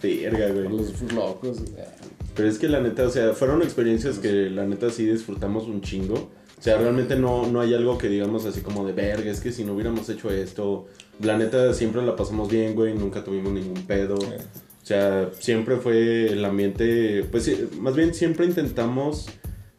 Verga, 0.00 0.48
güey. 0.52 0.68
los 0.68 1.12
locos, 1.12 1.56
sea. 1.74 1.92
Pero 2.34 2.48
es 2.48 2.58
que 2.58 2.68
la 2.68 2.80
neta, 2.80 3.06
o 3.06 3.10
sea, 3.10 3.32
fueron 3.32 3.62
experiencias 3.62 4.18
que 4.18 4.50
la 4.50 4.66
neta 4.66 4.90
sí 4.90 5.06
disfrutamos 5.06 5.66
un 5.66 5.80
chingo. 5.80 6.14
O 6.58 6.62
sea, 6.62 6.78
realmente 6.78 7.16
no, 7.16 7.46
no 7.46 7.60
hay 7.60 7.74
algo 7.74 7.98
que 7.98 8.08
digamos 8.08 8.46
así 8.46 8.60
como 8.60 8.86
de 8.86 8.92
verga, 8.92 9.30
es 9.30 9.40
que 9.40 9.52
si 9.52 9.64
no 9.64 9.74
hubiéramos 9.74 10.08
hecho 10.08 10.30
esto, 10.30 10.86
la 11.20 11.36
neta 11.36 11.74
siempre 11.74 12.00
la 12.02 12.16
pasamos 12.16 12.50
bien, 12.50 12.74
güey, 12.74 12.94
nunca 12.94 13.22
tuvimos 13.22 13.52
ningún 13.52 13.86
pedo. 13.86 14.14
O 14.14 14.86
sea, 14.86 15.30
siempre 15.38 15.76
fue 15.76 16.26
el 16.26 16.44
ambiente, 16.44 17.24
pues 17.30 17.50
más 17.80 17.94
bien 17.94 18.14
siempre 18.14 18.46
intentamos 18.46 19.28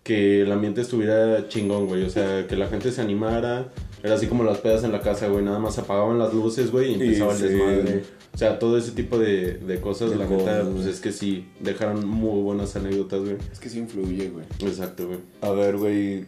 que 0.06 0.44
el 0.44 0.52
ambiente 0.52 0.82
estuviera 0.82 1.48
chingón, 1.48 1.88
güey. 1.88 2.04
O 2.04 2.10
sea, 2.10 2.46
que 2.48 2.56
la 2.56 2.68
gente 2.68 2.92
se 2.92 3.02
animara. 3.02 3.74
Era 4.06 4.16
así 4.16 4.28
como 4.28 4.44
las 4.44 4.60
pedas 4.60 4.84
en 4.84 4.92
la 4.92 5.02
casa, 5.02 5.28
güey. 5.28 5.44
Nada 5.44 5.58
más 5.58 5.80
apagaban 5.80 6.20
las 6.20 6.32
luces, 6.32 6.72
güey, 6.72 6.92
y 6.92 6.94
empezaba 6.94 7.32
el 7.32 7.38
sí. 7.40 7.44
desmadre. 7.46 8.04
O 8.34 8.38
sea, 8.38 8.60
todo 8.60 8.78
ese 8.78 8.92
tipo 8.92 9.18
de, 9.18 9.54
de 9.56 9.80
cosas, 9.82 10.12
De 10.12 10.18
la 10.18 10.28
neta, 10.28 10.64
pues 10.72 10.86
es 10.86 11.00
que 11.00 11.12
sí, 11.12 11.48
dejaron 11.60 12.08
muy 12.08 12.42
buenas 12.44 12.76
anécdotas, 12.76 13.22
güey. 13.22 13.38
Es 13.52 13.60
que 13.60 13.70
sí 13.70 13.80
influye, 13.80 14.30
güey. 14.30 14.46
Exacto, 14.60 15.08
güey. 15.08 15.20
A 15.42 15.50
ver, 15.50 15.78
güey, 15.78 16.26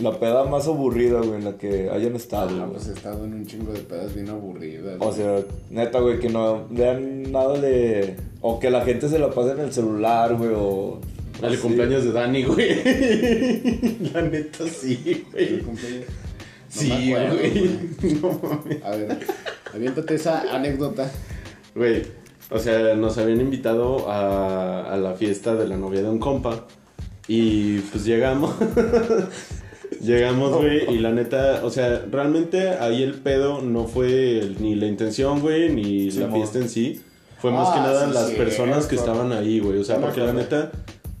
la 0.00 0.18
peda 0.18 0.44
más 0.44 0.66
aburrida, 0.66 1.20
güey, 1.20 1.34
en 1.34 1.44
la 1.44 1.56
que 1.56 1.88
hayan 1.90 2.16
estado, 2.16 2.60
Ah, 2.62 2.68
pues 2.72 2.88
he 2.88 2.92
estado 2.94 3.24
en 3.24 3.34
un 3.34 3.46
chingo 3.46 3.72
de 3.72 3.80
pedas 3.80 4.12
bien 4.12 4.28
aburridas. 4.28 4.96
O 4.98 5.04
güey. 5.04 5.16
sea, 5.16 5.44
neta, 5.70 6.00
güey, 6.00 6.18
que 6.18 6.30
no 6.30 6.66
vean 6.70 7.30
nada 7.30 7.60
de... 7.60 8.16
O 8.40 8.58
que 8.58 8.70
la 8.70 8.84
gente 8.84 9.08
se 9.08 9.20
la 9.20 9.30
pase 9.30 9.52
en 9.52 9.60
el 9.60 9.72
celular, 9.72 10.34
güey, 10.34 10.50
o... 10.56 10.98
El 11.40 11.52
así. 11.52 11.58
cumpleaños 11.58 12.04
de 12.04 12.12
Dani, 12.12 12.42
güey. 12.42 12.68
la 14.12 14.22
neta 14.22 14.66
sí, 14.66 15.24
¿El 15.34 15.48
güey. 15.48 15.58
cumpleaños? 15.60 16.04
Sí, 16.70 17.10
güey. 17.12 17.78
No 18.22 18.40
mames. 18.42 18.82
A 18.84 18.90
ver, 18.90 19.18
aviéntate 19.74 20.14
esa 20.14 20.54
anécdota. 20.54 21.10
Güey, 21.74 22.02
o 22.50 22.58
sea, 22.58 22.94
nos 22.94 23.18
habían 23.18 23.40
invitado 23.40 24.08
a, 24.10 24.92
a 24.92 24.96
la 24.96 25.14
fiesta 25.14 25.54
de 25.54 25.68
la 25.68 25.76
novia 25.76 26.02
de 26.02 26.08
un 26.08 26.18
compa. 26.18 26.66
Y 27.28 27.78
pues 27.80 28.04
llegamos. 28.04 28.54
llegamos, 30.00 30.56
güey. 30.56 30.92
Y 30.94 30.98
la 30.98 31.12
neta, 31.12 31.60
o 31.64 31.70
sea, 31.70 32.04
realmente 32.10 32.70
ahí 32.70 33.02
el 33.02 33.14
pedo 33.14 33.60
no 33.62 33.86
fue 33.86 34.52
ni 34.58 34.74
la 34.74 34.86
intención, 34.86 35.40
güey, 35.40 35.68
ni 35.72 36.10
la 36.12 36.28
fiesta 36.28 36.58
en 36.58 36.68
sí. 36.68 37.02
Fue 37.38 37.50
más 37.52 37.68
Ah, 37.70 37.74
que 37.74 37.80
nada 37.80 38.06
sí, 38.06 38.14
las 38.14 38.30
personas 38.32 38.86
que 38.86 38.96
estaban 38.96 39.32
ahí, 39.32 39.60
güey. 39.60 39.78
O 39.78 39.84
sea, 39.84 39.98
porque 39.98 40.20
la 40.20 40.32
neta, 40.32 40.70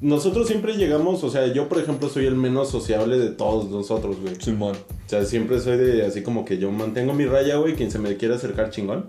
nosotros 0.00 0.46
siempre 0.46 0.74
llegamos, 0.74 1.22
o 1.24 1.30
sea, 1.30 1.52
yo 1.52 1.68
por 1.68 1.78
ejemplo 1.78 2.08
soy 2.08 2.26
el 2.26 2.34
menos 2.34 2.70
sociable 2.70 3.18
de 3.18 3.30
todos 3.30 3.70
nosotros, 3.70 4.20
güey. 4.20 4.34
Simón. 4.36 4.76
O 4.76 5.08
sea, 5.08 5.24
siempre 5.24 5.60
soy 5.60 5.76
de 5.76 6.06
así 6.06 6.22
como 6.22 6.44
que 6.44 6.58
yo 6.58 6.70
mantengo 6.70 7.12
mi 7.12 7.26
raya, 7.26 7.56
güey, 7.56 7.74
quien 7.74 7.90
se 7.90 7.98
me 7.98 8.16
quiera 8.16 8.36
acercar 8.36 8.70
chingón. 8.70 9.06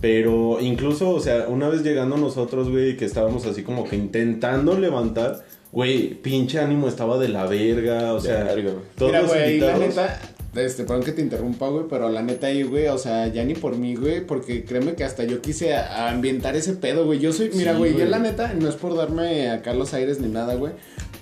Pero 0.00 0.58
incluso, 0.60 1.10
o 1.10 1.20
sea, 1.20 1.46
una 1.48 1.68
vez 1.68 1.84
llegando 1.84 2.16
nosotros, 2.16 2.70
güey, 2.70 2.96
que 2.96 3.04
estábamos 3.04 3.46
así 3.46 3.62
como 3.62 3.84
que 3.84 3.94
intentando 3.94 4.76
levantar, 4.76 5.44
güey, 5.70 6.14
pinche 6.14 6.58
ánimo 6.58 6.88
estaba 6.88 7.18
de 7.18 7.28
la 7.28 7.46
verga, 7.46 8.12
o 8.12 8.20
sea, 8.20 8.42
Verga, 8.42 8.72
todos 8.96 9.12
Mira, 9.12 9.22
los 9.22 9.30
güey, 9.30 9.42
ahí 9.42 9.60
la 9.60 9.78
neta, 9.78 10.20
este, 10.54 10.84
perdón 10.84 11.02
que 11.04 11.12
te 11.12 11.22
interrumpa, 11.22 11.68
güey, 11.68 11.84
pero 11.88 12.08
la 12.10 12.22
neta 12.22 12.48
ahí, 12.48 12.62
güey, 12.62 12.86
o 12.88 12.98
sea, 12.98 13.26
ya 13.28 13.42
ni 13.44 13.54
por 13.54 13.76
mí, 13.76 13.94
güey, 13.94 14.20
porque 14.26 14.64
créeme 14.64 14.94
que 14.94 15.04
hasta 15.04 15.24
yo 15.24 15.40
quise 15.40 15.74
ambientar 15.74 16.56
ese 16.56 16.74
pedo, 16.74 17.06
güey. 17.06 17.18
Yo 17.20 17.32
soy, 17.32 17.50
mira, 17.54 17.72
Sí, 17.72 17.78
güey, 17.78 17.96
yo 17.96 18.04
la 18.04 18.18
neta, 18.18 18.52
no 18.54 18.68
es 18.68 18.74
por 18.76 18.94
darme 18.96 19.50
acá 19.50 19.72
los 19.72 19.94
aires 19.94 20.20
ni 20.20 20.28
nada, 20.28 20.54
güey, 20.54 20.72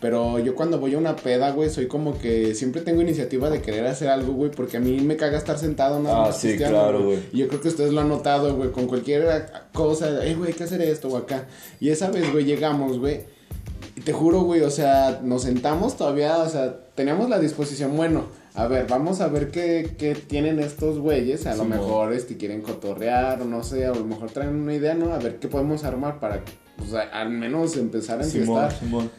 pero 0.00 0.38
yo 0.38 0.54
cuando 0.54 0.80
voy 0.80 0.94
a 0.94 0.98
una 0.98 1.14
peda, 1.14 1.50
güey, 1.52 1.70
soy 1.70 1.86
como 1.86 2.18
que 2.18 2.54
siempre 2.54 2.80
tengo 2.82 3.02
iniciativa 3.02 3.50
de 3.50 3.60
querer 3.62 3.86
hacer 3.86 4.08
algo, 4.08 4.32
güey, 4.32 4.50
porque 4.50 4.78
a 4.78 4.80
mí 4.80 4.98
me 5.00 5.16
caga 5.16 5.38
estar 5.38 5.58
sentado 5.58 6.00
nada 6.00 6.16
Ah, 6.24 6.26
más 6.28 6.40
sí, 6.40 6.56
claro, 6.56 7.04
güey. 7.04 7.18
Y 7.32 7.38
yo 7.38 7.48
creo 7.48 7.60
que 7.60 7.68
ustedes 7.68 7.92
lo 7.92 8.00
han 8.00 8.08
notado, 8.08 8.56
güey, 8.56 8.70
con 8.70 8.86
cualquier 8.86 9.26
cosa, 9.72 10.24
eh, 10.26 10.34
güey, 10.34 10.48
hay 10.52 10.56
que 10.56 10.64
hacer 10.64 10.80
esto 10.82 11.08
o 11.08 11.16
acá. 11.16 11.46
Y 11.78 11.90
esa 11.90 12.10
vez, 12.10 12.32
güey, 12.32 12.44
llegamos, 12.44 12.98
güey, 12.98 13.20
y 13.94 14.00
te 14.00 14.12
juro, 14.12 14.40
güey, 14.40 14.62
o 14.62 14.70
sea, 14.70 15.20
nos 15.22 15.42
sentamos 15.42 15.96
todavía, 15.96 16.38
o 16.38 16.48
sea, 16.48 16.74
teníamos 16.94 17.28
la 17.28 17.38
disposición, 17.38 17.96
bueno, 17.96 18.24
a 18.54 18.66
ver, 18.66 18.86
vamos 18.88 19.20
a 19.20 19.28
ver 19.28 19.50
qué, 19.50 19.94
qué 19.98 20.14
tienen 20.14 20.58
estos 20.58 20.98
güeyes, 20.98 21.46
a 21.46 21.54
lo 21.54 21.64
mejor, 21.64 22.12
este, 22.12 22.36
quieren 22.36 22.62
cotorrear, 22.62 23.40
o 23.42 23.44
no 23.44 23.62
sé, 23.62 23.86
a 23.86 23.94
lo 23.94 24.04
mejor 24.04 24.30
traen 24.30 24.54
una 24.56 24.74
idea, 24.74 24.94
¿no? 24.94 25.12
A 25.12 25.18
ver 25.18 25.38
qué 25.38 25.48
podemos 25.48 25.84
armar 25.84 26.18
para, 26.20 26.42
pues, 26.76 26.92
a- 26.94 27.02
al 27.20 27.30
menos 27.30 27.76
empezar 27.76 28.20
a 28.20 28.24
enfiestar. 28.24 28.72
Simón. 28.72 29.10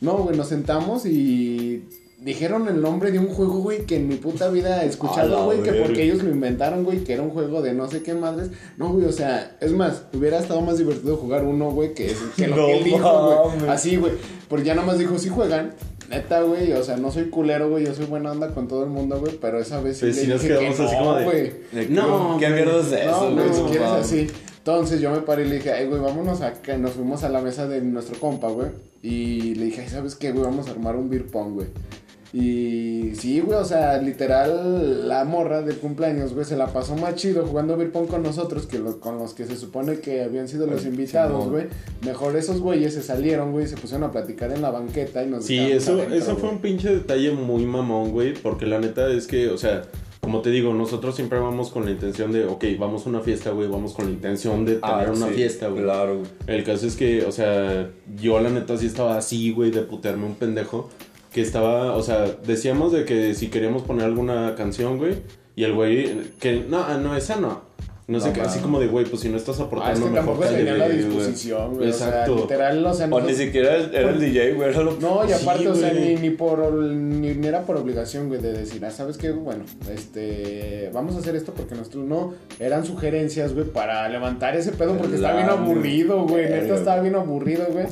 No, 0.00 0.18
güey, 0.18 0.36
nos 0.36 0.48
sentamos 0.48 1.06
y 1.06 1.84
dijeron 2.20 2.66
el 2.68 2.80
nombre 2.80 3.12
de 3.12 3.18
un 3.18 3.28
juego, 3.28 3.58
güey, 3.60 3.84
que 3.86 3.96
en 3.96 4.08
mi 4.08 4.16
puta 4.16 4.48
vida 4.48 4.82
he 4.84 4.86
escuchado, 4.88 5.44
güey, 5.44 5.62
que 5.62 5.72
porque 5.82 6.02
ellos 6.02 6.22
lo 6.22 6.30
inventaron, 6.30 6.82
güey, 6.84 7.04
que 7.04 7.12
era 7.12 7.22
un 7.22 7.30
juego 7.30 7.62
de 7.62 7.72
no 7.74 7.88
sé 7.88 8.02
qué 8.02 8.14
madres. 8.14 8.50
No, 8.78 8.88
güey, 8.92 9.04
o 9.06 9.12
sea, 9.12 9.56
es 9.60 9.72
más, 9.72 10.02
hubiera 10.14 10.38
estado 10.38 10.60
más 10.62 10.78
divertido 10.78 11.16
jugar 11.16 11.44
uno, 11.44 11.70
güey, 11.70 11.94
que, 11.94 12.14
que 12.36 12.46
lo 12.48 12.56
No 12.62 12.66
que 12.66 12.78
él 12.78 12.84
dijo, 12.84 13.50
güey. 13.58 13.68
Así, 13.70 13.96
güey, 13.96 14.12
porque 14.48 14.64
ya 14.64 14.74
nada 14.74 14.86
más 14.86 14.98
dijo, 14.98 15.18
sí 15.18 15.28
juegan. 15.28 15.74
Neta, 16.10 16.42
güey, 16.42 16.72
o 16.72 16.82
sea, 16.84 16.96
no 16.96 17.10
soy 17.10 17.30
culero, 17.30 17.68
güey, 17.68 17.84
yo 17.84 17.94
soy 17.94 18.06
buena 18.06 18.30
onda 18.32 18.48
con 18.54 18.68
todo 18.68 18.84
el 18.84 18.90
mundo, 18.90 19.18
güey, 19.18 19.36
pero 19.40 19.58
esa 19.58 19.80
vez 19.80 19.96
sí 19.98 20.06
Pues 20.06 20.16
le 20.16 20.22
sí 20.22 20.28
nos 20.28 20.42
dije 20.42 20.54
que 20.54 20.58
quedamos 20.60 20.80
así 20.80 20.94
no, 20.94 20.98
como 21.00 21.14
de- 21.16 21.24
güey. 21.24 21.52
De- 21.72 21.88
No, 21.88 22.36
¿Qué 22.38 22.48
mierda 22.48 22.80
es 22.80 22.92
eso, 22.92 23.30
No, 23.30 23.34
güey? 23.34 23.48
no, 23.48 23.54
si 23.54 23.62
quieres 23.62 23.88
así. 23.88 24.26
Entonces 24.58 25.00
yo 25.00 25.10
me 25.10 25.18
paré 25.18 25.44
y 25.44 25.48
le 25.48 25.54
dije, 25.56 25.72
ay, 25.72 25.86
güey, 25.86 26.00
vámonos 26.00 26.40
acá. 26.40 26.76
Nos 26.76 26.92
fuimos 26.92 27.22
a 27.22 27.28
la 27.28 27.40
mesa 27.40 27.68
de 27.68 27.80
nuestro 27.80 28.18
compa, 28.18 28.48
güey. 28.48 28.68
Y 29.02 29.54
le 29.54 29.66
dije, 29.66 29.82
ay, 29.82 29.88
¿sabes 29.88 30.16
qué, 30.16 30.32
güey? 30.32 30.44
Vamos 30.44 30.66
a 30.66 30.72
armar 30.72 30.96
un 30.96 31.08
beer 31.08 31.24
pong, 31.26 31.54
güey. 31.54 31.66
Y 32.38 33.14
sí, 33.14 33.40
güey, 33.40 33.56
o 33.58 33.64
sea, 33.64 33.96
literal, 33.96 35.08
la 35.08 35.24
morra 35.24 35.62
del 35.62 35.76
cumpleaños, 35.78 36.34
güey, 36.34 36.44
se 36.44 36.54
la 36.54 36.66
pasó 36.66 36.94
más 36.94 37.14
chido 37.14 37.46
jugando 37.46 37.78
beer 37.78 37.90
pong 37.90 38.08
con 38.08 38.22
nosotros 38.22 38.66
que 38.66 38.78
lo- 38.78 39.00
con 39.00 39.16
los 39.18 39.32
que 39.32 39.46
se 39.46 39.56
supone 39.56 40.00
que 40.00 40.22
habían 40.22 40.46
sido 40.46 40.66
los 40.66 40.84
invitados, 40.84 41.48
güey. 41.48 41.68
Mejor 42.04 42.36
esos 42.36 42.60
güeyes 42.60 42.92
se 42.92 43.02
salieron, 43.02 43.52
güey, 43.52 43.64
y 43.64 43.68
se 43.68 43.76
pusieron 43.78 44.04
a 44.04 44.12
platicar 44.12 44.52
en 44.52 44.60
la 44.60 44.70
banqueta 44.70 45.24
y 45.24 45.28
nos 45.28 45.46
Sí, 45.46 45.58
eso, 45.58 45.92
adentro, 45.94 46.14
eso 46.14 46.36
fue 46.36 46.50
un 46.50 46.58
pinche 46.58 46.90
detalle 46.94 47.32
muy 47.32 47.64
mamón, 47.64 48.10
güey, 48.10 48.34
porque 48.34 48.66
la 48.66 48.80
neta 48.80 49.08
es 49.10 49.26
que, 49.26 49.48
o 49.48 49.56
sea, 49.56 49.84
como 50.20 50.42
te 50.42 50.50
digo, 50.50 50.74
nosotros 50.74 51.14
siempre 51.14 51.38
vamos 51.38 51.70
con 51.70 51.86
la 51.86 51.92
intención 51.92 52.32
de, 52.32 52.44
ok, 52.44 52.64
vamos 52.78 53.06
a 53.06 53.08
una 53.08 53.20
fiesta, 53.20 53.50
güey, 53.52 53.68
vamos 53.68 53.94
con 53.94 54.06
la 54.06 54.10
intención 54.10 54.66
de 54.66 54.74
tener 54.74 55.10
una 55.10 55.28
sí, 55.28 55.34
fiesta, 55.34 55.68
güey. 55.68 55.84
Claro, 55.84 56.16
güey. 56.18 56.26
El 56.48 56.64
caso 56.64 56.86
es 56.86 56.96
que, 56.96 57.24
o 57.24 57.32
sea, 57.32 57.88
yo 58.20 58.38
la 58.40 58.50
neta 58.50 58.76
sí 58.76 58.86
estaba 58.86 59.16
así, 59.16 59.52
güey, 59.52 59.70
de 59.70 59.82
putearme 59.82 60.26
un 60.26 60.34
pendejo. 60.34 60.90
Que 61.36 61.42
estaba, 61.42 61.94
o 61.94 62.02
sea, 62.02 62.24
decíamos 62.46 62.92
de 62.92 63.04
que 63.04 63.34
si 63.34 63.48
queríamos 63.48 63.82
poner 63.82 64.06
alguna 64.06 64.54
canción, 64.54 64.96
güey. 64.96 65.16
Y 65.54 65.64
el 65.64 65.74
güey, 65.74 66.32
que 66.40 66.64
no, 66.66 66.78
ah, 66.78 66.98
no, 66.98 67.14
esa 67.14 67.36
no. 67.36 67.60
No 68.08 68.20
sé 68.20 68.28
No, 68.28 68.32
qué, 68.34 68.40
así 68.40 68.60
como 68.60 68.80
de, 68.80 68.86
güey, 68.86 69.04
pues 69.04 69.20
si 69.20 69.28
no 69.28 69.36
estás 69.36 69.56
Ah, 69.58 69.62
es 69.62 69.66
aportando 69.66 70.06
que 70.06 70.12
mejor 70.12 70.26
tampoco 70.38 70.48
tenía 70.48 70.74
la 70.78 70.86
güey. 70.86 70.96
disposición, 70.96 71.74
güey. 71.74 71.90
O 71.90 71.92
sea, 71.92 72.08
Exacto. 72.08 72.36
literal, 72.36 72.86
o 72.86 72.94
sea, 72.94 73.06
O 73.10 73.20
no. 73.20 73.26
ni 73.26 73.34
siquiera 73.34 73.76
era 73.76 74.08
el 74.10 74.18
DJ, 74.18 74.54
güey. 74.54 74.70
Era 74.70 74.80
lo... 74.82 74.92
No, 74.98 75.24
y 75.26 75.28
Sí, 75.28 75.34
aparte, 75.42 75.68
o 75.68 75.74
sea, 75.74 75.92
ni, 75.92 76.14
ni 76.14 76.30
por 76.30 76.72
ni, 76.72 77.34
ni 77.34 77.46
era 77.46 77.62
por 77.66 77.76
obligación, 77.76 78.28
güey, 78.28 78.40
de 78.40 78.52
decir, 78.54 78.82
ah, 78.86 78.90
¿sabes 78.90 79.18
qué? 79.18 79.30
Bueno, 79.32 79.64
este, 79.92 80.88
vamos 80.94 81.16
a 81.16 81.18
hacer 81.18 81.36
esto 81.36 81.52
porque 81.52 81.74
nosotros 81.74 82.04
no, 82.06 82.32
eran 82.58 82.86
sugerencias, 82.86 83.52
güey, 83.52 83.66
para 83.66 84.08
levantar 84.08 84.56
ese 84.56 84.72
pedo 84.72 84.96
porque 84.96 85.16
estaba 85.16 85.36
bien 85.36 85.50
aburrido, 85.50 86.26
güey, 86.26 86.48
neta 86.48 86.76
estaba 86.76 87.02
bien 87.02 87.14
aburrido, 87.16 87.66
güey. 87.72 87.86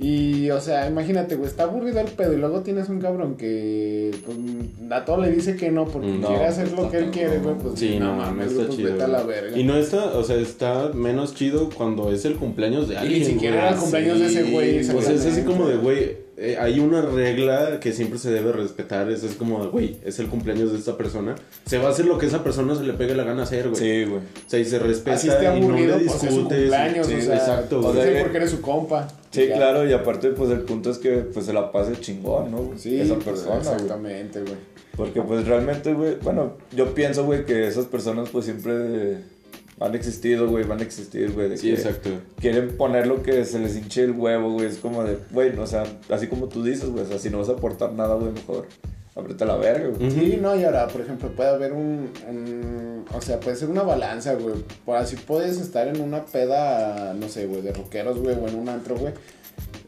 Y, 0.00 0.48
o 0.50 0.60
sea, 0.60 0.86
imagínate, 0.88 1.34
güey, 1.34 1.48
está 1.48 1.64
aburrido 1.64 1.98
el 1.98 2.06
pedo 2.06 2.32
y 2.32 2.36
luego 2.36 2.60
tienes 2.62 2.88
un 2.88 3.00
cabrón 3.00 3.36
que 3.36 4.12
pues, 4.24 4.36
a 4.92 5.04
todo 5.04 5.20
le 5.22 5.32
dice 5.32 5.56
que 5.56 5.72
no 5.72 5.86
porque 5.86 6.06
No, 6.06 6.28
quiere 6.28 6.44
hacer 6.44 6.70
lo 6.70 6.88
que 6.88 6.98
él 6.98 7.10
quiere, 7.10 7.38
güey, 7.38 7.56
pues 7.56 7.80
Sí, 7.80 7.96
no, 7.98 8.14
mames, 8.14 8.52
está 8.52 8.66
pues 8.66 8.76
chido. 8.76 8.92
vete 8.92 9.02
a 9.02 9.08
la 9.08 9.22
verga. 9.24 9.58
Y 9.58 9.64
no 9.64 9.76
está, 9.76 10.16
o 10.16 10.22
sea, 10.22 10.36
está 10.36 10.90
menos 10.94 11.34
chido 11.34 11.68
cuando 11.76 12.12
es 12.12 12.24
el 12.24 12.36
cumpleaños 12.36 12.86
de 12.86 12.94
Y 12.94 12.96
alguien. 12.98 13.18
ni 13.18 13.24
siquiera 13.24 13.56
era 13.56 13.70
el 13.70 13.76
cumpleaños 13.76 14.20
de 14.20 14.26
ese 14.26 14.42
güey. 14.52 14.84
Sea, 14.84 15.00
es 15.14 15.26
así 15.26 15.42
como 15.42 15.66
de, 15.66 15.76
güey, 15.78 16.27
eh, 16.40 16.56
hay 16.58 16.78
una 16.80 17.02
regla 17.02 17.80
que 17.80 17.92
siempre 17.92 18.18
se 18.18 18.30
debe 18.30 18.52
respetar. 18.52 19.10
Es, 19.10 19.22
es 19.24 19.34
como 19.34 19.68
güey, 19.70 19.96
es 20.04 20.18
el 20.18 20.28
cumpleaños 20.28 20.72
de 20.72 20.78
esta 20.78 20.96
persona. 20.96 21.34
Se 21.66 21.78
va 21.78 21.88
a 21.88 21.90
hacer 21.90 22.06
lo 22.06 22.16
que 22.18 22.26
esa 22.26 22.42
persona 22.44 22.74
se 22.76 22.84
le 22.84 22.92
pegue 22.94 23.14
la 23.14 23.24
gana 23.24 23.42
hacer, 23.42 23.68
güey. 23.68 23.80
Sí, 23.80 24.04
güey. 24.04 24.20
O 24.20 24.48
sea, 24.50 24.58
y 24.60 24.64
se 24.64 24.78
respeta 24.78 25.16
Así 25.16 25.28
esté 25.28 25.44
y 25.44 25.46
no 25.60 25.66
aburrido, 25.66 25.98
le 25.98 26.04
pues 26.04 26.14
es 26.16 26.20
su 26.20 26.26
discutes. 26.26 26.58
cumpleaños, 26.58 27.06
Sí, 27.06 27.14
o 27.14 27.20
sea, 27.20 27.34
exacto, 27.36 27.78
o 27.80 27.92
güey. 27.92 28.02
sea, 28.12 28.22
porque 28.22 28.36
eres 28.36 28.50
su 28.50 28.60
compa. 28.60 29.08
Sí, 29.30 29.46
Ya. 29.48 29.56
claro, 29.56 29.86
y 29.88 29.92
aparte, 29.92 30.30
pues 30.30 30.50
el 30.50 30.60
punto 30.60 30.90
es 30.90 30.98
que 30.98 31.10
pues 31.18 31.46
se 31.46 31.52
la 31.52 31.70
pase 31.72 31.92
chingón, 32.00 32.50
¿no? 32.50 32.58
güey? 32.58 32.78
Sí, 32.78 33.00
Esa 33.00 33.14
pues, 33.14 33.24
persona, 33.26 33.56
exactamente, 33.58 34.40
güey. 34.40 34.54
Porque 34.96 35.22
pues 35.22 35.46
realmente, 35.46 35.92
güey, 35.94 36.16
bueno, 36.22 36.54
yo 36.74 36.92
pienso, 36.94 37.24
güey, 37.24 37.44
que 37.46 37.68
esas 37.68 37.84
personas 37.86 38.30
pues 38.30 38.46
siempre 38.46 39.18
han 39.80 39.94
existido, 39.94 40.48
güey, 40.48 40.64
van 40.64 40.80
a 40.80 40.82
existir, 40.82 41.32
güey. 41.32 41.56
Sí, 41.56 41.68
que 41.68 41.74
exacto. 41.74 42.10
Quieren 42.40 42.76
poner 42.76 43.06
lo 43.06 43.22
que 43.22 43.44
se 43.44 43.58
les 43.58 43.76
hinche 43.76 44.02
el 44.04 44.12
huevo, 44.12 44.52
güey. 44.52 44.66
Es 44.66 44.78
como 44.78 45.04
de, 45.04 45.18
güey, 45.30 45.52
no, 45.54 45.62
o 45.62 45.66
sea, 45.66 45.84
así 46.10 46.26
como 46.26 46.48
tú 46.48 46.62
dices, 46.64 46.88
güey, 46.90 47.04
o 47.04 47.08
sea, 47.08 47.18
si 47.18 47.30
no 47.30 47.38
vas 47.38 47.48
a 47.48 47.52
aportar 47.52 47.92
nada, 47.92 48.14
güey, 48.16 48.32
mejor 48.32 48.66
aprieta 49.14 49.44
la 49.44 49.56
verga, 49.56 49.88
güey. 49.88 50.10
Sí, 50.10 50.38
no, 50.40 50.54
y 50.56 50.64
ahora, 50.64 50.86
por 50.88 51.00
ejemplo, 51.00 51.28
puede 51.30 51.50
haber 51.50 51.72
un, 51.72 52.10
un- 52.28 53.04
O 53.14 53.20
sea, 53.20 53.40
puede 53.40 53.56
ser 53.56 53.68
una 53.70 53.82
balanza, 53.82 54.34
güey. 54.34 54.54
Por 54.84 54.96
así 54.96 55.16
puedes 55.16 55.58
estar 55.60 55.88
en 55.88 56.00
una 56.00 56.24
peda, 56.26 57.14
no 57.14 57.28
sé, 57.28 57.46
güey, 57.46 57.62
de 57.62 57.72
rockeros, 57.72 58.18
güey, 58.18 58.36
o 58.36 58.46
en 58.48 58.54
un 58.56 58.68
antro, 58.68 58.96
güey. 58.96 59.12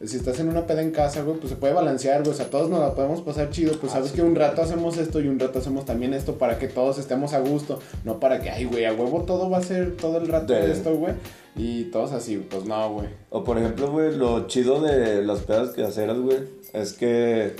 Si 0.03 0.17
estás 0.17 0.39
en 0.39 0.49
una 0.49 0.65
peda 0.65 0.81
en 0.81 0.89
casa, 0.91 1.21
güey, 1.21 1.37
pues 1.37 1.51
se 1.51 1.55
puede 1.57 1.73
balancear, 1.73 2.21
güey. 2.21 2.31
O 2.31 2.33
sea, 2.35 2.49
todos 2.49 2.69
nos 2.69 2.79
la 2.79 2.95
podemos 2.95 3.21
pasar 3.21 3.51
chido. 3.51 3.73
Pues 3.79 3.91
Ah, 3.91 3.95
sabes 3.97 4.09
sí, 4.11 4.15
que 4.15 4.23
un 4.23 4.35
rato 4.35 4.61
hacemos 4.63 4.97
esto 4.97 5.19
y 5.19 5.27
un 5.27 5.37
rato 5.39 5.59
hacemos 5.59 5.85
también 5.85 6.13
esto 6.15 6.35
para 6.39 6.57
que 6.57 6.67
todos 6.67 6.97
estemos 6.97 7.33
a 7.33 7.39
gusto. 7.39 7.79
No 8.03 8.19
para 8.19 8.39
que, 8.41 8.49
ay, 8.49 8.65
güey, 8.65 8.85
a 8.85 8.93
huevo 8.93 9.23
todo 9.23 9.49
va 9.49 9.59
a 9.59 9.63
ser 9.63 9.95
todo 9.97 10.17
el 10.17 10.27
rato 10.27 10.53
De- 10.53 10.71
esto, 10.71 10.95
güey. 10.95 11.13
Y 11.55 11.85
todos 11.91 12.13
así, 12.13 12.37
pues 12.37 12.65
no, 12.65 12.93
güey. 12.93 13.09
O 13.29 13.43
por 13.43 13.57
ejemplo, 13.59 13.91
güey, 13.91 14.15
lo 14.15 14.47
chido 14.47 14.81
de 14.81 15.23
las 15.23 15.39
pedas 15.41 15.69
caseras, 15.75 16.17
güey, 16.17 16.39
es 16.73 16.93
que, 16.93 17.55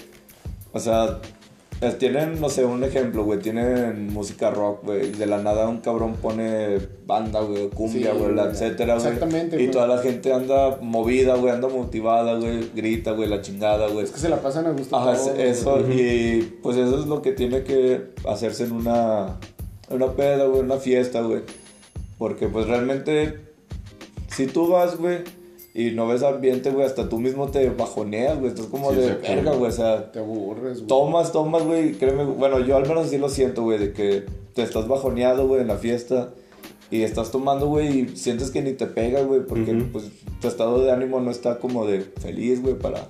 o 0.74 0.80
sea, 0.80 1.20
tienen, 1.98 2.40
no 2.40 2.48
sé, 2.48 2.64
un 2.64 2.84
ejemplo, 2.84 3.24
güey, 3.24 3.40
tienen 3.40 4.14
música 4.14 4.52
rock, 4.52 4.84
güey, 4.84 5.08
y 5.08 5.12
de 5.14 5.26
la 5.26 5.42
nada 5.42 5.68
un 5.68 5.80
cabrón 5.80 6.14
pone 6.14 6.78
banda, 7.08 7.42
güey, 7.42 7.70
cumbia, 7.70 8.14
güey, 8.14 8.38
etcétera, 8.38 8.96
güey. 8.96 9.08
Exactamente, 9.08 9.62
Y 9.62 9.72
toda 9.72 9.88
la 9.88 9.98
gente 9.98 10.32
anda 10.32 10.78
movida, 10.80 11.36
güey, 11.36 11.52
anda 11.52 11.68
motivada, 11.68 12.36
güey, 12.36 12.70
grita, 12.76 13.14
güey, 13.14 13.28
la 13.28 13.42
chingada, 13.42 13.88
güey. 13.88 14.06
Es 14.06 14.12
que 14.12 14.20
se 14.20 14.30
la 14.30 14.42
pasan 14.42 14.68
a 14.68 14.72
gusto. 14.72 14.96
Ajá, 14.96 15.14
eso, 15.42 15.80
y 15.92 16.60
pues 16.62 16.78
eso 16.78 17.00
es 17.00 17.08
lo 17.08 17.24
que 17.24 17.32
tiene 17.32 17.64
que 17.64 18.12
hacerse 18.30 18.66
en 18.66 18.74
una, 18.74 19.40
en 19.90 19.96
una 19.96 20.12
peda, 20.14 20.46
güey, 20.46 20.60
en 20.60 20.66
una 20.66 20.78
fiesta, 20.78 21.22
güey. 21.22 21.42
Porque 22.20 22.48
pues 22.48 22.68
realmente, 22.68 23.40
si 24.28 24.46
tú 24.46 24.68
vas, 24.68 24.98
güey, 24.98 25.24
y 25.74 25.92
no 25.92 26.08
ves 26.08 26.24
ambiente, 26.24 26.70
güey, 26.72 26.86
hasta 26.86 27.08
tú 27.10 27.20
mismo 27.20 27.48
te 27.50 27.70
bajoneas, 27.70 28.38
güey, 28.40 28.50
estás 28.52 28.66
como 28.68 28.92
Sí, 28.92 28.98
de 28.98 29.14
verga, 29.16 29.54
güey, 29.54 29.70
o 29.70 29.74
sea, 29.74 30.12
Te 30.12 30.20
aburres, 30.20 30.78
güey. 30.80 30.88
tomas, 30.88 31.32
tomas, 31.32 31.64
güey, 31.64 31.94
créeme, 31.94 32.26
bueno, 32.26 32.60
yo 32.60 32.76
al 32.78 32.88
menos 32.88 33.08
así 33.08 33.18
lo 33.18 33.30
siento, 33.30 33.64
güey, 33.64 33.80
de 33.80 33.94
que 33.94 34.26
te 34.54 34.64
estás 34.64 34.88
bajoneado, 34.88 35.48
güey, 35.48 35.62
en 35.62 35.68
la 35.68 35.78
fiesta. 35.78 36.34
Y 36.90 37.04
estás 37.04 37.32
tomando, 37.32 37.68
güey, 37.68 38.00
y 38.02 38.18
sientes 38.18 38.52
que 38.52 38.62
ni 38.62 38.74
te 38.74 38.86
pega, 38.86 39.22
güey, 39.22 39.46
porque 39.46 39.74
pues 39.94 40.12
tu 40.42 40.50
estado 40.50 40.84
de 40.84 40.92
ánimo 40.92 41.22
no 41.22 41.32
está 41.32 41.58
como 41.58 41.86
de 41.88 42.02
feliz, 42.02 42.62
güey, 42.62 42.74
para, 42.78 43.08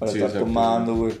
para 0.00 0.10
Sí, 0.10 0.18
estar 0.18 0.40
tomando, 0.40 0.96
güey. 0.96 1.12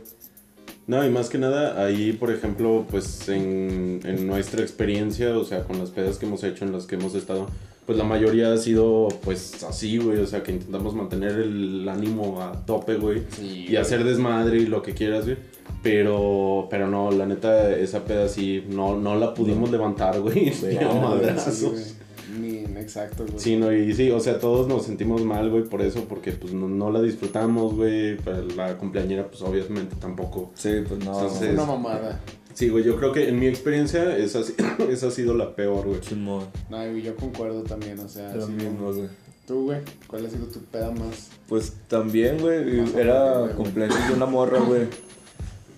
No, 0.88 1.06
y 1.06 1.08
más 1.10 1.28
que 1.28 1.38
nada, 1.38 1.84
ahí, 1.84 2.12
por 2.12 2.32
ejemplo, 2.32 2.84
pues 2.90 3.28
en, 3.28 4.00
en 4.04 4.26
nuestra 4.26 4.60
experiencia, 4.62 5.38
o 5.38 5.44
sea, 5.44 5.62
con 5.62 5.78
las 5.78 5.90
pedas 5.90 6.18
que 6.18 6.26
hemos 6.26 6.42
hecho, 6.42 6.64
en 6.64 6.72
las 6.72 6.86
que 6.86 6.96
hemos 6.96 7.14
estado, 7.14 7.46
pues 7.90 7.98
la 7.98 8.04
mayoría 8.04 8.52
ha 8.52 8.56
sido, 8.56 9.08
pues 9.24 9.64
así, 9.64 9.98
güey, 9.98 10.18
o 10.18 10.26
sea, 10.28 10.44
que 10.44 10.52
intentamos 10.52 10.94
mantener 10.94 11.32
el 11.40 11.88
ánimo 11.88 12.40
a 12.40 12.52
tope, 12.64 12.94
güey, 12.94 13.24
Sí, 13.32 13.62
y 13.62 13.64
güey. 13.64 13.76
hacer 13.78 14.04
desmadre 14.04 14.58
y 14.58 14.66
lo 14.66 14.80
que 14.80 14.94
quieras, 14.94 15.24
güey. 15.24 15.36
Pero, 15.82 16.68
pero 16.70 16.86
no, 16.86 17.10
la 17.10 17.26
neta, 17.26 17.74
esa 17.76 18.04
peda 18.04 18.28
sí, 18.28 18.64
no, 18.68 18.96
no 18.96 19.16
la 19.16 19.34
pudimos 19.34 19.72
levantar, 19.72 20.20
güey, 20.20 20.52
Sí, 20.52 20.66
ni 20.70 20.76
a 20.76 20.82
no, 20.82 20.90
güey, 20.90 21.00
madrazos. 21.02 21.54
Sí, 21.56 21.66
güey. 21.66 22.40
Ni, 22.40 22.58
exacto, 22.78 23.24
güey. 23.26 23.40
Sí, 23.40 23.56
no, 23.56 23.72
y 23.72 23.92
sí, 23.92 24.08
o 24.12 24.20
sea, 24.20 24.38
todos 24.38 24.68
nos 24.68 24.84
sentimos 24.84 25.24
mal, 25.24 25.50
güey, 25.50 25.64
por 25.64 25.82
eso, 25.82 26.04
porque 26.04 26.30
pues 26.30 26.52
no, 26.52 26.68
no 26.68 26.92
la 26.92 27.02
disfrutamos, 27.02 27.74
güey, 27.74 28.18
la 28.56 28.78
cumpleañera, 28.78 29.26
pues 29.26 29.42
obviamente 29.42 29.96
tampoco. 30.00 30.52
Sí, 30.54 30.74
pues 30.86 31.04
no. 31.04 31.12
Entonces, 31.12 31.42
Es 31.48 31.54
una 31.54 31.64
mamada. 31.66 32.20
Sí, 32.60 32.68
güey, 32.68 32.84
yo 32.84 32.96
creo 32.96 33.10
que 33.10 33.26
en 33.26 33.38
mi 33.38 33.46
experiencia 33.46 34.14
esa, 34.18 34.40
ha- 34.40 34.82
esa 34.90 35.06
ha 35.06 35.10
sido 35.10 35.32
la 35.32 35.56
peor, 35.56 35.86
güey. 35.86 36.02
Simón. 36.02 36.44
No, 36.68 36.94
y 36.94 37.00
yo 37.00 37.16
concuerdo 37.16 37.62
también, 37.62 37.98
o 38.00 38.06
sea. 38.06 38.34
Lo 38.34 38.44
sí, 38.44 38.52
mismo, 38.52 38.92
güey. 38.92 39.08
Tú, 39.46 39.64
güey, 39.64 39.80
¿cuál 40.06 40.26
ha 40.26 40.28
sido 40.28 40.44
tu 40.44 40.60
peda 40.64 40.90
más? 40.90 41.30
Pues 41.48 41.72
también, 41.88 42.38
güey, 42.38 42.84
era 42.98 43.48
cumpleaños 43.56 44.06
de 44.06 44.12
una 44.12 44.26
morra, 44.26 44.60
güey. 44.60 44.88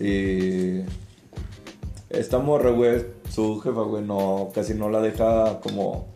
Y 0.01 0.83
esta 2.11 2.41
morra, 2.41 2.71
güey, 2.71 3.05
su 3.31 3.61
jefa, 3.61 3.83
güey, 3.83 4.03
no, 4.03 4.51
casi 4.53 4.75
no 4.75 4.91
la 4.91 5.01
deja 5.01 5.61
como 5.61 6.09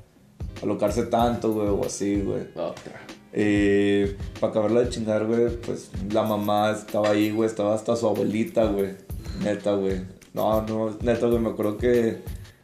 alocarse 0.60 1.04
tanto, 1.04 1.52
güey, 1.52 1.68
o 1.68 1.84
así, 1.86 2.22
güey. 2.22 2.42
Otra. 2.56 3.06
Y 3.32 4.06
para 4.40 4.50
acabarla 4.50 4.80
de 4.80 4.88
chingar, 4.88 5.26
güey, 5.26 5.48
pues 5.60 5.92
la 6.10 6.24
mamá 6.24 6.72
estaba 6.72 7.10
ahí, 7.10 7.30
güey, 7.30 7.48
estaba 7.48 7.72
hasta 7.72 7.94
su 7.94 8.08
abuelita, 8.08 8.64
güey. 8.64 8.96
Neta, 9.44 9.76
güey. 9.76 10.15
No, 10.36 10.60
no, 10.60 10.94
neta, 11.00 11.26
güey, 11.28 11.38
me 11.38 11.48
acuerdo 11.48 11.78
que 11.78 12.18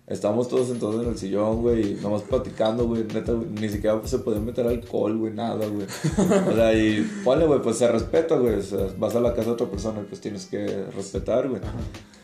estábamos 0.07 0.47
todos 0.49 0.69
sentados 0.69 1.03
en 1.03 1.09
el 1.09 1.17
sillón, 1.17 1.63
güey, 1.63 1.93
y 1.93 1.95
nomás 2.03 2.21
platicando, 2.21 2.87
güey. 2.87 3.05
Neta, 3.05 3.33
güey, 3.33 3.49
ni 3.49 3.69
siquiera 3.71 3.99
se 4.05 4.19
podía 4.19 4.41
meter 4.41 4.67
alcohol, 4.67 5.17
güey, 5.17 5.33
nada, 5.33 5.67
güey. 5.67 5.87
O 6.51 6.55
sea, 6.55 6.75
y 6.75 7.01
ponle, 7.25 7.47
güey, 7.47 7.63
pues 7.63 7.79
se 7.79 7.89
respeta, 7.89 8.37
güey. 8.37 8.57
O 8.57 8.63
sea, 8.63 8.89
vas 8.99 9.17
a 9.17 9.21
la 9.21 9.33
casa 9.33 9.47
de 9.47 9.53
otra 9.53 9.71
persona 9.71 10.01
y 10.03 10.05
pues 10.05 10.21
tienes 10.21 10.45
que 10.45 10.85
respetar, 10.95 11.49
güey. 11.49 11.63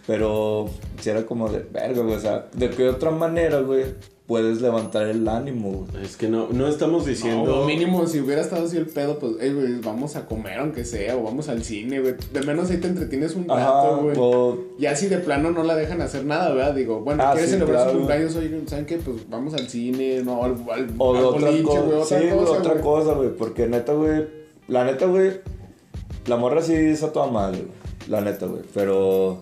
Pero 0.06 0.68
si 1.00 1.08
era 1.08 1.24
como 1.24 1.48
de 1.48 1.60
verga, 1.60 2.02
güey. 2.02 2.16
O 2.16 2.20
sea, 2.20 2.46
¿de 2.52 2.68
qué 2.68 2.86
otra 2.86 3.10
manera, 3.10 3.60
güey, 3.60 3.86
puedes 4.28 4.60
levantar 4.60 5.08
el 5.08 5.26
ánimo, 5.26 5.86
güey? 5.90 6.04
Es 6.04 6.16
que 6.18 6.28
no, 6.28 6.48
no 6.52 6.68
estamos 6.68 7.06
diciendo. 7.06 7.62
No, 7.62 7.64
mínimo, 7.64 8.06
si 8.06 8.20
hubiera 8.20 8.42
estado 8.42 8.66
así 8.66 8.76
el 8.76 8.86
pedo, 8.86 9.18
pues, 9.18 9.32
hey, 9.40 9.52
güey, 9.54 9.80
vamos 9.80 10.14
a 10.16 10.26
comer 10.26 10.58
aunque 10.60 10.84
sea, 10.84 11.16
o 11.16 11.22
vamos 11.22 11.48
al 11.48 11.64
cine, 11.64 11.98
güey. 12.00 12.14
De 12.32 12.42
menos 12.42 12.70
ahí 12.70 12.76
te 12.76 12.88
entretienes 12.88 13.34
un 13.34 13.48
rato, 13.48 14.02
güey. 14.02 14.14
o 14.20 14.58
Ya 14.78 14.94
si 14.94 15.06
de 15.08 15.16
plano 15.18 15.50
no 15.50 15.62
la 15.64 15.74
dejan 15.74 16.00
hacer 16.02 16.24
nada, 16.26 16.52
¿verdad? 16.52 16.74
Digo, 16.74 17.00
bueno, 17.00 17.22
Ah, 17.24 17.32
¿quieres 17.32 17.50
sí, 17.50 17.56
celebrar 17.56 17.76
claro. 17.76 17.90
su 17.92 17.96
cumpleaños? 17.96 18.36
Oye, 18.36 18.60
¿saben 18.66 18.84
qué? 18.86 18.98
Pues 18.98 19.28
vamos 19.30 19.54
al 19.54 19.66
cine, 19.68 20.22
no, 20.22 20.44
al, 20.44 20.52
al, 20.70 20.90
O 20.98 21.12
de 21.14 21.18
al 21.20 21.24
otra, 21.24 21.48
boliche, 21.48 21.64
cosa, 21.64 21.80
güey, 21.80 21.96
otra 22.02 22.18
sí, 22.20 22.28
cosa, 22.28 22.52
otra 22.52 22.72
güey. 22.74 22.82
cosa, 22.84 23.12
güey. 23.14 23.28
Porque 23.36 23.66
neta, 23.66 23.92
güey. 23.94 24.26
La 24.68 24.84
neta, 24.84 25.06
güey. 25.06 25.40
La 26.26 26.36
morra 26.36 26.60
sí 26.60 26.74
es 26.74 27.02
a 27.02 27.10
toda 27.12 27.28
madre, 27.28 27.60
güey. 27.60 28.10
La 28.10 28.20
neta, 28.20 28.44
güey. 28.44 28.60
Pero 28.74 29.38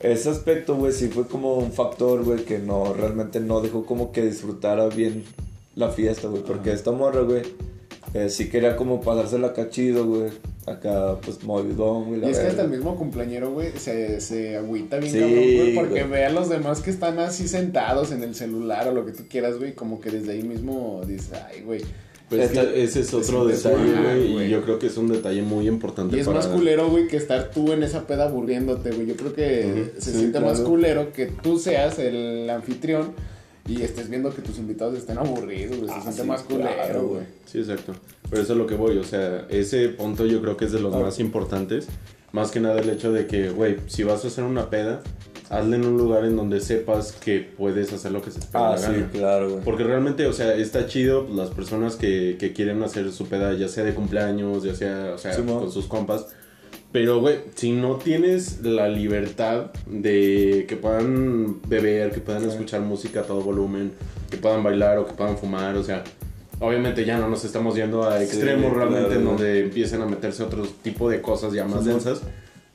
ese 0.00 0.30
aspecto, 0.30 0.76
güey, 0.76 0.92
sí 0.92 1.08
fue 1.08 1.26
como 1.26 1.56
un 1.56 1.72
factor, 1.72 2.24
güey, 2.24 2.44
que 2.44 2.58
no, 2.58 2.92
realmente 2.94 3.40
no 3.40 3.60
dejó 3.60 3.84
como 3.84 4.12
que 4.12 4.22
disfrutara 4.22 4.88
bien 4.88 5.24
la 5.74 5.90
fiesta, 5.90 6.28
güey. 6.28 6.42
Porque 6.42 6.72
esta 6.72 6.92
morra, 6.92 7.22
güey, 7.22 7.42
eh, 8.14 8.30
sí 8.30 8.48
quería 8.48 8.76
como 8.76 9.00
pasársela 9.00 9.48
acá 9.48 9.70
chido, 9.70 10.06
güey. 10.06 10.30
Acá, 10.66 11.16
pues, 11.22 11.42
movidón, 11.44 12.04
güey. 12.06 12.18
Y 12.18 12.22
la 12.22 12.30
es 12.30 12.38
que 12.38 12.46
hasta 12.46 12.62
el 12.62 12.70
mismo 12.70 12.96
cumpleañero, 12.96 13.52
güey, 13.52 13.72
se, 13.76 14.20
se 14.20 14.56
agüita 14.56 14.98
bien 14.98 15.12
Sí, 15.12 15.18
cabrón, 15.18 15.36
güey, 15.38 15.74
porque 15.74 16.00
güey. 16.04 16.10
ve 16.10 16.24
a 16.26 16.30
los 16.30 16.48
demás 16.48 16.80
que 16.80 16.90
están 16.90 17.18
así 17.18 17.48
sentados 17.48 18.12
en 18.12 18.22
el 18.22 18.34
celular 18.34 18.86
o 18.88 18.92
lo 18.92 19.04
que 19.04 19.12
tú 19.12 19.24
quieras, 19.28 19.58
güey, 19.58 19.74
como 19.74 20.00
que 20.00 20.10
desde 20.10 20.32
ahí 20.32 20.42
mismo 20.42 21.00
dices, 21.06 21.32
ay, 21.32 21.62
güey, 21.62 21.80
Pues 22.28 22.42
es 22.42 22.50
Esta- 22.50 22.72
que 22.72 22.82
ese 22.84 23.00
es 23.00 23.14
otro 23.14 23.48
es 23.48 23.62
detalle, 23.62 24.32
güey. 24.32 24.46
Y 24.46 24.50
yo 24.50 24.62
creo 24.62 24.78
que 24.78 24.88
es 24.88 24.96
un 24.98 25.08
detalle 25.08 25.40
muy 25.42 25.66
importante 25.66 26.16
Y 26.16 26.20
es 26.20 26.26
para... 26.26 26.38
más 26.38 26.46
culero, 26.48 26.88
güey, 26.90 27.08
que 27.08 27.16
estar 27.16 27.50
tú 27.50 27.72
en 27.72 27.82
esa 27.82 28.06
peda 28.06 28.26
aburriéndote, 28.28 28.90
güey. 28.90 29.06
Yo 29.06 29.16
creo 29.16 29.32
que 29.32 29.92
se 29.98 30.12
sí, 30.12 30.18
siente 30.18 30.38
más 30.40 30.60
culero 30.60 31.12
que 31.12 31.26
tú 31.26 31.58
seas 31.58 31.98
el 31.98 32.50
anfitrión 32.50 33.12
y 33.66 33.80
estés 33.82 34.10
viendo 34.10 34.34
que 34.34 34.42
tus 34.42 34.58
invitados 34.58 34.96
estén 34.98 35.16
aburridos, 35.18 35.78
güey. 35.78 35.88
Se 35.88 35.94
Ah, 35.96 36.02
siente 36.02 36.22
sí, 36.22 36.28
más 36.28 36.42
culero, 36.42 36.70
claro, 36.74 37.06
güey. 37.08 37.22
Sí, 37.46 37.58
exacto. 37.60 37.94
Pero 38.28 38.42
eso 38.42 38.52
es 38.52 38.58
lo 38.58 38.66
que 38.66 38.74
voy, 38.74 38.98
o 38.98 39.04
sea, 39.04 39.46
ese 39.48 39.88
punto 39.88 40.26
yo 40.26 40.42
creo 40.42 40.56
que 40.58 40.66
es 40.66 40.72
de 40.72 40.80
los 40.80 40.94
Ah. 40.94 40.98
más 41.00 41.18
importantes. 41.20 41.86
Más 42.32 42.50
que 42.50 42.60
nada 42.60 42.78
el 42.80 42.90
hecho 42.90 43.10
de 43.10 43.26
que, 43.26 43.48
güey, 43.48 43.76
si 43.86 44.02
vas 44.04 44.22
a 44.24 44.28
hacer 44.28 44.44
una 44.44 44.68
peda, 44.68 45.02
hazla 45.50 45.76
en 45.76 45.86
un 45.86 45.96
lugar 45.96 46.24
en 46.24 46.36
donde 46.36 46.60
sepas 46.60 47.12
que 47.12 47.40
puedes 47.56 47.92
hacer 47.92 48.12
lo 48.12 48.20
que 48.22 48.30
se 48.30 48.40
te 48.40 48.46
pega 48.46 48.68
Ah, 48.68 48.72
la 48.72 48.78
sí, 48.78 48.92
gana. 48.92 49.08
claro, 49.12 49.50
güey. 49.50 49.64
Porque 49.64 49.84
realmente, 49.84 50.26
o 50.26 50.32
sea, 50.32 50.54
está 50.54 50.86
chido 50.86 51.24
pues, 51.26 51.36
las 51.38 51.50
personas 51.50 51.96
que, 51.96 52.36
que 52.38 52.52
quieren 52.52 52.82
hacer 52.82 53.10
su 53.12 53.26
peda, 53.26 53.52
ya 53.54 53.68
sea 53.68 53.84
de 53.84 53.94
cumpleaños, 53.94 54.62
ya 54.64 54.74
sea, 54.74 55.12
o 55.14 55.18
sea, 55.18 55.32
Sí, 55.34 55.42
con 55.42 55.70
sus 55.72 55.86
compas. 55.86 56.26
Pero, 56.92 57.20
güey, 57.20 57.36
si 57.54 57.72
no 57.72 57.96
tienes 57.96 58.62
la 58.62 58.88
libertad 58.88 59.72
de 59.86 60.64
que 60.68 60.76
puedan 60.76 61.60
beber, 61.68 62.12
que 62.12 62.20
puedan 62.20 62.42
Sí. 62.42 62.48
escuchar 62.48 62.80
música 62.80 63.20
a 63.20 63.22
todo 63.24 63.42
volumen, 63.42 63.92
que 64.30 64.36
puedan 64.38 64.62
bailar 64.62 64.98
o 64.98 65.06
que 65.06 65.12
puedan 65.12 65.36
fumar, 65.36 65.76
o 65.76 65.84
sea, 65.84 66.02
obviamente 66.60 67.04
ya 67.04 67.18
no 67.18 67.28
nos 67.28 67.44
estamos 67.44 67.74
yendo 67.76 68.04
a 68.04 68.18
Sí, 68.18 68.24
extremos 68.24 68.72
realmente 68.74 69.06
claro, 69.06 69.20
en 69.20 69.26
donde 69.26 69.60
empiecen 69.64 70.00
a 70.02 70.06
meterse 70.06 70.42
otro 70.42 70.66
tipo 70.82 71.10
de 71.10 71.20
cosas 71.20 71.52
ya 71.52 71.64
más 71.66 71.84
Sí, 71.84 71.90
mo. 71.90 71.98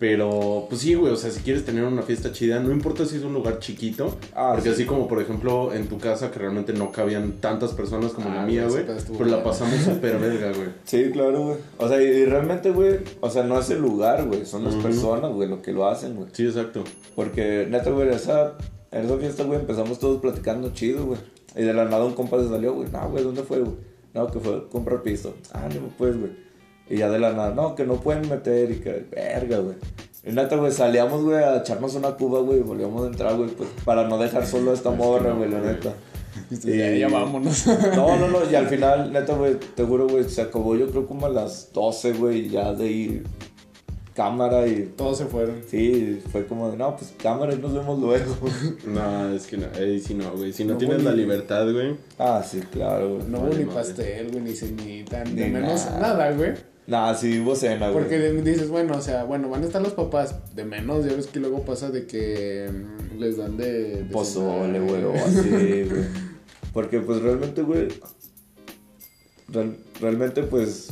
Pero, 0.04 0.66
pues 0.68 0.82
sí, 0.82 0.96
güey, 0.96 1.14
o 1.14 1.16
sea, 1.16 1.32
si 1.32 1.40
quieres 1.40 1.64
tener 1.64 1.86
una 1.86 2.02
fiesta 2.02 2.34
chida, 2.34 2.60
no 2.60 2.74
importa 2.74 3.06
si 3.06 3.16
es 3.16 3.24
un 3.24 3.34
lugar 3.34 3.60
chiquito, 3.60 4.18
Ah, 4.36 4.52
porque 4.54 4.68
sí. 4.68 4.76
así 4.76 4.86
como, 4.86 5.08
por 5.08 5.22
ejemplo, 5.22 5.74
en 5.74 5.88
tu 5.88 5.98
casa, 5.98 6.30
que 6.30 6.40
realmente 6.40 6.74
no 6.74 6.92
cabían 6.92 7.40
tantas 7.40 7.72
personas 7.72 8.12
como 8.12 8.28
Ah, 8.30 8.36
la 8.36 8.46
mía, 8.46 8.68
güey, 8.68 8.84
pero 8.86 8.98
la 8.98 9.38
bueno. 9.38 9.44
pasamos 9.46 9.76
súper 9.80 10.20
verga, 10.20 10.52
güey. 10.58 10.68
Sí, 10.84 11.10
claro, 11.14 11.46
güey. 11.46 11.58
O 11.78 11.88
sea, 11.88 12.04
y, 12.04 12.06
y 12.06 12.26
realmente, 12.26 12.72
güey, 12.72 13.00
o 13.22 13.30
sea, 13.30 13.44
no 13.44 13.58
es 13.58 13.70
el 13.70 13.80
lugar, 13.82 14.28
güey, 14.28 14.46
son 14.46 14.66
las 14.66 14.76
personas, 14.76 15.32
güey, 15.32 15.48
lo 15.48 15.62
que 15.62 15.72
lo 15.72 15.88
hacen, 15.88 16.18
güey. 16.18 16.28
Sí, 16.34 16.46
exacto. 16.48 16.84
Porque, 17.16 17.66
neta, 17.70 17.90
güey, 17.90 18.10
esa, 18.10 18.58
en 18.92 19.06
esa 19.06 19.18
fiesta, 19.18 19.46
güey, 19.46 19.62
empezamos 19.62 20.00
todos 20.00 20.20
platicando 20.20 20.74
chido, 20.74 21.06
güey. 21.06 21.20
Y 21.56 21.62
de 21.64 21.74
la 21.74 21.86
nada 21.86 22.04
un 22.04 22.14
compa 22.14 22.42
se 22.44 22.50
salió, 22.50 22.74
güey. 22.74 22.90
No, 22.92 23.10
güey, 23.10 23.24
¿dónde 23.24 23.44
fue, 23.44 23.60
güey? 23.60 23.78
No, 24.14 24.28
que 24.28 24.42
fue 24.42 24.68
comprar 24.68 25.02
pisto. 25.02 25.34
Ah, 25.54 25.70
no, 25.74 25.88
pues, 25.98 26.20
güey. 26.20 26.32
Y 26.90 26.98
ya 26.98 27.10
de 27.10 27.20
la 27.20 27.32
nada, 27.34 27.54
no, 27.54 27.76
que 27.76 27.86
no 27.86 27.96
pueden 27.96 28.30
meter 28.30 28.72
y 28.72 28.76
que, 28.76 29.06
verga, 29.12 29.60
güey. 29.60 29.76
Y 30.26 30.32
neta, 30.32 30.56
güey, 30.56 30.72
salíamos, 30.72 31.24
güey, 31.24 31.38
a 31.44 31.58
echarnos 31.58 31.96
una 31.96 32.12
cuba, 32.12 32.40
güey, 32.42 32.60
y 32.60 32.62
volvíamos 32.62 33.04
a 33.04 33.08
entrar, 33.08 33.36
güey, 33.36 33.50
pues, 33.50 33.70
para 33.84 34.08
no 34.08 34.18
dejar 34.18 34.46
solo 34.46 34.72
a 34.72 34.74
esta 34.74 34.90
morra, 34.92 35.34
güey, 35.34 35.50
la 35.50 35.60
neta. 35.60 35.94
Dices, 36.50 36.76
Ya, 36.78 36.92
Y- 36.96 37.00
ya 37.00 37.08
vámonos. 37.10 37.66
No, 37.96 38.18
no, 38.18 38.28
no, 38.28 38.40
y 38.50 38.56
al 38.56 38.68
final, 38.70 39.12
neta, 39.12 39.34
güey, 39.36 39.56
te 39.76 39.84
juro, 39.84 40.08
güey, 40.08 40.24
se 40.26 40.42
acabó 40.42 40.76
yo 40.76 40.90
creo 40.90 41.06
como 41.08 41.26
a 41.26 41.30
las 41.30 41.72
12, 41.74 42.14
güey, 42.14 42.50
ya 42.50 42.74
de 42.74 42.88
ir 42.92 43.24
cámara 44.14 44.68
y... 44.68 44.94
Todos 44.96 45.18
se 45.18 45.26
fueron. 45.26 45.56
Sí, 45.68 46.22
fue 46.32 46.46
como 46.46 46.70
de, 46.70 46.78
no, 46.78 46.96
pues 46.96 47.14
cámara 47.22 47.54
y 47.54 47.58
nos 47.58 47.74
vemos 47.74 47.98
luego. 48.00 48.36
No, 48.86 49.34
es 49.34 49.48
que 49.48 49.58
no, 49.58 49.66
eh, 49.76 50.00
si 50.00 50.14
no, 50.14 50.32
güey. 50.34 50.54
Si 50.54 50.64
no, 50.64 50.74
No, 50.74 50.78
tienes 50.78 50.98
güey. 50.98 51.08
la 51.08 51.14
libertad, 51.14 51.64
güey. 51.72 51.96
ah, 52.20 52.44
sí, 52.48 52.60
claro, 52.72 53.16
güey. 53.16 53.28
No 53.28 53.40
hubo 53.40 53.48
ni 53.48 53.66
madre. 53.66 53.74
pastel, 53.74 54.30
güey, 54.32 54.44
ni 54.44 54.54
cenita, 54.54 55.24
ni 55.24 55.32
Ni 55.32 55.42
de 55.42 55.48
menos 55.50 55.86
nada. 55.86 56.00
nada, 56.00 56.32
güey. 56.32 56.52
Nah, 56.86 57.14
sí 57.14 57.40
hubo 57.40 57.56
cena, 57.56 57.90
güey. 57.90 58.04
Porque 58.04 58.20
dices, 58.42 58.68
bueno, 58.70 58.98
o 58.98 59.02
sea, 59.02 59.24
bueno, 59.24 59.48
van 59.50 59.64
a 59.64 59.66
estar 59.66 59.82
los 59.82 59.94
papás. 59.94 60.54
De 60.56 60.66
menos, 60.66 61.06
ya 61.06 61.14
ves 61.16 61.28
que 61.28 61.40
luego 61.40 61.62
pasa 61.64 61.90
de 61.92 62.06
que 62.06 62.70
mm, 62.72 63.20
les 63.20 63.38
dan 63.38 63.56
de. 63.58 64.04
de 64.04 64.06
Pozole, 64.12 64.80
güey, 64.82 65.04
o 65.04 65.14
así, 65.14 65.50
güey. 65.50 66.04
Porque, 66.74 67.00
pues, 67.00 67.22
realmente, 67.22 67.62
güey, 67.62 67.88
real- 69.48 69.78
realmente, 70.02 70.44
pues, 70.44 70.90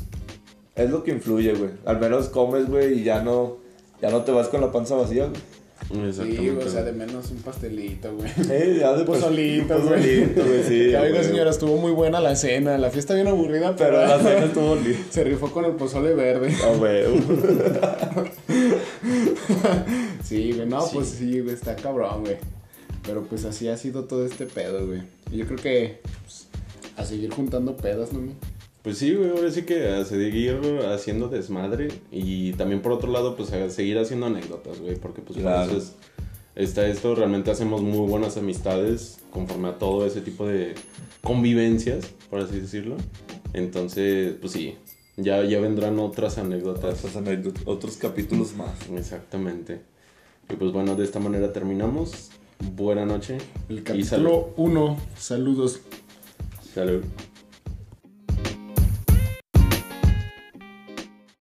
es 0.76 0.90
lo 0.90 1.04
que 1.04 1.12
influye, 1.12 1.54
güey. 1.54 1.72
Al 1.86 2.00
menos 2.00 2.30
comes, 2.30 2.68
güey, 2.68 3.00
y 3.00 3.04
ya 3.04 3.22
no, 3.22 3.58
ya 4.02 4.10
no 4.12 4.24
te 4.24 4.32
vas 4.32 4.48
con 4.48 4.62
la 4.62 4.72
panza 4.72 4.96
vacía, 4.96 5.26
güey. 5.26 5.42
Sí, 5.90 6.50
o 6.50 6.70
sea, 6.70 6.84
de 6.84 6.92
menos 6.94 7.32
un 7.32 7.38
pastelito, 7.38 8.16
güey. 8.16 8.30
Eh, 8.50 8.78
ya 8.80 8.94
de 8.94 9.04
Pozolito, 9.04 9.76
un 9.76 9.88
güey. 9.88 10.00
pozolito, 10.00 10.44
güey, 10.46 10.64
sí. 10.64 10.90
Ya, 10.92 11.02
oiga, 11.02 11.24
señora, 11.24 11.50
estuvo 11.50 11.76
muy 11.78 11.92
buena 11.92 12.20
la 12.22 12.36
cena. 12.36 12.78
La 12.78 12.90
fiesta 12.92 13.14
bien 13.14 13.28
aburrida, 13.28 13.76
pero, 13.76 13.98
Pero 13.98 14.08
la 14.08 14.18
cena 14.20 14.46
estuvo 14.46 14.76
linda. 14.76 15.00
se 15.10 15.24
rifó 15.24 15.52
con 15.52 15.66
el 15.66 15.72
pozole 15.74 16.14
verde. 16.14 16.54
Ah, 16.64 16.74
güey. 16.78 17.04
Sí, 20.24 20.54
güey, 20.54 20.68
no, 20.68 20.82
Sí. 20.82 20.92
pues 20.94 21.08
sí, 21.10 21.40
güey, 21.42 21.56
está 21.56 21.76
cabrón, 21.76 22.22
güey. 22.22 22.38
Pero 23.06 23.24
pues 23.24 23.46
así 23.46 23.68
ha 23.68 23.78
sido 23.78 24.06
todo 24.06 24.26
este 24.26 24.46
pedo, 24.46 24.86
güey. 24.86 25.02
Y 25.32 25.38
yo 25.38 25.46
creo 25.46 25.58
que 25.58 26.00
pues, 26.24 26.48
a 26.96 27.04
seguir 27.06 27.34
juntando 27.34 27.76
pedas, 27.76 28.14
¿no? 28.14 28.22
Pues 28.84 28.98
sí, 28.98 29.14
güey, 29.14 29.30
ahora 29.30 29.52
sí 29.52 29.62
que 29.64 29.90
a 29.90 30.04
seguir 30.06 30.60
haciendo 30.92 31.28
desmadre 31.28 31.90
y 32.12 32.54
también 32.54 32.82
por 32.82 32.92
otro 32.94 33.12
lado, 33.12 33.36
pues 33.36 33.52
a 33.54 33.70
seguir 33.70 34.00
haciendo 34.00 34.26
anécdotas, 34.26 34.80
güey, 34.80 34.96
porque 34.96 35.22
pues 35.22 35.38
Claro. 35.40 35.70
por 35.70 35.78
eso 35.78 35.88
es, 36.56 36.64
está 36.68 36.88
esto, 36.88 37.14
realmente 37.14 37.52
hacemos 37.52 37.84
muy 37.84 38.08
buenas 38.10 38.38
amistades 38.38 39.20
conforme 39.30 39.68
a 39.70 39.78
todo 39.78 40.06
ese 40.08 40.22
tipo 40.22 40.48
de 40.48 40.74
convivencias, 41.22 42.08
por 42.30 42.40
así 42.40 42.60
decirlo. 42.60 42.98
Entonces, 43.54 44.34
pues 44.42 44.54
sí, 44.54 44.76
ya, 45.18 45.44
ya 45.44 45.60
vendrán 45.60 46.00
otras 46.00 46.40
anécdotas. 46.40 47.00
Otras 47.00 47.16
anécdotas, 47.18 47.64
otros 47.68 47.98
capítulos 47.98 48.56
más. 48.56 48.72
Exactamente. 48.96 49.82
Y 50.50 50.56
pues 50.56 50.72
bueno, 50.72 50.96
de 50.96 51.04
esta 51.04 51.20
manera 51.20 51.54
terminamos. 51.54 52.32
Buena 52.74 53.06
noche. 53.06 53.38
El 53.70 53.78
salud. 53.78 53.84
capítulo 53.86 54.54
1. 54.58 54.98
Saludos. 55.18 55.82
Salud. 56.74 57.04